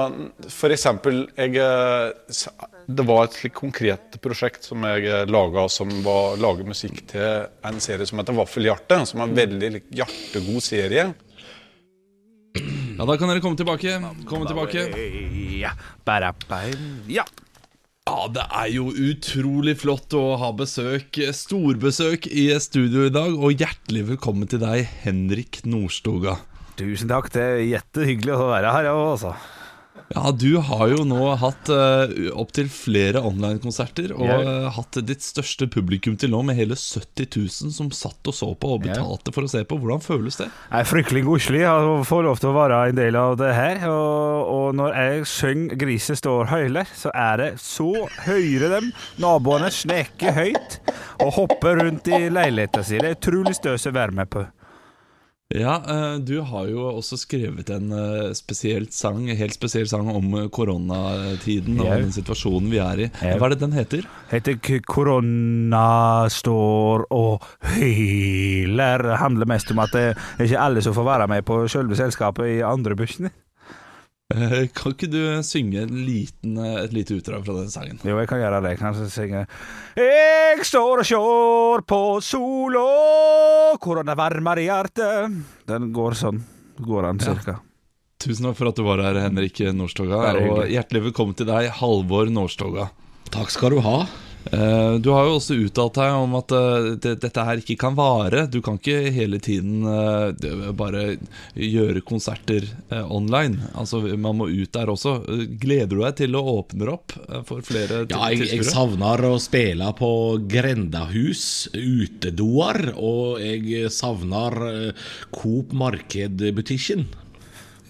For 0.52 0.74
eksempel, 0.74 1.20
jeg, 1.40 1.56
eh, 1.58 2.54
det 2.98 3.06
var 3.08 3.26
et 3.26 3.38
slikt 3.38 3.56
konkret 3.58 4.18
prosjekt 4.24 4.68
som 4.68 4.84
jeg 4.88 5.08
eh, 5.10 5.24
laga, 5.30 5.66
som 5.72 5.90
var 6.06 6.36
lage 6.42 6.66
musikk 6.68 7.02
til 7.14 7.46
en 7.64 7.80
serie 7.82 8.06
som 8.08 8.20
heter 8.22 8.36
Vaffelhjerte. 8.36 9.00
Som 9.10 9.24
er 9.24 9.30
en 9.32 9.38
veldig 9.40 9.72
hjertegod 10.00 10.64
serie. 10.64 11.08
Ja, 12.54 13.02
Da 13.08 13.16
kan 13.18 13.26
dere 13.32 13.42
komme 13.42 13.58
tilbake. 13.58 13.96
Komme 14.30 14.46
tilbake. 14.46 14.86
Ja. 15.58 17.24
Ja. 18.04 18.26
Det 18.28 18.42
er 18.52 18.68
jo 18.68 18.90
utrolig 18.92 19.78
flott 19.80 20.12
å 20.16 20.34
ha 20.40 20.50
besøk, 20.56 21.16
storbesøk 21.32 22.26
i 22.28 22.50
studio 22.60 23.06
i 23.08 23.12
dag. 23.12 23.32
Og 23.32 23.56
hjertelig 23.56 24.02
velkommen 24.10 24.48
til 24.50 24.60
deg, 24.60 24.84
Henrik 25.06 25.62
Nordstoga. 25.64 26.36
Tusen 26.76 27.08
takk. 27.08 27.30
Det 27.32 27.44
er 27.44 27.62
jättehyggelig 27.64 28.34
å 28.36 28.50
være 28.50 28.72
her, 28.76 28.88
ja, 28.90 28.94
altså. 29.08 29.32
Ja, 30.12 30.28
du 30.36 30.58
har 30.60 30.90
jo 30.92 31.04
nå 31.08 31.30
hatt 31.40 31.70
uh, 31.72 32.10
opptil 32.36 32.68
flere 32.72 33.22
online-konserter, 33.24 34.12
og 34.12 34.28
yeah. 34.28 34.42
eh, 34.44 34.68
hatt 34.76 34.98
ditt 35.08 35.24
største 35.24 35.66
publikum 35.70 36.18
til 36.20 36.34
nå, 36.34 36.42
med 36.44 36.58
hele 36.58 36.76
70 36.76 37.30
000 37.32 37.72
som 37.74 37.88
satt 37.94 38.28
og 38.28 38.36
så 38.36 38.50
på 38.52 38.74
og 38.76 38.84
betalte 38.84 39.04
betalte 39.04 39.34
for 39.34 39.46
å 39.46 39.50
se 39.50 39.62
på. 39.68 39.78
Hvordan 39.80 40.02
føles 40.04 40.38
det? 40.40 40.48
Jeg 40.70 40.80
er 40.80 40.88
fryktelig 40.88 41.24
koselig 41.26 41.62
å 41.68 42.02
få 42.06 42.20
lov 42.26 42.40
til 42.40 42.50
å 42.50 42.56
være 42.56 42.80
en 42.90 42.98
del 42.98 43.18
av 43.18 43.36
det 43.40 43.52
her. 43.56 43.84
Og, 43.90 44.50
og 44.54 44.66
når 44.78 44.98
jeg 44.98 45.28
synger 45.30 45.80
'Griset 45.80 46.20
står 46.20 46.50
høyler', 46.52 46.90
så 46.94 47.12
er 47.14 47.36
det 47.40 47.50
så 47.62 47.90
høyere 48.26 48.72
dem. 48.76 48.90
Naboene 49.22 49.70
sneker 49.70 50.34
høyt 50.36 50.80
og 51.22 51.32
hopper 51.38 51.80
rundt 51.82 52.08
i 52.08 52.28
leiligheten 52.28 52.84
sin. 52.84 53.02
Det 53.04 53.14
er 53.14 53.18
utrolig 53.18 53.56
støs 53.56 53.88
å 53.88 53.94
være 53.94 54.16
med 54.20 54.30
på. 54.30 54.44
Ja, 55.52 55.74
eh, 55.76 56.14
du 56.24 56.38
har 56.40 56.70
jo 56.70 56.86
også 56.88 57.18
skrevet 57.20 57.68
en 57.70 57.92
spesielt 58.34 58.94
sang, 58.96 59.26
helt 59.28 59.54
spesiell 59.54 59.84
sang 59.90 60.08
om 60.08 60.32
eh, 60.38 60.48
koronatiden 60.48 61.82
og 61.84 61.90
den 61.90 62.14
situasjonen 62.16 62.72
vi 62.72 62.80
er 62.80 63.02
i. 63.04 63.10
Hva 63.20 63.50
er 63.50 63.52
det 63.52 63.60
den 63.60 63.76
heter? 63.76 64.08
Heter 64.32 64.56
'Korona 64.80 66.30
står 66.32 67.04
og 67.12 67.44
hyler'. 67.76 69.16
Handler 69.20 69.52
mest 69.52 69.70
om 69.70 69.84
at 69.84 69.92
det 69.92 70.06
er 70.16 70.44
ikke 70.48 70.64
alle 70.64 70.82
som 70.82 70.96
får 70.96 71.10
være 71.12 71.28
med 71.28 71.44
på 71.44 71.66
selve 71.68 71.96
selskapet 71.96 72.56
i 72.56 72.60
andre 72.64 72.96
bussene. 72.96 73.30
Eh, 74.32 74.70
kan 74.72 74.94
ikke 74.94 75.10
du 75.12 75.18
synge 75.44 75.82
en 75.84 75.98
liten, 76.06 76.56
eh, 76.56 76.84
et 76.86 76.94
lite 76.96 77.12
utdrag 77.18 77.44
fra 77.44 77.58
den 77.58 77.68
sangen? 77.68 77.98
Jo, 78.00 78.16
jeg 78.16 78.28
kan 78.30 78.40
gjøre 78.40 78.62
det. 78.62 78.70
Jeg 78.72 78.78
kan 78.78 78.94
synge 79.10 79.46
Jeg 80.00 80.64
står 80.64 81.02
og 81.02 81.04
sjår 81.04 81.84
på 81.84 82.22
sola, 82.24 83.76
hvor 83.76 84.02
det 84.02 84.16
varmer 84.16 84.56
i 84.62 84.64
hjertet. 84.64 85.44
Den 85.68 85.92
går 85.92 86.16
sånn. 86.16 86.40
Går 86.80 87.02
den 87.02 87.20
cirka. 87.20 87.60
Tusen 88.18 88.46
takk 88.48 88.56
for 88.56 88.68
at 88.68 88.76
du 88.76 88.82
var 88.82 89.02
her, 89.04 89.20
Henrik 89.20 89.60
Nordstoga. 89.76 90.32
Og 90.40 90.64
hjertelig 90.72 91.12
velkommen 91.12 91.36
til 91.36 91.44
deg, 91.44 91.68
Halvor 91.68 92.30
Nordstoga. 92.32 92.88
Takk 93.30 93.50
skal 93.50 93.76
du 93.76 93.80
ha. 93.80 94.06
Eh, 94.52 94.94
Du 95.00 95.10
har 95.14 95.24
jo 95.26 95.36
også 95.38 95.56
uttalt 95.56 95.96
deg 95.96 96.14
om 96.18 96.34
at 96.38 96.52
eh, 96.52 96.88
dette 97.02 97.44
her 97.46 97.60
ikke 97.62 97.76
kan 97.80 97.96
vare. 97.96 98.44
Du 98.50 98.60
kan 98.64 98.76
ikke 98.80 99.10
hele 99.14 99.40
tiden 99.42 99.84
eh, 99.88 100.72
bare 100.76 101.16
gjøre 101.56 102.02
konserter 102.04 102.66
online. 103.08 103.70
Altså, 103.74 104.02
Man 104.20 104.38
må 104.40 104.48
ut 104.50 104.72
der 104.74 104.92
også. 104.92 105.16
Gleder 105.60 105.94
du 105.94 106.02
deg 106.02 106.18
til 106.20 106.36
å 106.36 106.44
åpne 106.58 106.90
opp 106.92 107.16
for 107.48 107.64
flere 107.64 108.04
Ja, 108.10 108.28
jeg, 108.34 108.50
jeg 108.52 108.68
savner 108.68 109.24
å 109.30 109.34
spille 109.42 109.88
på 109.98 110.10
grendahus, 110.50 111.44
utedoer, 111.74 112.92
og 112.96 113.40
jeg 113.42 113.90
savner 113.94 114.92
Coop 115.34 115.72
Marked-butikken. 115.76 117.06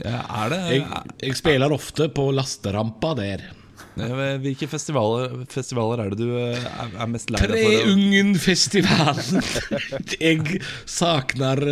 Ja, 0.03 0.23
er 0.45 0.51
det 0.51 0.63
Jeg, 0.73 0.87
jeg 1.23 1.37
spiller 1.39 1.75
ofte 1.75 2.09
på 2.11 2.31
lasterampa 2.35 3.13
der. 3.19 3.45
Hvilke 3.95 4.67
festivaler, 4.67 5.37
festivaler 5.51 6.03
er 6.03 6.11
det 6.15 6.27
du 6.27 6.33
eh, 6.35 6.65
er, 6.83 7.07
mest 7.11 7.31
lei 7.31 7.45
deg 7.47 7.53
for? 7.55 7.77
Treungenfestivalen. 7.85 9.47
jeg 10.27 10.61
savner 10.91 11.63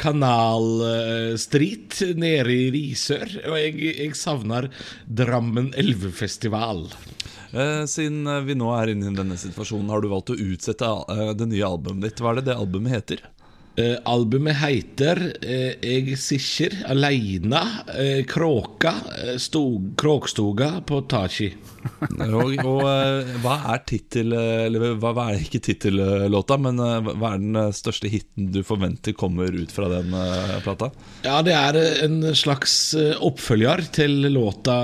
Kanal 0.00 0.68
eh, 0.86 2.14
nede 2.14 2.54
i 2.54 2.70
Risør. 2.74 3.34
Og 3.50 3.58
jeg, 3.58 3.74
jeg 3.98 4.14
savner 4.18 4.70
Drammen 5.06 5.72
Elvefestival. 5.78 6.86
Eh, 7.50 7.82
Siden 7.90 8.30
vi 8.46 8.56
nå 8.58 8.70
er 8.78 8.94
inne 8.94 9.10
i 9.10 9.18
denne 9.18 9.38
situasjonen, 9.40 9.90
har 9.90 10.02
du 10.02 10.10
valgt 10.12 10.34
å 10.34 10.38
utsette 10.38 10.94
det 11.38 11.50
nye 11.50 11.66
albumet 11.66 12.06
ditt. 12.06 12.22
Hva 12.22 12.36
er 12.36 12.42
det 12.42 12.52
det 12.52 12.60
albumet 12.62 13.00
heter? 13.00 13.26
Uh, 13.72 13.96
albumet 14.04 14.58
heter 14.60 15.16
uh, 15.32 15.70
Eg 15.80 16.10
sikker 16.20 16.74
aleine 16.92 17.62
uh, 17.88 18.20
kråka 18.28 18.92
uh, 19.00 19.38
stog, 19.40 19.94
Kråkstoga 19.96 20.82
på 20.84 21.00
Tachi. 21.08 21.48
Og, 22.12 22.52
og 22.62 22.80
eh, 22.86 23.30
hva 23.42 23.56
er 23.72 23.80
tittel 23.88 24.32
Eller 24.36 24.94
hva, 25.00 25.10
hva 25.16 25.24
er 25.32 25.42
ikke 25.42 25.60
tittellåta, 25.66 26.58
men 26.62 26.78
eh, 26.82 27.10
hva 27.18 27.32
er 27.34 27.42
den 27.42 27.58
eh, 27.58 27.70
største 27.74 28.10
hiten 28.12 28.50
du 28.54 28.60
forventer 28.66 29.16
kommer 29.18 29.52
ut 29.54 29.72
fra 29.74 29.88
den 29.90 30.14
eh, 30.16 30.56
plata? 30.64 30.90
Ja, 31.26 31.40
det 31.46 31.54
er 31.58 31.78
eh, 31.80 32.02
en 32.06 32.20
slags 32.38 32.76
eh, 32.98 33.14
oppfølger 33.18 33.84
til 33.94 34.28
låta 34.34 34.76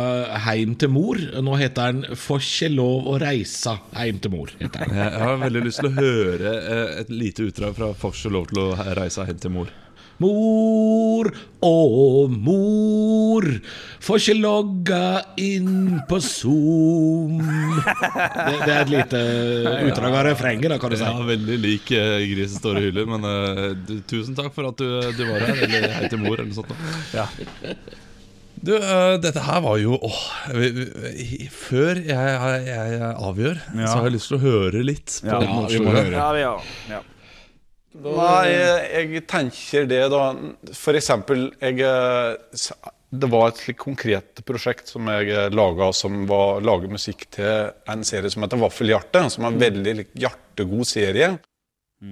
'Heim 0.47 0.77
til 0.81 0.93
mor'. 0.95 1.23
Nå 1.43 1.59
heter 1.61 1.93
den 1.93 2.17
'Får 2.19 2.43
ikke 2.45 2.73
lov 2.75 3.09
å 3.13 3.19
reisa 3.23 3.79
heim 3.97 4.19
til 4.23 4.35
mor'. 4.35 4.55
heter 4.61 4.87
den. 4.87 4.97
Jeg 4.99 5.21
har 5.25 5.43
veldig 5.45 5.65
lyst 5.67 5.83
til 5.83 5.91
å 5.91 5.97
høre 5.99 6.55
eh, 6.59 7.01
et 7.03 7.11
lite 7.11 7.49
utdrag 7.49 7.77
fra 7.79 7.93
'Får 7.95 8.17
ikke 8.19 8.35
lov 8.39 8.49
til 8.53 8.65
å 8.65 8.95
reise 8.99 9.27
heim 9.29 9.39
til 9.39 9.55
mor'. 9.55 9.71
Mor 10.19 11.29
og 11.63 12.33
mor, 12.35 13.45
får 14.03 14.21
ikke 14.23 14.35
logga 14.41 15.03
inn 15.39 16.01
på 16.11 16.19
Zoom. 16.23 17.39
Det, 17.39 18.57
det 18.65 18.73
er 18.73 18.81
et 18.83 18.93
lite 18.93 19.21
utdrag 19.89 20.17
av 20.19 20.27
refrenget, 20.31 20.71
da, 20.75 20.79
kan 20.83 20.91
du 20.95 20.99
si. 20.99 21.07
Ja, 21.07 21.23
veldig 21.29 21.59
lik 21.63 21.93
uh, 21.95 22.19
'Grisen 22.27 22.59
står 22.63 22.81
og 22.81 22.87
hyller', 22.89 23.09
men 23.15 23.27
uh, 23.27 23.63
du, 23.87 23.95
tusen 24.11 24.35
takk 24.39 24.51
for 24.57 24.71
at 24.73 24.79
du, 24.83 24.89
du 25.19 25.23
var 25.29 25.47
her. 25.47 25.63
Eller 25.69 25.95
hei 26.01 26.11
til 26.11 26.23
mor, 26.23 26.35
eller 26.39 26.51
noe 26.51 26.59
sånt. 26.59 26.75
Da. 26.75 26.77
Ja. 27.23 27.75
Du, 28.59 28.73
uh, 28.75 29.15
dette 29.23 29.39
her 29.47 29.61
var 29.63 29.77
jo 29.79 29.95
åh, 30.03 30.23
vi- 30.51 30.73
vi- 30.75 31.47
Før 31.55 31.95
jeg, 31.95 32.09
jeg, 32.11 32.89
jeg 32.99 33.13
avgjør, 33.15 33.61
Ja. 33.79 33.87
så 33.87 34.01
har 34.01 34.09
jeg 34.11 34.17
lyst 34.17 34.33
til 34.33 34.39
å 34.41 34.43
høre 34.43 34.83
litt 34.83 35.21
på 35.23 35.31
Ja, 35.31 35.39
vi 35.71 35.79
må 35.85 35.95
høre. 35.95 36.11
Ja, 36.43 36.57
ja. 36.91 37.01
Ja. 38.05 38.15
Nei, 38.19 38.53
jeg, 38.53 39.11
jeg 39.17 39.27
tenker 39.31 39.89
det 39.91 40.05
da 40.13 40.23
For 40.77 40.99
eksempel, 40.99 41.49
jeg, 41.63 41.83
eh, 41.83 42.95
det 43.09 43.31
var 43.33 43.51
et 43.51 43.61
slikt 43.63 43.81
konkret 43.81 44.43
prosjekt 44.49 44.93
som 44.93 45.09
jeg 45.09 45.33
eh, 45.33 45.51
laga, 45.55 45.91
som 45.97 46.27
var 46.29 46.63
lage 46.65 46.91
musikk 46.93 47.27
til 47.35 47.71
en 47.89 48.05
serie 48.07 48.31
som 48.33 48.45
heter 48.45 48.61
Vaffelhjerte. 48.61 49.25
Som 49.33 49.47
er 49.47 49.55
en 49.55 49.63
veldig 49.63 49.95
hjertegod 50.13 50.89
serie. 50.89 51.37
Ja. 51.99 52.05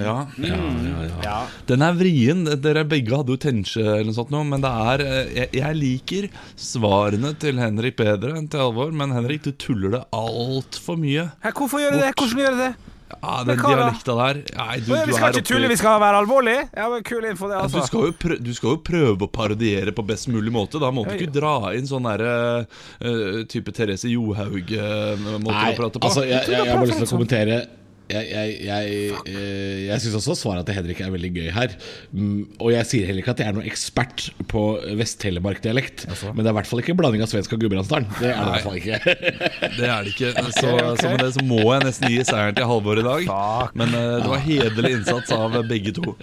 Ja, 0.00 0.28
ja, 0.40 0.56
ja. 1.04 1.16
ja. 1.24 1.40
Den 1.68 1.82
er 1.84 1.96
vrien. 1.98 2.46
Dere 2.64 2.86
begge 2.88 3.18
hadde 3.18 3.34
jo 3.34 3.40
tenkje 3.40 3.82
eller 3.82 4.08
noe 4.08 4.16
sånt 4.16 4.32
nå, 4.32 4.40
men 4.48 4.64
det 4.64 4.70
er 4.94 5.04
eh, 5.04 5.34
jeg, 5.40 5.50
jeg 5.60 5.80
liker 5.80 6.30
svarene 6.56 7.34
til 7.40 7.60
Henrik 7.60 7.98
bedre 8.00 8.38
enn 8.38 8.48
til 8.48 8.64
Alvor, 8.64 8.94
men 8.96 9.12
Henrik, 9.12 9.44
du 9.44 9.52
tuller 9.60 9.98
det 9.98 10.02
altfor 10.16 10.96
mye. 11.00 11.28
Hvorfor 11.50 11.84
gjør 11.84 11.98
du 11.98 12.04
det? 12.04 12.12
Hvordan 12.16 12.44
gjør 12.44 12.56
du 12.56 12.62
det? 12.64 12.74
Ja, 13.22 13.34
den 13.46 13.60
hva 13.60 13.70
dialekta 13.74 14.16
der 14.18 14.40
Nei, 14.56 14.78
du, 14.84 14.90
vi 14.94 15.14
skal 15.14 15.28
er 15.28 15.38
ikke 15.38 15.48
tulle, 15.52 15.68
vi 15.70 15.76
skal 15.80 16.00
være 16.02 16.20
alvorlig. 16.24 16.56
Ja, 16.74 16.88
men 16.92 17.04
Kul 17.06 17.24
info, 17.28 17.48
det, 17.50 17.58
Ja, 17.58 17.66
Du 17.68 17.78
altså. 17.78 17.86
skal, 17.88 18.08
jo 18.10 18.16
prøve, 18.24 18.40
du 18.44 18.52
skal 18.56 18.74
jo 18.74 18.80
prøve 18.90 19.28
å 19.28 19.30
parodiere 19.30 19.94
på 19.94 20.04
best 20.06 20.28
mulig 20.32 20.52
måte. 20.54 20.80
Da 20.82 20.90
må 20.94 21.04
du 21.06 21.14
ikke 21.14 21.32
dra 21.34 21.54
inn 21.78 21.86
sånn 21.90 22.08
derre 22.08 22.34
uh, 22.64 23.40
type 23.50 23.72
Therese 23.76 24.10
Johaug-måte 24.10 25.54
å 25.54 25.78
prate 25.78 25.98
på. 26.00 26.06
altså, 26.08 26.26
jeg, 26.26 26.42
jeg, 26.48 26.58
jeg 26.58 26.68
har 26.70 26.76
bare 26.78 26.90
lyst 26.90 27.02
til 27.02 27.08
å 27.08 27.14
kommentere 27.16 27.62
Jeg, 28.10 28.26
jeg, 28.28 28.56
jeg, 28.66 28.96
eh, 29.24 29.78
jeg 29.86 30.02
syns 30.02 30.16
også 30.18 30.34
svaret 30.36 30.66
til 30.68 30.76
Henrik 30.76 30.98
er 31.00 31.12
veldig 31.14 31.30
gøy 31.38 31.46
her. 31.56 31.72
Mm, 32.12 32.42
Og 32.60 32.72
jeg 32.74 32.88
sier 32.90 33.06
heller 33.08 33.22
ikke 33.24 33.32
at 33.32 33.40
jeg 33.40 33.48
er 33.48 33.56
noen 33.56 33.68
ekspert 33.70 34.26
på 34.50 34.64
Vest-Telemark-dialekt. 34.98 36.04
Men 36.26 36.42
det 36.42 36.50
er 36.50 36.52
i 36.52 36.56
hvert 36.58 36.68
fall 36.68 36.82
ikke 36.84 36.96
blanding 36.98 37.24
av 37.24 37.30
svensk 37.32 37.54
og 37.56 37.64
Gudbrandsdalen. 37.64 38.10
Det 38.20 38.28
er 38.28 38.36
det 38.36 38.44
i 38.44 38.52
hvert 38.52 38.66
fall 38.68 38.80
ikke. 38.82 39.00
Det 39.78 39.88
er 39.88 40.04
det 40.04 40.12
ikke. 40.12 40.32
Så, 40.52 40.74
så 41.00 41.08
med 41.10 41.24
det 41.24 41.30
så 41.38 41.44
må 41.48 41.62
jeg 41.64 41.86
nesten 41.88 42.12
gi 42.12 42.20
seieren 42.28 42.58
til 42.58 42.68
Halvor 42.68 43.00
i 43.00 43.06
dag. 43.06 43.24
Takk. 43.30 43.74
Men 43.80 43.96
uh, 43.96 44.02
det 44.20 44.30
var 44.34 44.44
hederlig 44.44 44.92
innsats 44.98 45.32
av 45.34 45.56
begge 45.70 45.94
to. 45.96 46.14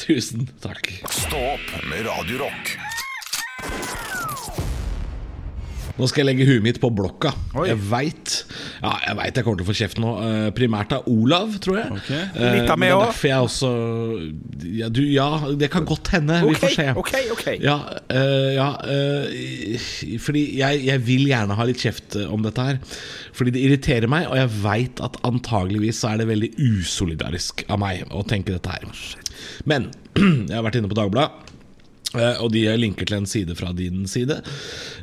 Tusen 0.00 0.48
takk. 0.64 0.88
Stå 1.12 1.44
opp 1.52 1.76
med 1.90 2.06
Radio 2.08 2.46
Rock. 2.46 2.76
Nå 5.98 6.08
skal 6.08 6.22
jeg 6.22 6.28
legge 6.30 6.46
huet 6.48 6.64
mitt 6.64 6.78
på 6.80 6.88
blokka. 6.94 7.32
Oi. 7.58 7.66
Jeg 7.68 7.78
veit 7.90 8.36
ja, 8.80 8.92
jeg, 9.04 9.16
vet 9.18 9.38
jeg 9.38 9.44
kommer 9.46 9.60
til 9.60 9.66
å 9.66 9.68
få 9.68 9.76
kjeft 9.76 10.00
nå. 10.02 10.12
Eh, 10.24 10.46
primært 10.56 10.94
av 10.96 11.08
Olav, 11.12 11.52
tror 11.62 11.78
jeg. 11.82 11.98
Ok. 11.98 12.10
Eh, 12.12 12.56
Litt 12.56 12.72
av 12.72 12.80
meg 12.80 12.94
også. 12.96 13.08
derfor 13.10 13.28
jeg 13.28 13.48
også 13.48 13.72
ja, 14.80 14.88
du, 14.92 15.02
ja, 15.12 15.28
det 15.60 15.68
kan 15.72 15.86
godt 15.88 16.12
hende. 16.14 16.40
Vi 16.48 16.56
får 16.62 16.74
se. 16.78 16.88
ok, 17.02 17.12
ok. 17.36 17.44
Ja, 17.62 17.76
eh, 18.12 18.48
ja 18.56 18.68
Fordi 20.22 20.44
jeg, 20.58 20.82
jeg 20.88 21.04
vil 21.06 21.28
gjerne 21.30 21.58
ha 21.58 21.68
litt 21.68 21.82
kjeft 21.84 22.16
om 22.24 22.44
dette 22.46 22.66
her. 22.70 22.80
Fordi 23.36 23.54
det 23.54 23.62
irriterer 23.66 24.10
meg, 24.12 24.28
og 24.30 24.36
jeg 24.40 24.52
veit 24.64 25.04
at 25.04 25.20
antageligvis 25.28 26.02
så 26.02 26.12
er 26.12 26.22
det 26.22 26.30
veldig 26.32 26.52
usolidarisk 26.60 27.66
av 27.72 27.80
meg 27.84 28.04
å 28.12 28.24
tenke 28.28 28.56
dette 28.56 28.72
her. 28.72 28.88
Men 29.68 29.90
jeg 30.16 30.56
har 30.56 30.64
vært 30.64 30.80
inne 30.80 30.90
på 30.90 30.98
Dagbladet. 30.98 31.51
Eh, 32.14 32.42
Og 32.42 32.52
de 32.52 32.66
linker 32.76 33.08
til 33.08 33.20
en 33.20 33.26
side 33.28 33.56
fra 33.56 33.72
din 33.76 34.06
side, 34.10 34.42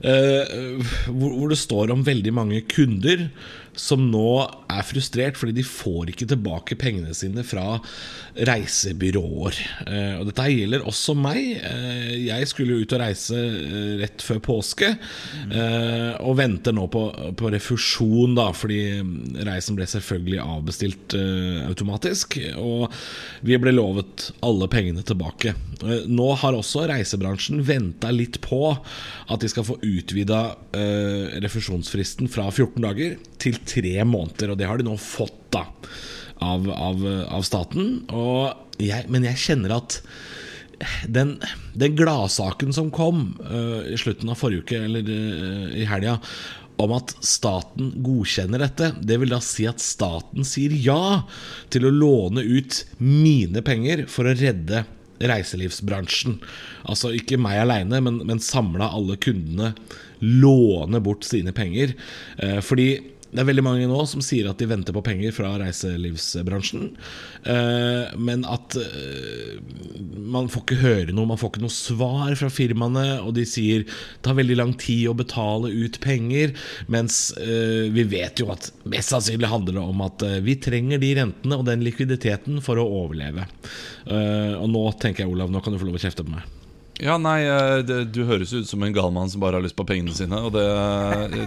eh, 0.03 0.83
hvor 1.09 1.49
det 1.49 1.57
står 1.57 1.91
om 1.95 2.05
veldig 2.05 2.33
mange 2.33 2.61
kunder 2.69 3.29
som 3.79 4.03
nå 4.11 4.29
er 4.69 4.85
frustrert 4.85 5.37
fordi 5.39 5.55
de 5.59 5.65
får 5.65 6.11
ikke 6.11 6.27
tilbake 6.29 6.77
pengene 6.79 7.15
sine 7.15 7.45
fra 7.47 7.79
reisebyråer. 8.47 9.59
Eh, 9.87 10.15
Og 10.19 10.27
dette 10.29 10.47
gjelder 10.51 10.85
også 10.87 11.15
meg. 11.17 11.39
Eh, 11.63 12.11
Jeg 12.29 12.47
skulle 12.51 12.75
jo 12.75 12.83
ut 12.83 12.95
og 12.95 13.01
reise 13.01 13.37
eh, 13.39 13.95
rett 14.03 14.23
før 14.23 14.39
påske, 14.43 14.89
og 16.19 16.35
venter 16.37 16.73
nå 16.75 16.85
på, 16.91 17.01
på 17.37 17.49
refusjon, 17.51 18.35
da, 18.37 18.49
fordi 18.55 18.79
reisen 19.47 19.77
ble 19.77 19.85
selvfølgelig 19.89 20.39
avbestilt 20.43 21.15
automatisk. 21.67 22.37
Og 22.59 22.93
vi 23.45 23.57
ble 23.61 23.73
lovet 23.73 24.29
alle 24.45 24.67
pengene 24.71 25.03
tilbake. 25.05 25.53
Nå 26.09 26.29
har 26.41 26.57
også 26.57 26.85
reisebransjen 26.91 27.63
venta 27.67 28.11
litt 28.13 28.39
på 28.45 28.61
at 28.71 29.43
de 29.43 29.49
skal 29.51 29.67
få 29.67 29.79
utvida 29.85 30.41
refusjonsfristen 31.43 32.29
fra 32.31 32.47
14 32.51 32.83
dager 32.85 33.17
til 33.41 33.59
3 33.69 33.95
måneder, 34.09 34.53
og 34.53 34.59
det 34.59 34.69
har 34.69 34.79
de 34.79 34.87
nå 34.87 34.95
fått 35.01 35.37
da 35.53 35.65
av, 36.43 36.69
av, 36.71 37.05
av 37.39 37.45
staten. 37.47 38.03
Jeg, 38.79 39.07
men 39.11 39.27
jeg 39.27 39.43
kjenner 39.47 39.75
at 39.79 39.99
den, 41.11 41.35
den 41.75 41.97
gladsaken 41.99 42.71
som 42.75 42.91
kom 42.95 43.33
uh, 43.43 43.83
i 43.89 43.97
slutten 43.99 44.31
av 44.31 44.39
forrige 44.39 44.63
uke, 44.63 44.81
eller 44.87 45.09
uh, 45.11 45.65
i 45.75 45.87
helga, 45.89 46.17
om 46.79 46.93
at 46.95 47.11
staten 47.25 47.91
godkjenner 48.05 48.63
dette, 48.63 48.93
det 49.03 49.17
vil 49.19 49.33
da 49.33 49.41
si 49.43 49.65
at 49.67 49.83
staten 49.83 50.47
sier 50.47 50.71
ja 50.71 51.25
til 51.73 51.89
å 51.89 51.91
låne 51.91 52.45
ut 52.45 52.85
mine 53.03 53.63
penger 53.65 54.05
for 54.11 54.29
å 54.29 54.35
redde 54.39 54.85
reiselivsbransjen. 55.19 56.37
Altså 56.87 57.11
ikke 57.17 57.39
meg 57.41 57.59
aleine, 57.65 57.99
men, 58.05 58.21
men 58.27 58.39
samla 58.39 58.93
alle 58.95 59.19
kundene 59.19 59.73
låne 60.23 61.01
bort 61.03 61.27
sine 61.27 61.51
penger. 61.55 61.97
Eh, 62.39 62.59
fordi 62.63 62.93
det 63.29 63.43
er 63.43 63.45
veldig 63.45 63.63
mange 63.65 63.87
nå 63.89 63.99
som 64.09 64.23
sier 64.25 64.47
at 64.49 64.57
de 64.57 64.67
venter 64.69 64.95
på 64.95 65.03
penger 65.05 65.33
fra 65.35 65.51
reiselivsbransjen. 65.61 66.87
Eh, 67.45 68.15
men 68.17 68.45
at 68.49 68.73
eh, 68.81 69.59
man 70.17 70.49
får 70.49 70.65
ikke 70.65 70.79
høre 70.81 71.13
noe, 71.13 71.29
man 71.29 71.39
får 71.39 71.53
ikke 71.53 71.63
noe 71.67 71.75
svar 71.75 72.33
fra 72.39 72.49
firmaene. 72.53 73.19
Og 73.21 73.35
de 73.37 73.45
sier 73.49 73.85
det 73.85 74.25
tar 74.25 74.39
veldig 74.39 74.57
lang 74.57 74.73
tid 74.81 75.11
å 75.11 75.17
betale 75.17 75.69
ut 75.69 76.01
penger. 76.01 76.55
Mens 76.89 77.21
eh, 77.37 77.85
vi 77.93 78.07
vet 78.09 78.41
jo 78.41 78.49
at 78.55 78.71
mest 78.89 79.13
sannsynlig 79.13 79.53
handler 79.53 79.77
det 79.77 79.87
om 79.93 80.05
at 80.07 80.25
vi 80.45 80.57
trenger 80.61 81.01
de 81.01 81.13
rentene 81.21 81.59
og 81.59 81.67
den 81.69 81.85
likviditeten 81.85 82.63
for 82.65 82.81
å 82.81 82.89
overleve. 83.03 83.45
Og 84.09 84.69
nå 84.73 84.87
tenker 85.01 85.23
jeg, 85.23 85.33
Olav, 85.35 85.53
nå 85.53 85.61
kan 85.61 85.75
du 85.75 85.81
få 85.81 85.89
lov 85.89 85.99
å 85.99 86.01
kjefte 86.01 86.25
på 86.25 86.33
meg. 86.33 86.58
Ja, 86.99 87.15
nei, 87.21 87.45
eh, 87.47 87.79
det, 87.87 87.97
du 88.11 88.25
høres 88.27 88.51
ut 88.51 88.67
som 88.67 88.81
en 88.83 88.91
gal 88.95 89.11
mann 89.15 89.29
som 89.31 89.39
bare 89.39 89.55
har 89.55 89.63
lyst 89.63 89.77
på 89.79 89.85
pengene 89.87 90.11
sine. 90.15 90.41
Det, 90.51 90.65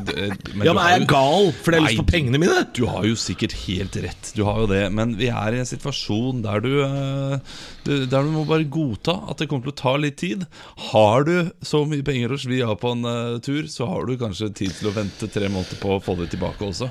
det, 0.09 0.29
men 0.55 0.65
Ja, 0.65 0.73
men 0.73 0.81
er 0.81 0.95
jeg 0.95 1.09
gal 1.11 1.51
fordi 1.53 1.77
jeg 1.77 1.85
har 1.85 1.91
lyst 1.91 2.01
på 2.01 2.07
pengene 2.09 2.41
mine? 2.41 2.63
Du 2.73 2.87
har 2.89 3.05
jo 3.05 3.19
sikkert 3.21 3.57
helt 3.67 3.99
rett, 4.01 4.33
du 4.33 4.47
har 4.49 4.63
jo 4.63 4.71
det. 4.71 4.87
Men 4.97 5.13
vi 5.21 5.29
er 5.29 5.53
i 5.53 5.61
en 5.61 5.69
situasjon 5.69 6.41
der 6.47 6.65
du, 6.65 6.71
eh, 6.87 7.61
Der 7.85 8.25
du 8.25 8.33
må 8.33 8.47
bare 8.49 8.65
godta 8.65 9.19
at 9.29 9.43
det 9.43 9.51
kommer 9.51 9.69
til 9.69 9.75
å 9.75 9.81
ta 9.83 9.97
litt 10.01 10.17
tid. 10.23 10.47
Har 10.89 11.29
du 11.29 11.35
så 11.61 11.85
mye 11.89 12.07
penger 12.07 12.33
å 12.33 12.41
svi 12.41 12.63
av 12.65 12.79
på 12.81 12.95
en 12.97 13.05
eh, 13.13 13.41
tur, 13.45 13.69
så 13.69 13.91
har 13.93 14.09
du 14.09 14.17
kanskje 14.21 14.55
tid 14.57 14.73
til 14.79 14.89
å 14.89 14.97
vente 14.97 15.29
tre 15.29 15.53
måneder 15.53 15.83
på 15.83 15.99
å 15.99 16.01
få 16.03 16.17
det 16.23 16.33
tilbake 16.33 16.65
også. 16.71 16.89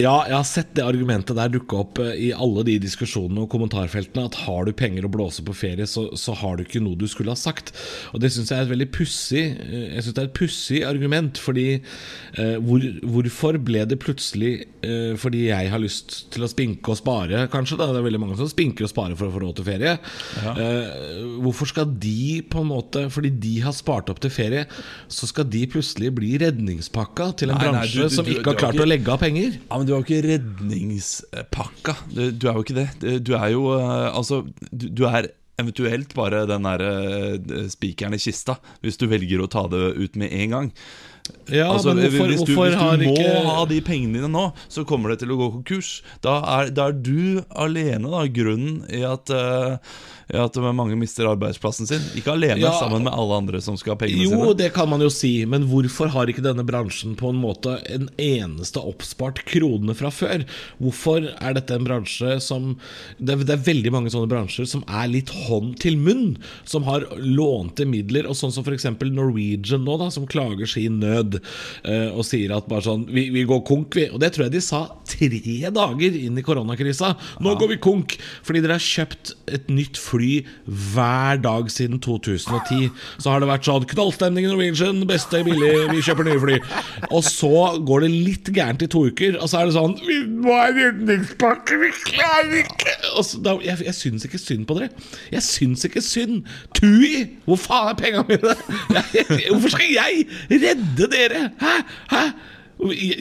Ja, 0.00 0.24
jeg 0.26 0.34
har 0.34 0.46
sett 0.48 0.70
det 0.74 0.82
argumentet 0.82 1.36
der 1.36 1.50
dukke 1.52 1.76
opp 1.78 1.98
eh, 2.02 2.14
i 2.16 2.28
alle 2.32 2.62
de 2.66 2.78
diskusjonene 2.82 3.44
og 3.44 3.50
kommentarfeltene. 3.52 4.24
At 4.30 4.38
har 4.46 4.64
du 4.66 4.72
penger 4.74 5.04
å 5.06 5.10
blåse 5.12 5.44
på 5.46 5.54
ferie, 5.54 5.84
så, 5.86 6.06
så 6.18 6.32
har 6.40 6.56
du 6.58 6.62
ikke 6.64 6.80
noe 6.82 6.96
du 6.98 7.04
skulle 7.10 7.30
ha 7.34 7.38
sagt. 7.38 7.70
Og 8.16 8.22
det 8.24 8.30
syns 8.34 8.50
jeg 8.50 8.58
er 8.58 8.66
et 8.66 8.72
veldig 8.72 8.88
pussig 8.94 9.42
eh, 9.52 9.92
Jeg 9.92 10.06
synes 10.06 10.16
det 10.16 10.22
er 10.24 10.30
et 10.30 10.34
pussig 10.38 10.80
argument. 10.88 11.38
Fordi 11.44 11.66
eh, 11.76 12.56
hvor, 12.64 12.86
hvorfor 13.04 13.60
ble 13.62 13.84
det 13.92 14.00
plutselig 14.02 14.52
eh, 14.82 15.12
fordi 15.22 15.44
jeg 15.50 15.70
har 15.70 15.82
lyst 15.84 16.16
til 16.34 16.46
å 16.46 16.50
spinke 16.50 16.94
og 16.94 16.98
spare, 17.02 17.44
kanskje? 17.52 17.78
da 17.82 17.90
Det 17.92 18.00
er 18.02 18.08
veldig 18.08 18.22
mange 18.24 18.40
som 18.40 18.50
spinker 18.50 18.88
og 18.88 18.92
sparer 18.94 19.18
for 19.20 19.28
å 19.28 19.36
få 19.36 19.44
råd 19.44 19.60
til 19.60 19.68
ferie. 19.70 19.94
Eh, 20.56 21.22
hvorfor 21.44 21.70
skal 21.70 21.92
de 22.02 22.40
på 22.48 22.64
en 22.64 22.70
måte 22.72 23.04
Fordi 23.12 23.30
de 23.44 23.54
har 23.68 23.76
spart 23.76 24.10
opp 24.10 24.18
til 24.24 24.32
ferie, 24.34 24.64
så 25.12 25.28
skal 25.30 25.46
de 25.52 25.62
plutselig 25.76 26.10
bli 26.16 26.34
redningspakka 26.42 27.30
til 27.44 27.52
en 27.52 27.60
Nei, 27.60 27.68
nei, 27.68 27.72
bransje 27.78 28.02
du- 28.02 28.08
du- 28.08 28.16
som 28.18 28.26
ikke 28.26 28.42
du 28.42 28.50
har 28.54 28.60
klart 28.64 28.74
ikke- 28.80 28.88
å 28.88 28.90
legge 28.90 29.12
av 29.14 29.20
penger? 29.22 29.60
Ja, 29.70 29.81
men 29.82 29.88
du 29.88 29.96
er 29.96 29.98
jo 29.98 30.04
ikke 30.06 30.26
redningspakka. 30.30 31.94
Du, 32.14 32.20
du 32.30 32.44
er 32.46 32.54
jo 32.54 32.62
ikke 32.62 32.76
det. 32.76 33.14
Du 33.26 33.32
er 33.34 33.48
jo 33.50 33.64
eh, 33.74 34.10
Altså, 34.14 34.44
du, 34.70 34.86
du 34.94 35.08
er 35.10 35.32
eventuelt 35.58 36.14
bare 36.14 36.44
den 36.46 36.68
der 36.68 36.84
eh, 36.86 37.64
spikeren 37.72 38.14
i 38.14 38.20
kista, 38.22 38.60
hvis 38.84 39.00
du 39.00 39.08
velger 39.10 39.42
å 39.42 39.50
ta 39.50 39.66
det 39.72 39.82
ut 39.98 40.20
med 40.22 40.30
en 40.38 40.54
gang. 40.54 40.70
Ja, 41.50 41.66
Altså, 41.72 41.90
men 41.94 42.04
hvorfor, 42.06 42.30
hvis 42.30 42.44
du, 42.46 42.52
hvorfor 42.54 42.68
hvis 42.70 42.78
du 42.78 42.80
har 42.84 42.96
må 43.02 43.12
ikke 43.16 43.44
ha 43.50 43.64
de 43.68 43.80
pengene 43.84 44.20
dine 44.20 44.30
nå, 44.30 44.44
så 44.70 44.84
kommer 44.88 45.10
det 45.12 45.18
til 45.24 45.32
å 45.34 45.38
gå 45.40 45.50
konkurs. 45.58 45.88
Da 46.24 46.38
er, 46.60 46.70
da 46.70 46.88
er 46.92 46.96
du 47.02 47.42
alene 47.50 48.08
da, 48.12 48.22
grunnen 48.30 48.84
i 48.94 49.02
at, 49.04 49.32
uh, 49.34 49.74
i 50.32 50.38
at 50.38 50.56
mange 50.72 50.94
mister 50.96 51.26
arbeidsplassen 51.28 51.88
sin. 51.90 52.04
Ikke 52.16 52.32
alene 52.36 52.62
Ja. 52.62 52.70
sammen 52.78 53.02
med 53.04 53.12
alle 53.12 53.40
andre 53.42 53.60
som 53.60 53.76
skal 53.76 53.96
ha 53.96 53.98
pengene 54.00 54.22
Jo, 54.22 54.30
sine. 54.30 54.54
det 54.62 54.70
kan 54.76 54.88
man 54.88 55.02
jo 55.02 55.10
si, 55.12 55.32
men 55.44 55.66
hvorfor 55.68 56.12
har 56.14 56.30
ikke 56.30 56.44
denne 56.46 56.64
bransjen 56.64 57.16
på 57.18 57.32
en 57.34 57.40
måte 57.42 57.74
en 57.90 58.06
eneste 58.22 58.78
oppspart 58.80 59.42
krone 59.50 59.96
fra 59.98 60.12
før? 60.14 60.46
Hvorfor 60.80 61.26
er 61.42 61.58
dette 61.58 61.74
en 61.74 61.84
bransje 61.84 62.38
som 62.40 62.76
Det 63.18 63.34
er, 63.34 63.44
det 63.44 63.54
er 63.58 63.66
veldig 63.66 63.92
mange 63.92 64.10
sånne 64.14 64.30
bransjer 64.30 64.66
som 64.70 64.84
er 64.88 65.10
litt 65.10 65.28
hånd 65.48 65.74
til 65.82 65.98
munn, 65.98 66.38
som 66.64 66.84
har 66.86 67.04
lånte 67.18 67.84
midler, 67.84 68.26
og 68.30 68.38
sånn 68.38 68.52
som 68.54 68.64
f.eks. 68.64 68.86
Norwegian 69.10 69.84
nå, 69.84 69.98
da, 70.00 70.08
som 70.14 70.26
klager 70.30 70.66
sin 70.70 71.00
nød 71.02 71.21
eh, 71.38 72.08
og 72.10 72.24
sier 72.26 72.54
at 72.56 72.68
bare 72.70 72.84
sånn 72.86 73.04
vi, 73.12 73.28
vi 73.34 73.44
går 73.48 73.62
konk, 73.68 73.96
vi. 73.98 74.08
Og 74.12 74.20
det 74.22 74.32
tror 74.34 74.46
jeg 74.46 74.54
de 74.56 74.62
sa 74.64 74.82
tre 75.08 75.30
dager 75.74 76.16
inn 76.18 76.38
i 76.38 76.44
koronakrisa. 76.46 77.12
Nå 77.44 77.54
går 77.60 77.74
vi 77.74 77.80
konk! 77.82 78.16
Fordi 78.46 78.62
dere 78.64 78.78
har 78.78 78.84
kjøpt 78.84 79.34
et 79.52 79.70
nytt 79.72 80.00
fly 80.00 80.40
hver 80.66 81.42
dag 81.44 81.70
siden 81.72 82.00
2010. 82.02 82.90
Så 83.22 83.32
har 83.32 83.42
det 83.42 83.50
vært 83.50 83.68
sånn 83.68 83.86
knallstemning 83.92 84.48
i 84.48 84.52
Norwegian, 84.52 85.02
beste 85.08 85.42
billig, 85.46 85.72
vi 85.92 86.04
kjøper 86.04 86.28
nye 86.30 86.42
fly. 86.42 86.58
Og 87.10 87.22
så 87.28 87.52
går 87.84 88.06
det 88.06 88.12
litt 88.12 88.52
gærent 88.54 88.82
i 88.84 88.90
to 88.90 89.04
uker, 89.12 89.38
og 89.38 89.50
så 89.50 89.62
er 89.62 89.68
det 89.70 89.76
sånn 89.76 89.98
Vi 90.02 90.18
må 90.42 90.56
ha 90.56 90.68
redningspakke, 90.72 91.78
vi 91.82 91.92
klarer 92.06 92.62
ikke! 92.64 92.96
Og 93.12 93.26
så, 93.28 93.40
da, 93.44 93.56
jeg 93.62 93.82
jeg 93.92 93.98
syns 93.98 94.26
ikke 94.26 94.40
synd 94.40 94.66
på 94.68 94.76
dere. 94.78 94.90
Jeg 95.32 95.44
syns 95.44 95.84
ikke 95.86 96.02
synd. 96.04 96.46
Tui! 96.76 97.26
Hvor 97.46 97.60
faen 97.60 97.90
er 97.92 97.98
pengene 97.98 98.24
mine? 98.28 98.54
Jeg, 99.12 99.50
hvorfor 99.50 99.72
skal 99.74 99.90
jeg 99.92 100.22
redde 100.50 101.01
dere? 101.10 101.50
Hæ? 101.60 101.74
Hæ? 102.12 102.24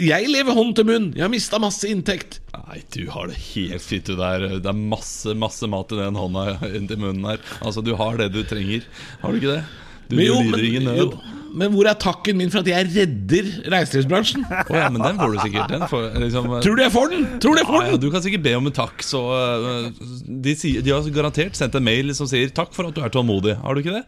Jeg 0.02 0.26
lever 0.32 0.56
hånd 0.58 0.72
til 0.78 0.88
munn. 0.88 1.10
Jeg 1.14 1.22
har 1.22 1.30
mista 1.30 1.60
masse 1.62 1.86
inntekt. 1.92 2.40
Nei, 2.56 2.80
du 2.96 3.04
har 3.14 3.28
det 3.30 3.38
helt 3.52 3.84
fint. 3.86 4.08
Du 4.10 4.16
der. 4.18 4.48
Det 4.64 4.66
er 4.72 4.74
masse 4.80 5.36
masse 5.38 5.68
mat 5.70 5.92
i 5.94 6.00
den 6.00 6.18
hånda 6.18 6.46
inntil 6.72 6.98
munnen 7.04 7.28
her. 7.30 7.44
Altså, 7.62 7.84
Du 7.86 7.94
har 8.00 8.18
det 8.18 8.32
du 8.34 8.42
trenger. 8.48 8.88
Har 9.22 9.32
du 9.32 9.38
ikke 9.42 9.54
det? 9.60 9.62
Du, 10.10 10.16
Men 10.18 10.26
du 10.26 10.28
jo, 10.32 10.40
lider 10.42 10.66
ingen 10.66 10.84
men, 10.90 10.96
nød. 10.98 11.14
jo, 11.14 11.38
men 11.62 11.72
hvor 11.72 11.88
er 11.88 11.94
takken 12.00 12.36
min 12.40 12.50
for 12.52 12.60
at 12.64 12.68
jeg 12.68 12.90
redder 12.96 13.48
reiselivsbransjen? 13.72 14.44
Oh, 14.50 14.76
ja, 14.76 14.90
men 14.92 15.04
den 15.04 15.20
får 15.22 15.32
du 15.36 15.40
sikkert. 15.46 15.72
Den 15.72 15.86
får, 15.88 16.10
liksom, 16.26 16.50
Tror 16.66 16.76
du 16.76 16.84
jeg 16.84 16.92
får 16.96 17.08
den? 17.14 17.24
Tror 17.44 17.56
du 17.56 17.62
jeg 17.62 17.68
ja, 17.68 17.72
får 17.72 17.86
ja, 17.86 17.92
den? 17.94 18.02
du 18.02 18.10
kan 18.12 18.26
sikkert 18.26 18.44
be 18.50 18.56
om 18.58 18.68
en 18.72 18.76
takk. 18.82 19.06
Så, 19.08 19.22
uh, 19.30 20.04
de, 20.28 20.56
sier, 20.60 20.82
de 20.84 20.92
har 20.96 21.08
garantert 21.16 21.60
sendt 21.60 21.78
en 21.80 21.86
mail 21.86 22.12
som 22.18 22.28
sier 22.28 22.50
'takk 22.52 22.74
for 22.76 22.90
at 22.90 22.96
du 22.98 23.04
er 23.06 23.14
tålmodig'. 23.14 23.60
Har 23.62 23.76
du 23.78 23.84
ikke 23.86 24.00
det? 24.02 24.04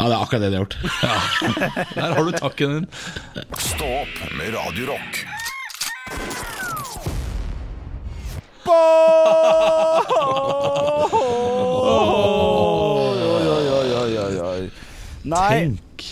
Ja, 0.00 0.08
det 0.08 0.14
er 0.16 0.22
akkurat 0.22 0.42
det 0.42 0.50
de 0.50 0.56
har 0.56 0.64
gjort. 0.64 0.78
Der 1.98 2.14
har 2.16 2.24
du 2.24 2.32
takken 2.38 2.76
din. 2.78 2.90
Stå 3.58 3.92
opp 4.02 4.18
med 4.38 4.54
Radio 4.56 4.92
Rock. 4.94 5.22
på! 8.72 8.78
Oi, 11.82 13.22
oi, 13.22 13.46
oi, 13.48 13.88
oi, 13.96 14.12
oi, 14.18 14.36
oi. 14.46 14.62
Nei. 15.28 15.50
Tenk 15.62 16.06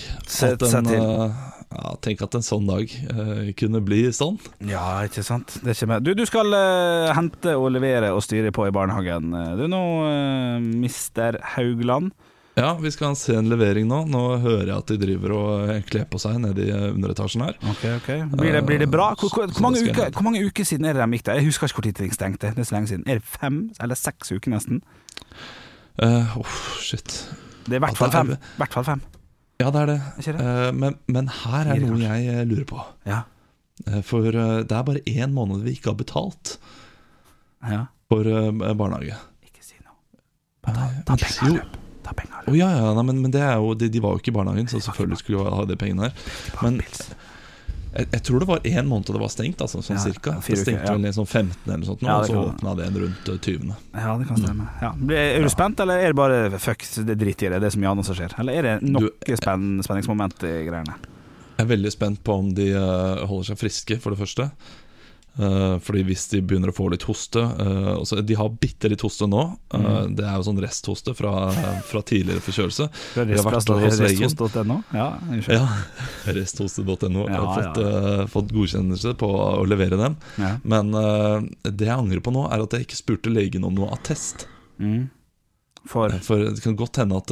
at 0.47 0.65
en, 0.71 0.91
eh, 0.95 1.39
ja, 1.75 1.93
tenk 2.05 2.23
at 2.25 2.37
en 2.39 2.45
sånn 2.47 2.69
dag 2.69 2.93
uh, 3.11 3.51
kunne 3.59 3.83
bli 3.85 4.03
sånn. 4.15 4.39
Ja, 4.69 5.03
ikke 5.07 5.25
sant. 5.27 5.59
Det 5.65 5.75
kommer. 5.79 6.03
Du, 6.05 6.13
du 6.17 6.25
skal 6.29 6.53
uh, 6.55 7.11
hente 7.17 7.57
og 7.59 7.71
levere 7.75 8.13
og 8.15 8.23
styre 8.25 8.53
på 8.55 8.69
i 8.69 8.75
barnehagen. 8.75 9.33
Eh, 9.35 9.55
Du 9.59 9.67
nå, 9.71 9.83
uh, 10.07 10.59
mister 10.61 11.41
Haugland. 11.57 12.15
Ja, 12.61 12.75
vi 12.77 12.91
skal 12.93 13.15
se 13.17 13.35
en 13.39 13.49
levering 13.49 13.87
nå. 13.89 14.03
Nå 14.11 14.23
hører 14.43 14.67
jeg 14.69 14.77
at 14.77 14.91
de 14.93 14.97
driver 15.01 15.33
og 15.37 15.71
eh, 15.73 15.79
kler 15.89 16.05
på 16.11 16.21
seg 16.21 16.37
nede 16.43 16.67
i 16.67 16.73
eh, 16.75 16.89
underetasjen 16.93 17.47
her. 17.47 17.57
Ok, 17.73 17.85
ok 17.95 18.11
Blir 18.35 18.59
det, 18.59 18.61
blir 18.69 18.83
det 18.83 18.91
bra? 18.93 19.15
Hvor, 19.17 19.33
hvor, 19.33 19.49
hvor, 19.49 19.65
mange 19.65 19.81
uker, 19.87 20.11
hvor 20.13 20.27
mange 20.27 20.43
uker 20.45 20.69
siden 20.69 20.89
er 20.89 20.99
det 20.99 21.07
de 21.07 21.17
gikk 21.17 21.29
der? 21.31 21.41
Jeg 21.41 21.49
husker 21.49 21.71
ikke 21.71 21.81
hvor 21.81 21.89
tid 21.89 22.03
de 22.03 22.11
stengte. 22.19 22.53
Det 22.53 22.65
er 22.65 22.69
så 22.69 22.77
lenge 22.77 22.93
siden. 22.93 23.07
Er 23.09 23.23
det 23.23 23.25
fem 23.39 23.63
eller 23.81 23.99
seks 23.99 24.35
uker 24.35 24.53
nesten? 24.53 24.83
Uh, 26.01 26.37
shit. 26.81 27.17
Det 27.65 27.79
er 27.79 27.81
i 27.81 27.85
hvert 27.87 27.99
fall 27.99 28.13
fem. 28.13 28.35
I 28.37 28.61
hvert 28.61 28.77
fall 28.77 28.89
fem. 28.93 29.03
Ja, 29.61 29.73
det 29.73 29.81
er 29.81 29.91
det. 29.95 29.99
Det? 30.25 30.37
Uh, 30.37 30.69
men, 30.77 31.01
men 31.09 31.33
her 31.43 31.75
er 31.75 31.83
noe 31.85 32.01
jeg 32.01 32.29
eh, 32.33 32.45
lurer 32.49 32.69
på. 32.69 32.85
Ja. 33.09 33.25
Uh, 33.89 34.01
for 34.05 34.29
uh, 34.29 34.61
det 34.65 34.77
er 34.77 34.87
bare 34.89 35.05
én 35.09 35.33
måned 35.37 35.65
vi 35.65 35.77
ikke 35.77 35.93
har 35.93 36.01
betalt 36.01 36.59
ja. 37.69 37.85
for 38.09 38.29
eh, 38.29 38.75
barnehage. 38.77 39.17
Ikke 39.45 39.65
si 39.65 39.77
noe. 39.81 39.97
Ta, 40.65 40.91
ta 41.09 41.17
penger, 41.17 41.61
løp. 41.61 41.80
Ta 42.11 42.19
penger, 42.19 42.45
Oh, 42.51 42.57
ja, 42.59 42.69
ja, 42.75 42.93
nei, 42.97 43.07
men, 43.07 43.23
men 43.23 43.33
det 43.35 43.43
jo, 43.47 43.75
de, 43.79 43.89
de 43.93 44.01
var 44.03 44.17
jo 44.17 44.23
ikke 44.23 44.33
i 44.33 44.39
barnehagen, 44.41 44.67
så 44.71 44.81
selvfølgelig 44.83 45.21
skulle 45.23 45.45
de 45.47 45.59
ha 45.61 45.67
de 45.69 45.77
pengene 45.79 46.09
her. 46.09 46.31
Men 46.65 46.81
jeg, 47.91 48.07
jeg 48.13 48.23
tror 48.27 48.43
det 48.43 48.47
var 48.47 48.67
én 48.71 48.87
måned 48.87 49.11
det 49.11 49.21
var 49.21 49.31
stengt, 49.33 49.63
altså, 49.65 49.81
sånn 49.83 49.99
Ja, 49.99 50.03
cirka. 50.05 50.37
Det 50.47 50.59
stengte 50.61 50.87
ja. 50.87 50.95
vel 50.95 51.09
i 51.11 51.13
sånn 51.15 51.27
15 51.27 51.73
eller 51.75 51.87
sånt, 51.89 52.03
nå, 52.05 52.11
Ja, 52.11 52.19
og 52.23 52.29
så 52.29 52.43
åpna 52.53 52.75
det 52.79 52.87
en 52.87 52.99
rundt 53.05 53.31
eh, 53.33 53.39
20. 53.47 53.73
Ja, 53.95 54.13
det 54.21 54.29
kan 54.29 54.39
stemme. 54.39 54.67
Ja. 54.83 54.93
Er 55.21 55.47
du 55.47 55.51
spent, 55.51 55.83
eller 55.83 56.03
er 56.03 56.15
det 56.15 56.19
bare 56.21 56.61
fuck, 56.63 56.87
det 57.09 57.17
driter 57.19 57.49
i 57.49 57.55
det, 57.55 57.63
det 57.65 57.71
er 57.71 57.75
så 57.75 57.83
mye 57.83 57.95
annet 57.95 58.11
som 58.11 58.19
skjer? 58.19 58.37
Eller 58.43 58.61
er 58.61 58.69
det 58.69 58.93
noe 58.95 59.11
spenn, 59.41 59.73
spenningsmoment 59.87 60.47
i 60.47 60.53
greiene? 60.69 60.99
Jeg 61.57 61.67
er 61.67 61.73
veldig 61.75 61.93
spent 61.93 62.23
på 62.25 62.39
om 62.41 62.55
de 62.57 62.71
eh, 62.73 63.25
holder 63.29 63.51
seg 63.51 63.59
friske, 63.61 63.99
for 64.01 64.15
det 64.15 64.23
første. 64.23 64.47
Eh, 65.39 65.77
fordi 65.79 66.03
hvis 66.09 66.25
de 66.33 66.41
begynner 66.43 66.73
å 66.73 66.75
få 66.75 66.89
litt 66.91 67.05
hoste 67.07 67.39
eh, 67.39 68.23
De 68.27 68.35
har 68.35 68.49
bitte 68.61 68.91
litt 68.91 69.01
hoste 69.07 69.29
nå. 69.31 69.45
Eh, 69.73 69.79
Mm. 69.81 70.17
Det 70.19 70.25
er 70.27 70.35
jo 70.37 70.43
sånn 70.45 70.59
resthoste 70.61 71.15
fra, 71.17 71.31
fra 71.87 72.01
tidligere 72.03 72.43
forkjølelse. 72.45 72.89
Fra 73.15 73.25
legen. 74.03 74.35
Ja. 74.93 75.07
Ja, 75.55 75.69
Resthoste.no. 76.37 77.29
Jeg 77.29 77.37
har 77.39 77.47
Ja, 77.47 77.55
fått, 77.61 77.79
eh, 77.85 78.27
fått 78.33 78.53
godkjennelse 78.53 79.15
på 79.21 79.31
å 79.31 79.65
levere 79.67 79.97
dem. 80.01 80.17
Ja. 80.39 80.57
Men 80.65 80.91
det 81.63 81.87
jeg 81.87 81.97
angrer 81.97 82.21
på 82.21 82.33
nå, 82.35 82.45
er 82.53 82.63
at 82.67 82.75
jeg 82.77 82.87
ikke 82.89 82.99
spurte 83.01 83.33
legen 83.33 83.65
om 83.65 83.75
noe 83.75 83.91
attest. 83.95 84.47
Mm. 84.81 85.09
For 85.89 86.13
For 86.21 86.37
det 86.45 86.61
kan 86.63 86.77
godt 86.77 86.99
hende 87.01 87.17
at 87.17 87.31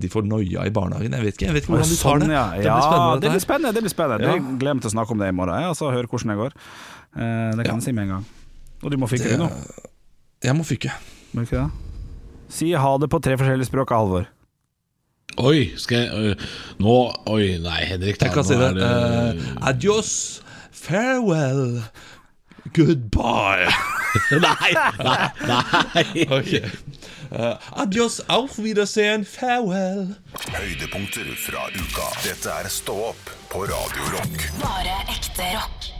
de 0.00 0.08
får 0.08 0.24
noia 0.24 0.64
i 0.66 0.70
barnehagen. 0.72 1.12
Jeg 1.12 1.26
vet 1.26 1.34
ikke, 1.36 1.46
jeg 1.50 1.54
vet 1.58 1.66
ikke 1.66 1.74
hvordan 1.74 1.90
de 1.90 1.98
tar 2.00 2.16
Sånn, 2.16 2.22
det. 2.24 2.30
Det 2.64 2.70
blir 2.70 2.80
spennende. 2.86 3.20
det 3.20 3.30
blir 3.34 3.44
spennende. 3.44 3.74
Det 3.76 3.82
blir 3.84 3.92
spennende. 3.92 4.24
Ja. 4.24 4.32
Jeg 4.38 4.80
til 4.80 4.90
å 4.90 4.94
snakke 4.96 5.12
om 5.12 5.20
det 5.20 5.28
i 5.28 5.36
morgen, 5.36 5.60
ja, 5.60 5.68
altså, 5.74 5.90
høre 5.92 6.08
hvordan 6.08 6.32
det 6.32 6.38
går. 6.40 6.56
Eh, 7.16 7.56
det 7.56 7.64
kan 7.66 7.78
jeg 7.80 7.82
si 7.88 7.92
med 7.92 8.04
en 8.08 8.12
gang. 8.16 8.26
Og 8.82 8.90
du 8.90 8.96
må 8.96 9.06
fyke 9.10 9.28
Det- 9.28 9.38
nå. 9.38 9.48
Jeg 10.44 10.56
må 10.56 10.64
fyke. 10.64 10.92
Må 11.34 11.42
ikke 11.42 11.56
det? 11.64 11.70
Si 12.48 12.72
ha 12.72 12.96
det 12.98 13.10
på 13.10 13.20
tre 13.22 13.36
forskjellige 13.38 13.66
språk, 13.70 13.90
Halvor. 13.90 14.26
Oi, 15.38 15.70
skal 15.78 15.98
jeg 15.98 16.10
øh, 16.12 16.46
Nå 16.82 16.94
Oi, 17.30 17.58
nei, 17.62 17.84
Henrik. 17.86 18.18
Da, 18.18 18.26
Jeg 18.26 18.34
kan 18.34 18.44
si 18.44 18.54
det. 18.58 18.74
det. 18.74 18.82
Eh, 18.82 19.68
adios, 19.68 20.42
farewell, 20.72 21.82
goodbye. 22.74 23.68
Nei, 24.30 24.72
nei, 24.98 25.28
nei. 25.46 26.26
Okay. 26.40 26.64
Uh, 27.30 27.54
adios, 27.78 28.20
auf 28.28 28.58
Wiedersehen, 28.58 29.24
farewell. 29.24 30.16
Høydepunkter 30.50 31.30
fra 31.38 31.68
uka. 31.78 32.08
Dette 32.24 32.50
er 32.50 32.66
Stå 32.68 32.96
opp 33.12 33.30
på 33.52 33.62
Radio 33.70 34.10
Rock. 34.16 34.48
Bare 34.58 34.96
ekte 35.14 35.46
rock. 35.54 35.92